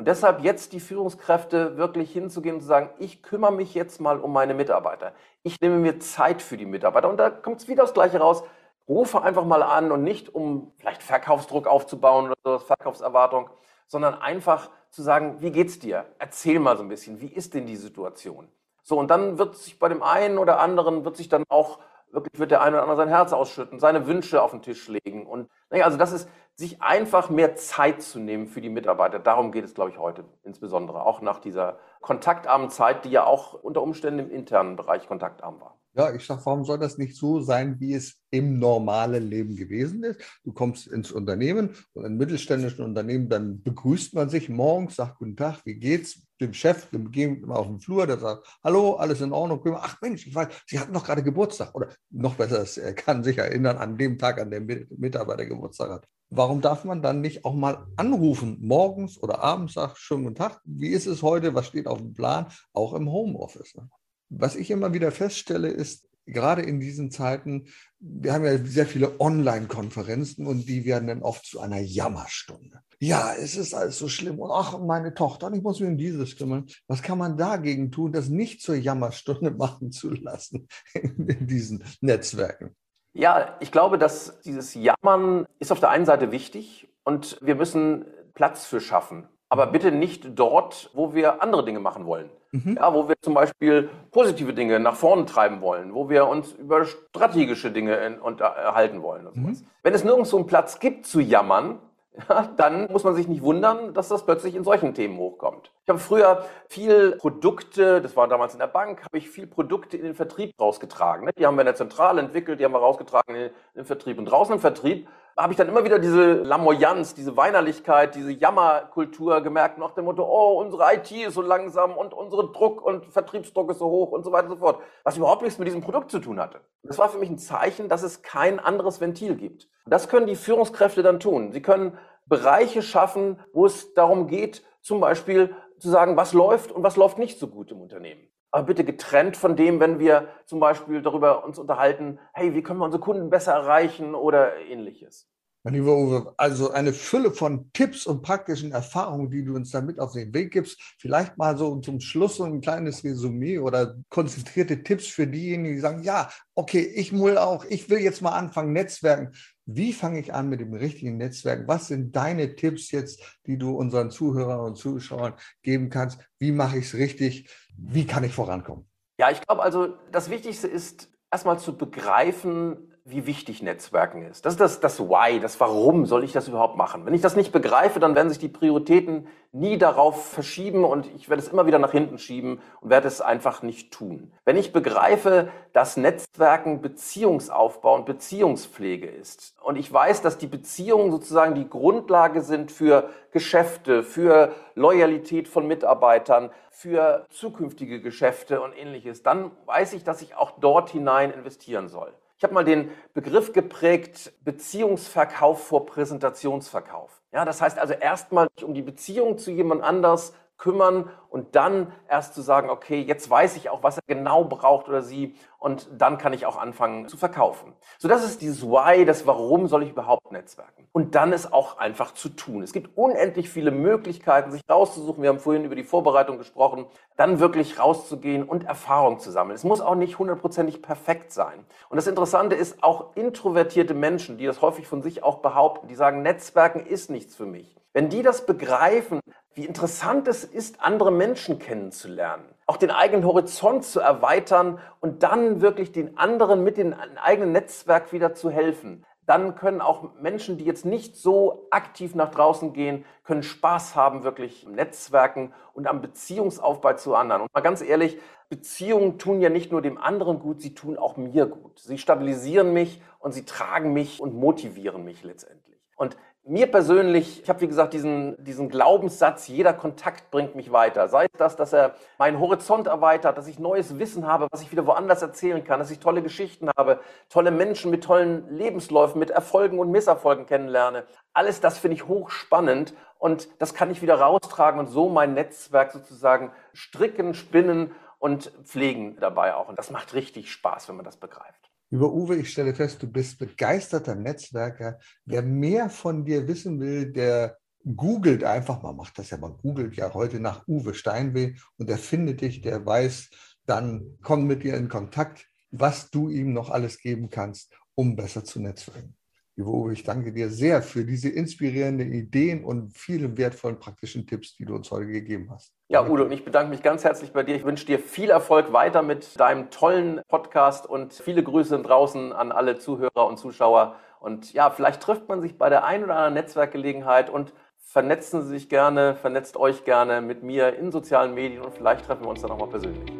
Und 0.00 0.06
deshalb 0.06 0.42
jetzt 0.42 0.72
die 0.72 0.80
Führungskräfte 0.80 1.76
wirklich 1.76 2.10
hinzugehen 2.10 2.54
und 2.54 2.62
zu 2.62 2.66
sagen, 2.66 2.88
ich 2.98 3.22
kümmere 3.22 3.52
mich 3.52 3.74
jetzt 3.74 4.00
mal 4.00 4.18
um 4.18 4.32
meine 4.32 4.54
Mitarbeiter. 4.54 5.12
Ich 5.42 5.60
nehme 5.60 5.76
mir 5.76 6.00
Zeit 6.00 6.40
für 6.40 6.56
die 6.56 6.64
Mitarbeiter. 6.64 7.10
Und 7.10 7.18
da 7.18 7.28
kommt 7.28 7.60
es 7.60 7.68
wieder 7.68 7.82
das 7.82 7.92
Gleiche 7.92 8.18
raus. 8.18 8.42
Rufe 8.88 9.20
einfach 9.20 9.44
mal 9.44 9.62
an 9.62 9.92
und 9.92 10.02
nicht, 10.02 10.34
um 10.34 10.72
vielleicht 10.78 11.02
Verkaufsdruck 11.02 11.66
aufzubauen 11.66 12.30
oder 12.30 12.36
so, 12.42 12.64
Verkaufserwartung, 12.64 13.50
sondern 13.88 14.14
einfach 14.14 14.70
zu 14.88 15.02
sagen, 15.02 15.36
wie 15.40 15.50
geht's 15.50 15.78
dir? 15.78 16.06
Erzähl 16.18 16.60
mal 16.60 16.78
so 16.78 16.82
ein 16.82 16.88
bisschen, 16.88 17.20
wie 17.20 17.30
ist 17.30 17.52
denn 17.52 17.66
die 17.66 17.76
Situation? 17.76 18.48
So, 18.82 18.98
und 18.98 19.10
dann 19.10 19.36
wird 19.36 19.54
sich 19.56 19.78
bei 19.78 19.90
dem 19.90 20.02
einen 20.02 20.38
oder 20.38 20.60
anderen, 20.60 21.04
wird 21.04 21.18
sich 21.18 21.28
dann 21.28 21.44
auch 21.50 21.78
wirklich 22.10 22.40
wird 22.40 22.50
der 22.50 22.62
eine 22.62 22.76
oder 22.76 22.84
andere 22.84 22.96
sein 22.96 23.08
Herz 23.08 23.34
ausschütten, 23.34 23.78
seine 23.78 24.06
Wünsche 24.06 24.42
auf 24.42 24.50
den 24.50 24.62
Tisch 24.62 24.88
legen. 24.88 25.26
Und 25.26 25.50
naja, 25.68 25.84
also 25.84 25.96
das 25.96 26.12
ist, 26.12 26.28
sich 26.60 26.82
einfach 26.82 27.30
mehr 27.30 27.56
Zeit 27.56 28.02
zu 28.02 28.20
nehmen 28.20 28.46
für 28.46 28.60
die 28.60 28.68
Mitarbeiter. 28.68 29.18
Darum 29.18 29.50
geht 29.50 29.64
es, 29.64 29.74
glaube 29.74 29.90
ich, 29.90 29.98
heute 29.98 30.24
insbesondere, 30.44 31.06
auch 31.06 31.22
nach 31.22 31.40
dieser 31.40 31.78
kontaktarmen 32.02 32.68
Zeit, 32.68 33.06
die 33.06 33.10
ja 33.10 33.24
auch 33.24 33.54
unter 33.54 33.82
Umständen 33.82 34.20
im 34.20 34.30
internen 34.30 34.76
Bereich 34.76 35.06
kontaktarm 35.06 35.58
war. 35.60 35.80
Ja, 35.94 36.14
ich 36.14 36.24
sage, 36.24 36.42
warum 36.44 36.64
soll 36.64 36.78
das 36.78 36.98
nicht 36.98 37.16
so 37.16 37.40
sein, 37.40 37.80
wie 37.80 37.94
es 37.94 38.22
im 38.30 38.58
normalen 38.58 39.28
Leben 39.28 39.56
gewesen 39.56 40.04
ist? 40.04 40.20
Du 40.44 40.52
kommst 40.52 40.86
ins 40.86 41.10
Unternehmen 41.10 41.74
und 41.94 42.04
in 42.04 42.18
mittelständischen 42.18 42.84
Unternehmen, 42.84 43.30
dann 43.30 43.62
begrüßt 43.62 44.14
man 44.14 44.28
sich 44.28 44.50
morgens, 44.50 44.96
sagt 44.96 45.18
Guten 45.18 45.36
Tag, 45.36 45.62
wie 45.64 45.76
geht's? 45.76 46.26
Dem 46.40 46.54
Chef, 46.54 46.88
dem 46.90 47.10
gehen 47.10 47.50
auf 47.50 47.66
dem 47.66 47.80
Flur, 47.80 48.06
der 48.06 48.18
sagt, 48.18 48.46
hallo, 48.64 48.94
alles 48.94 49.20
in 49.20 49.32
Ordnung. 49.32 49.62
Ach 49.76 50.00
Mensch, 50.00 50.26
ich 50.26 50.34
weiß, 50.34 50.48
Sie 50.66 50.78
hatten 50.78 50.92
doch 50.92 51.04
gerade 51.04 51.22
Geburtstag. 51.22 51.74
Oder 51.74 51.90
noch 52.10 52.34
besser, 52.34 52.64
er 52.82 52.94
kann 52.94 53.22
sich 53.22 53.38
erinnern 53.38 53.76
an 53.76 53.98
dem 53.98 54.18
Tag, 54.18 54.40
an 54.40 54.50
dem 54.50 54.66
Mitarbeiter 54.96 55.44
Geburtstag 55.46 55.90
hat. 55.90 56.08
Warum 56.30 56.60
darf 56.60 56.84
man 56.84 57.02
dann 57.02 57.20
nicht 57.20 57.44
auch 57.44 57.54
mal 57.54 57.86
anrufen, 57.96 58.58
morgens 58.60 59.20
oder 59.20 59.42
abends, 59.42 59.74
sagt, 59.74 59.98
schönen 59.98 60.24
guten 60.24 60.36
Tag, 60.36 60.60
wie 60.64 60.90
ist 60.90 61.06
es 61.06 61.22
heute, 61.22 61.54
was 61.54 61.66
steht 61.66 61.88
auf 61.88 61.98
dem 61.98 62.14
Plan, 62.14 62.46
auch 62.72 62.94
im 62.94 63.10
Homeoffice? 63.10 63.74
Ne? 63.74 63.90
Was 64.28 64.54
ich 64.54 64.70
immer 64.70 64.94
wieder 64.94 65.10
feststelle, 65.10 65.68
ist, 65.68 66.08
gerade 66.30 66.62
in 66.62 66.80
diesen 66.80 67.10
Zeiten, 67.10 67.66
wir 67.98 68.32
haben 68.32 68.44
ja 68.44 68.56
sehr 68.58 68.86
viele 68.86 69.20
Online-Konferenzen 69.20 70.46
und 70.46 70.68
die 70.68 70.84
werden 70.84 71.08
dann 71.08 71.22
oft 71.22 71.44
zu 71.44 71.60
einer 71.60 71.80
Jammerstunde. 71.80 72.80
Ja, 72.98 73.32
es 73.34 73.56
ist 73.56 73.74
alles 73.74 73.98
so 73.98 74.08
schlimm 74.08 74.38
und 74.38 74.50
ach, 74.50 74.78
meine 74.78 75.14
Tochter, 75.14 75.50
ich 75.52 75.62
muss 75.62 75.80
mich 75.80 75.88
um 75.88 75.96
dieses 75.96 76.36
kümmern. 76.36 76.66
Was 76.86 77.02
kann 77.02 77.18
man 77.18 77.36
dagegen 77.36 77.90
tun, 77.90 78.12
das 78.12 78.28
nicht 78.28 78.62
zur 78.62 78.74
Jammerstunde 78.74 79.50
machen 79.58 79.90
zu 79.92 80.10
lassen 80.10 80.68
in 80.94 81.46
diesen 81.46 81.84
Netzwerken? 82.00 82.76
Ja, 83.12 83.56
ich 83.60 83.72
glaube, 83.72 83.98
dass 83.98 84.40
dieses 84.42 84.74
Jammern 84.74 85.46
ist 85.58 85.72
auf 85.72 85.80
der 85.80 85.90
einen 85.90 86.06
Seite 86.06 86.30
wichtig 86.30 86.88
und 87.04 87.38
wir 87.42 87.56
müssen 87.56 88.04
Platz 88.34 88.66
für 88.66 88.80
schaffen 88.80 89.26
aber 89.50 89.66
bitte 89.66 89.90
nicht 89.90 90.38
dort, 90.38 90.90
wo 90.94 91.12
wir 91.12 91.42
andere 91.42 91.64
Dinge 91.64 91.80
machen 91.80 92.06
wollen. 92.06 92.30
Mhm. 92.52 92.76
Ja, 92.80 92.94
wo 92.94 93.08
wir 93.08 93.16
zum 93.20 93.34
Beispiel 93.34 93.90
positive 94.12 94.54
Dinge 94.54 94.80
nach 94.80 94.94
vorne 94.94 95.26
treiben 95.26 95.60
wollen, 95.60 95.94
wo 95.94 96.08
wir 96.08 96.26
uns 96.26 96.52
über 96.52 96.84
strategische 96.84 97.70
Dinge 97.70 98.18
unterhalten 98.22 99.02
wollen. 99.02 99.28
Mhm. 99.32 99.60
Wenn 99.82 99.94
es 99.94 100.04
nirgends 100.04 100.30
so 100.30 100.36
einen 100.36 100.46
Platz 100.46 100.78
gibt 100.78 101.06
zu 101.06 101.20
jammern, 101.20 101.80
ja, 102.28 102.48
dann 102.56 102.90
muss 102.90 103.04
man 103.04 103.14
sich 103.14 103.28
nicht 103.28 103.42
wundern, 103.42 103.94
dass 103.94 104.08
das 104.08 104.24
plötzlich 104.24 104.54
in 104.54 104.64
solchen 104.64 104.94
Themen 104.94 105.16
hochkommt. 105.16 105.70
Ich 105.84 105.88
habe 105.88 106.00
früher 106.00 106.44
viel 106.68 107.12
Produkte, 107.12 108.00
das 108.00 108.16
war 108.16 108.26
damals 108.26 108.52
in 108.52 108.58
der 108.58 108.66
Bank, 108.66 109.04
habe 109.04 109.18
ich 109.18 109.30
viel 109.30 109.46
Produkte 109.46 109.96
in 109.96 110.04
den 110.04 110.14
Vertrieb 110.14 110.52
rausgetragen. 110.60 111.26
Ne? 111.26 111.32
Die 111.38 111.46
haben 111.46 111.56
wir 111.56 111.62
in 111.62 111.66
der 111.66 111.76
Zentrale 111.76 112.20
entwickelt, 112.20 112.58
die 112.58 112.64
haben 112.64 112.72
wir 112.72 112.80
rausgetragen 112.80 113.34
in 113.34 113.50
den 113.76 113.84
Vertrieb. 113.84 114.18
Und 114.18 114.26
draußen 114.26 114.54
im 114.54 114.60
Vertrieb 114.60 115.08
habe 115.40 115.52
ich 115.52 115.56
dann 115.56 115.68
immer 115.68 115.84
wieder 115.84 115.98
diese 115.98 116.34
Lamoyanz, 116.34 117.14
diese 117.14 117.36
Weinerlichkeit, 117.36 118.14
diese 118.14 118.30
Jammerkultur 118.30 119.40
gemerkt, 119.40 119.78
nach 119.78 119.92
dem 119.92 120.04
Motto, 120.04 120.24
oh, 120.24 120.60
unsere 120.60 120.84
IT 120.94 121.10
ist 121.10 121.34
so 121.34 121.42
langsam 121.42 121.96
und 121.96 122.12
unsere 122.12 122.52
Druck 122.52 122.82
und 122.82 123.06
Vertriebsdruck 123.06 123.70
ist 123.70 123.78
so 123.78 123.86
hoch 123.86 124.12
und 124.12 124.24
so 124.24 124.32
weiter 124.32 124.48
und 124.48 124.54
so 124.54 124.58
fort, 124.58 124.82
was 125.04 125.16
überhaupt 125.16 125.42
nichts 125.42 125.58
mit 125.58 125.66
diesem 125.66 125.80
Produkt 125.80 126.10
zu 126.10 126.18
tun 126.18 126.38
hatte. 126.38 126.60
Das 126.82 126.98
war 126.98 127.08
für 127.08 127.18
mich 127.18 127.30
ein 127.30 127.38
Zeichen, 127.38 127.88
dass 127.88 128.02
es 128.02 128.22
kein 128.22 128.60
anderes 128.60 129.00
Ventil 129.00 129.34
gibt. 129.34 129.68
Das 129.86 130.08
können 130.08 130.26
die 130.26 130.36
Führungskräfte 130.36 131.02
dann 131.02 131.20
tun. 131.20 131.52
Sie 131.52 131.62
können 131.62 131.96
Bereiche 132.26 132.82
schaffen, 132.82 133.40
wo 133.52 133.66
es 133.66 133.94
darum 133.94 134.26
geht, 134.26 134.62
zum 134.82 135.00
Beispiel 135.00 135.54
zu 135.78 135.88
sagen, 135.88 136.16
was 136.16 136.32
läuft 136.32 136.70
und 136.70 136.82
was 136.82 136.96
läuft 136.96 137.18
nicht 137.18 137.38
so 137.38 137.48
gut 137.48 137.70
im 137.72 137.80
Unternehmen 137.80 138.30
aber 138.50 138.66
bitte 138.66 138.84
getrennt 138.84 139.36
von 139.36 139.56
dem, 139.56 139.80
wenn 139.80 139.98
wir 139.98 140.28
zum 140.46 140.60
Beispiel 140.60 141.02
darüber 141.02 141.44
uns 141.44 141.58
unterhalten, 141.58 142.18
hey, 142.32 142.54
wie 142.54 142.62
können 142.62 142.80
wir 142.80 142.84
unsere 142.84 143.02
Kunden 143.02 143.30
besser 143.30 143.52
erreichen 143.52 144.14
oder 144.14 144.56
ähnliches. 144.58 145.28
Mein 145.62 145.74
lieber 145.74 145.94
Uwe, 145.94 146.32
also 146.38 146.70
eine 146.70 146.94
Fülle 146.94 147.32
von 147.32 147.70
Tipps 147.74 148.06
und 148.06 148.22
praktischen 148.22 148.72
Erfahrungen, 148.72 149.30
die 149.30 149.44
du 149.44 149.54
uns 149.54 149.70
damit 149.70 150.00
auf 150.00 150.12
den 150.12 150.32
Weg 150.32 150.52
gibst. 150.52 150.80
Vielleicht 150.98 151.36
mal 151.36 151.58
so 151.58 151.76
zum 151.80 152.00
Schluss 152.00 152.36
so 152.36 152.44
ein 152.44 152.62
kleines 152.62 153.04
Resümee 153.04 153.58
oder 153.58 153.96
konzentrierte 154.08 154.82
Tipps 154.82 155.08
für 155.08 155.26
diejenigen, 155.26 155.74
die 155.74 155.80
sagen, 155.80 156.02
ja, 156.02 156.30
okay, 156.54 156.80
ich 156.80 157.12
will 157.12 157.36
auch, 157.36 157.66
ich 157.66 157.90
will 157.90 157.98
jetzt 157.98 158.22
mal 158.22 158.32
anfangen, 158.32 158.72
Netzwerken. 158.72 159.34
Wie 159.66 159.92
fange 159.92 160.20
ich 160.20 160.34
an 160.34 160.48
mit 160.48 160.60
dem 160.60 160.74
richtigen 160.74 161.16
Netzwerk? 161.16 161.68
Was 161.68 161.88
sind 161.88 162.16
deine 162.16 162.56
Tipps 162.56 162.90
jetzt, 162.90 163.22
die 163.46 163.58
du 163.58 163.76
unseren 163.76 164.10
Zuhörern 164.10 164.60
und 164.60 164.76
Zuschauern 164.76 165.34
geben 165.62 165.90
kannst? 165.90 166.20
Wie 166.38 166.52
mache 166.52 166.78
ich 166.78 166.86
es 166.86 166.94
richtig? 166.94 167.48
Wie 167.76 168.06
kann 168.06 168.24
ich 168.24 168.32
vorankommen? 168.32 168.88
Ja, 169.18 169.30
ich 169.30 169.40
glaube 169.42 169.62
also, 169.62 169.96
das 170.10 170.30
Wichtigste 170.30 170.66
ist 170.66 171.10
erstmal 171.30 171.58
zu 171.58 171.76
begreifen, 171.76 172.89
wie 173.10 173.26
wichtig 173.26 173.62
Netzwerken 173.62 174.22
ist. 174.22 174.46
Das 174.46 174.54
ist 174.54 174.60
das, 174.60 174.80
das 174.80 175.00
Why, 175.00 175.40
das 175.40 175.58
Warum 175.60 176.06
soll 176.06 176.24
ich 176.24 176.32
das 176.32 176.48
überhaupt 176.48 176.76
machen. 176.76 177.06
Wenn 177.06 177.14
ich 177.14 177.20
das 177.20 177.36
nicht 177.36 177.52
begreife, 177.52 178.00
dann 178.00 178.14
werden 178.14 178.28
sich 178.28 178.38
die 178.38 178.48
Prioritäten 178.48 179.26
nie 179.52 179.78
darauf 179.78 180.30
verschieben 180.30 180.84
und 180.84 181.06
ich 181.16 181.28
werde 181.28 181.42
es 181.42 181.48
immer 181.48 181.66
wieder 181.66 181.78
nach 181.78 181.90
hinten 181.90 182.18
schieben 182.18 182.60
und 182.80 182.90
werde 182.90 183.08
es 183.08 183.20
einfach 183.20 183.62
nicht 183.62 183.92
tun. 183.92 184.32
Wenn 184.44 184.56
ich 184.56 184.72
begreife, 184.72 185.48
dass 185.72 185.96
Netzwerken 185.96 186.80
Beziehungsaufbau 186.80 187.96
und 187.96 188.06
Beziehungspflege 188.06 189.08
ist 189.08 189.54
und 189.60 189.76
ich 189.76 189.92
weiß, 189.92 190.22
dass 190.22 190.38
die 190.38 190.46
Beziehungen 190.46 191.10
sozusagen 191.10 191.54
die 191.54 191.68
Grundlage 191.68 192.42
sind 192.42 192.70
für 192.70 193.10
Geschäfte, 193.32 194.02
für 194.04 194.52
Loyalität 194.74 195.48
von 195.48 195.66
Mitarbeitern, 195.66 196.50
für 196.70 197.26
zukünftige 197.30 198.00
Geschäfte 198.00 198.60
und 198.60 198.72
ähnliches, 198.76 199.22
dann 199.22 199.50
weiß 199.66 199.92
ich, 199.94 200.04
dass 200.04 200.22
ich 200.22 200.36
auch 200.36 200.52
dort 200.60 200.90
hinein 200.90 201.32
investieren 201.32 201.88
soll. 201.88 202.12
Ich 202.40 202.44
habe 202.44 202.54
mal 202.54 202.64
den 202.64 202.90
Begriff 203.12 203.52
geprägt, 203.52 204.32
Beziehungsverkauf 204.42 205.66
vor 205.66 205.84
Präsentationsverkauf. 205.84 207.20
Ja, 207.32 207.44
das 207.44 207.60
heißt 207.60 207.78
also 207.78 207.92
erstmal 207.92 208.48
um 208.62 208.72
die 208.72 208.80
Beziehung 208.80 209.36
zu 209.36 209.50
jemand 209.50 209.82
anders 209.82 210.32
kümmern 210.60 211.10
und 211.30 211.56
dann 211.56 211.92
erst 212.08 212.34
zu 212.34 212.42
sagen, 212.42 212.70
okay, 212.70 213.00
jetzt 213.00 213.28
weiß 213.28 213.56
ich 213.56 213.70
auch, 213.70 213.82
was 213.82 213.96
er 213.96 214.02
genau 214.06 214.44
braucht 214.44 214.88
oder 214.88 215.02
sie 215.02 215.34
und 215.58 215.88
dann 215.96 216.18
kann 216.18 216.32
ich 216.32 216.46
auch 216.46 216.56
anfangen 216.56 217.08
zu 217.08 217.16
verkaufen. 217.16 217.72
So, 217.98 218.08
das 218.08 218.24
ist 218.24 218.40
dieses 218.42 218.62
Why, 218.62 219.04
das 219.04 219.26
Warum 219.26 219.66
soll 219.66 219.82
ich 219.82 219.90
überhaupt 219.90 220.32
netzwerken? 220.32 220.86
Und 220.92 221.14
dann 221.14 221.32
ist 221.32 221.52
auch 221.52 221.78
einfach 221.78 222.14
zu 222.14 222.28
tun. 222.28 222.62
Es 222.62 222.72
gibt 222.72 222.96
unendlich 222.96 223.48
viele 223.48 223.70
Möglichkeiten, 223.70 224.50
sich 224.52 224.62
rauszusuchen. 224.68 225.22
Wir 225.22 225.30
haben 225.30 225.38
vorhin 225.38 225.64
über 225.64 225.74
die 225.74 225.84
Vorbereitung 225.84 226.38
gesprochen, 226.38 226.86
dann 227.16 227.40
wirklich 227.40 227.78
rauszugehen 227.78 228.44
und 228.44 228.64
Erfahrung 228.64 229.18
zu 229.18 229.30
sammeln. 229.30 229.54
Es 229.54 229.64
muss 229.64 229.80
auch 229.80 229.94
nicht 229.94 230.18
hundertprozentig 230.18 230.82
perfekt 230.82 231.32
sein. 231.32 231.64
Und 231.88 231.96
das 231.96 232.06
Interessante 232.06 232.54
ist, 232.54 232.82
auch 232.82 233.16
introvertierte 233.16 233.94
Menschen, 233.94 234.38
die 234.38 234.46
das 234.46 234.62
häufig 234.62 234.86
von 234.86 235.02
sich 235.02 235.22
auch 235.22 235.38
behaupten, 235.38 235.88
die 235.88 235.94
sagen, 235.94 236.22
Netzwerken 236.22 236.84
ist 236.84 237.10
nichts 237.10 237.34
für 237.34 237.46
mich. 237.46 237.76
Wenn 237.92 238.08
die 238.08 238.22
das 238.22 238.46
begreifen, 238.46 239.20
wie 239.54 239.64
interessant 239.64 240.28
es 240.28 240.44
ist, 240.44 240.80
andere 240.80 241.10
Menschen 241.10 241.58
kennenzulernen, 241.58 242.44
auch 242.66 242.76
den 242.76 242.90
eigenen 242.90 243.24
Horizont 243.24 243.84
zu 243.84 244.00
erweitern 244.00 244.78
und 245.00 245.22
dann 245.22 245.60
wirklich 245.60 245.92
den 245.92 246.16
anderen 246.18 246.62
mit 246.62 246.76
dem 246.76 246.94
eigenen 247.22 247.52
Netzwerk 247.52 248.12
wieder 248.12 248.34
zu 248.34 248.50
helfen, 248.50 249.04
dann 249.26 249.54
können 249.54 249.80
auch 249.80 250.14
Menschen, 250.20 250.58
die 250.58 250.64
jetzt 250.64 250.84
nicht 250.84 251.14
so 251.14 251.68
aktiv 251.70 252.16
nach 252.16 252.32
draußen 252.32 252.72
gehen, 252.72 253.04
können 253.22 253.44
Spaß 253.44 253.94
haben, 253.94 254.24
wirklich 254.24 254.64
im 254.66 254.72
Netzwerken 254.72 255.52
und 255.72 255.86
am 255.86 256.00
Beziehungsaufbau 256.00 256.94
zu 256.94 257.14
anderen. 257.14 257.42
Und 257.42 257.54
mal 257.54 257.60
ganz 257.60 257.80
ehrlich, 257.80 258.18
Beziehungen 258.48 259.18
tun 259.18 259.40
ja 259.40 259.48
nicht 259.48 259.70
nur 259.70 259.82
dem 259.82 259.98
anderen 259.98 260.40
gut, 260.40 260.60
sie 260.60 260.74
tun 260.74 260.98
auch 260.98 261.16
mir 261.16 261.46
gut. 261.46 261.78
Sie 261.78 261.98
stabilisieren 261.98 262.72
mich 262.72 263.00
und 263.20 263.32
sie 263.32 263.44
tragen 263.44 263.92
mich 263.92 264.20
und 264.20 264.34
motivieren 264.34 265.04
mich 265.04 265.22
letztendlich. 265.22 265.78
Und 265.94 266.16
mir 266.44 266.70
persönlich, 266.70 267.42
ich 267.42 267.48
habe 267.48 267.60
wie 267.60 267.68
gesagt 267.68 267.92
diesen, 267.92 268.42
diesen 268.42 268.68
Glaubenssatz, 268.68 269.46
jeder 269.48 269.72
Kontakt 269.72 270.30
bringt 270.30 270.56
mich 270.56 270.72
weiter. 270.72 271.08
Sei 271.08 271.26
es 271.26 271.38
das, 271.38 271.56
dass 271.56 271.72
er 271.72 271.94
meinen 272.18 272.40
Horizont 272.40 272.86
erweitert, 272.86 273.36
dass 273.36 273.46
ich 273.46 273.58
neues 273.58 273.98
Wissen 273.98 274.26
habe, 274.26 274.48
was 274.50 274.62
ich 274.62 274.72
wieder 274.72 274.86
woanders 274.86 275.22
erzählen 275.22 275.62
kann, 275.62 275.78
dass 275.78 275.90
ich 275.90 276.00
tolle 276.00 276.22
Geschichten 276.22 276.70
habe, 276.76 277.00
tolle 277.28 277.50
Menschen 277.50 277.90
mit 277.90 278.04
tollen 278.04 278.48
Lebensläufen, 278.48 279.18
mit 279.18 279.30
Erfolgen 279.30 279.78
und 279.78 279.90
Misserfolgen 279.90 280.46
kennenlerne. 280.46 281.04
Alles 281.32 281.60
das 281.60 281.78
finde 281.78 281.96
ich 281.96 282.08
hochspannend 282.08 282.94
und 283.18 283.48
das 283.60 283.74
kann 283.74 283.90
ich 283.90 284.02
wieder 284.02 284.18
raustragen 284.18 284.80
und 284.80 284.88
so 284.88 285.08
mein 285.08 285.34
Netzwerk 285.34 285.92
sozusagen 285.92 286.52
stricken, 286.72 287.34
spinnen 287.34 287.92
und 288.18 288.52
pflegen 288.64 289.16
dabei 289.20 289.54
auch. 289.54 289.68
Und 289.68 289.78
das 289.78 289.90
macht 289.90 290.14
richtig 290.14 290.50
Spaß, 290.50 290.88
wenn 290.88 290.96
man 290.96 291.04
das 291.04 291.16
begreift. 291.16 291.69
Lieber 291.92 292.12
Uwe, 292.12 292.36
ich 292.36 292.50
stelle 292.50 292.72
fest, 292.72 293.02
du 293.02 293.08
bist 293.08 293.38
begeisterter 293.38 294.14
Netzwerker. 294.14 295.00
Wer 295.24 295.42
mehr 295.42 295.90
von 295.90 296.24
dir 296.24 296.46
wissen 296.46 296.78
will, 296.78 297.10
der 297.12 297.58
googelt 297.84 298.44
einfach, 298.44 298.80
man 298.80 298.94
macht 298.94 299.18
das 299.18 299.30
ja, 299.30 299.38
man 299.38 299.56
googelt 299.56 299.96
ja 299.96 300.14
heute 300.14 300.38
nach 300.38 300.68
Uwe 300.68 300.94
Steinweh 300.94 301.54
und 301.78 301.88
der 301.88 301.98
findet 301.98 302.42
dich, 302.42 302.60
der 302.60 302.86
weiß, 302.86 303.30
dann 303.66 304.18
komm 304.22 304.46
mit 304.46 304.62
dir 304.62 304.76
in 304.76 304.88
Kontakt, 304.88 305.48
was 305.72 306.10
du 306.10 306.28
ihm 306.28 306.52
noch 306.52 306.70
alles 306.70 306.98
geben 306.98 307.28
kannst, 307.28 307.72
um 307.96 308.14
besser 308.14 308.44
zu 308.44 308.60
netzwerken. 308.60 309.16
Lieber 309.60 309.72
Uwe, 309.72 309.92
ich 309.92 310.04
danke 310.04 310.32
dir 310.32 310.48
sehr 310.48 310.80
für 310.80 311.04
diese 311.04 311.28
inspirierenden 311.28 312.14
Ideen 312.14 312.64
und 312.64 312.96
vielen 312.96 313.36
wertvollen 313.36 313.78
praktischen 313.78 314.26
Tipps, 314.26 314.56
die 314.56 314.64
du 314.64 314.74
uns 314.74 314.90
heute 314.90 315.08
gegeben 315.08 315.50
hast. 315.50 315.74
Ja, 315.88 316.08
Udo, 316.08 316.24
und 316.24 316.32
ich 316.32 316.46
bedanke 316.46 316.70
mich 316.70 316.82
ganz 316.82 317.04
herzlich 317.04 317.34
bei 317.34 317.42
dir. 317.42 317.56
Ich 317.56 317.64
wünsche 317.66 317.84
dir 317.84 317.98
viel 317.98 318.30
Erfolg 318.30 318.72
weiter 318.72 319.02
mit 319.02 319.38
deinem 319.38 319.68
tollen 319.68 320.22
Podcast 320.28 320.86
und 320.86 321.12
viele 321.12 321.42
Grüße 321.42 321.78
draußen 321.78 322.32
an 322.32 322.52
alle 322.52 322.78
Zuhörer 322.78 323.26
und 323.26 323.36
Zuschauer. 323.36 323.96
Und 324.18 324.54
ja, 324.54 324.70
vielleicht 324.70 325.02
trifft 325.02 325.28
man 325.28 325.42
sich 325.42 325.58
bei 325.58 325.68
der 325.68 325.84
einen 325.84 326.04
oder 326.04 326.14
anderen 326.14 326.34
Netzwerkgelegenheit 326.34 327.28
und 327.28 327.52
vernetzen 327.76 328.42
Sie 328.42 328.48
sich 328.48 328.70
gerne, 328.70 329.14
vernetzt 329.14 329.58
euch 329.58 329.84
gerne 329.84 330.22
mit 330.22 330.42
mir 330.42 330.74
in 330.78 330.90
sozialen 330.90 331.34
Medien 331.34 331.60
und 331.60 331.74
vielleicht 331.74 332.06
treffen 332.06 332.22
wir 332.22 332.30
uns 332.30 332.40
dann 332.40 332.48
nochmal 332.48 332.68
persönlich. 332.68 333.12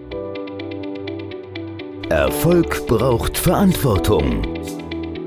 Erfolg 2.08 2.86
braucht 2.86 3.36
Verantwortung. 3.36 4.89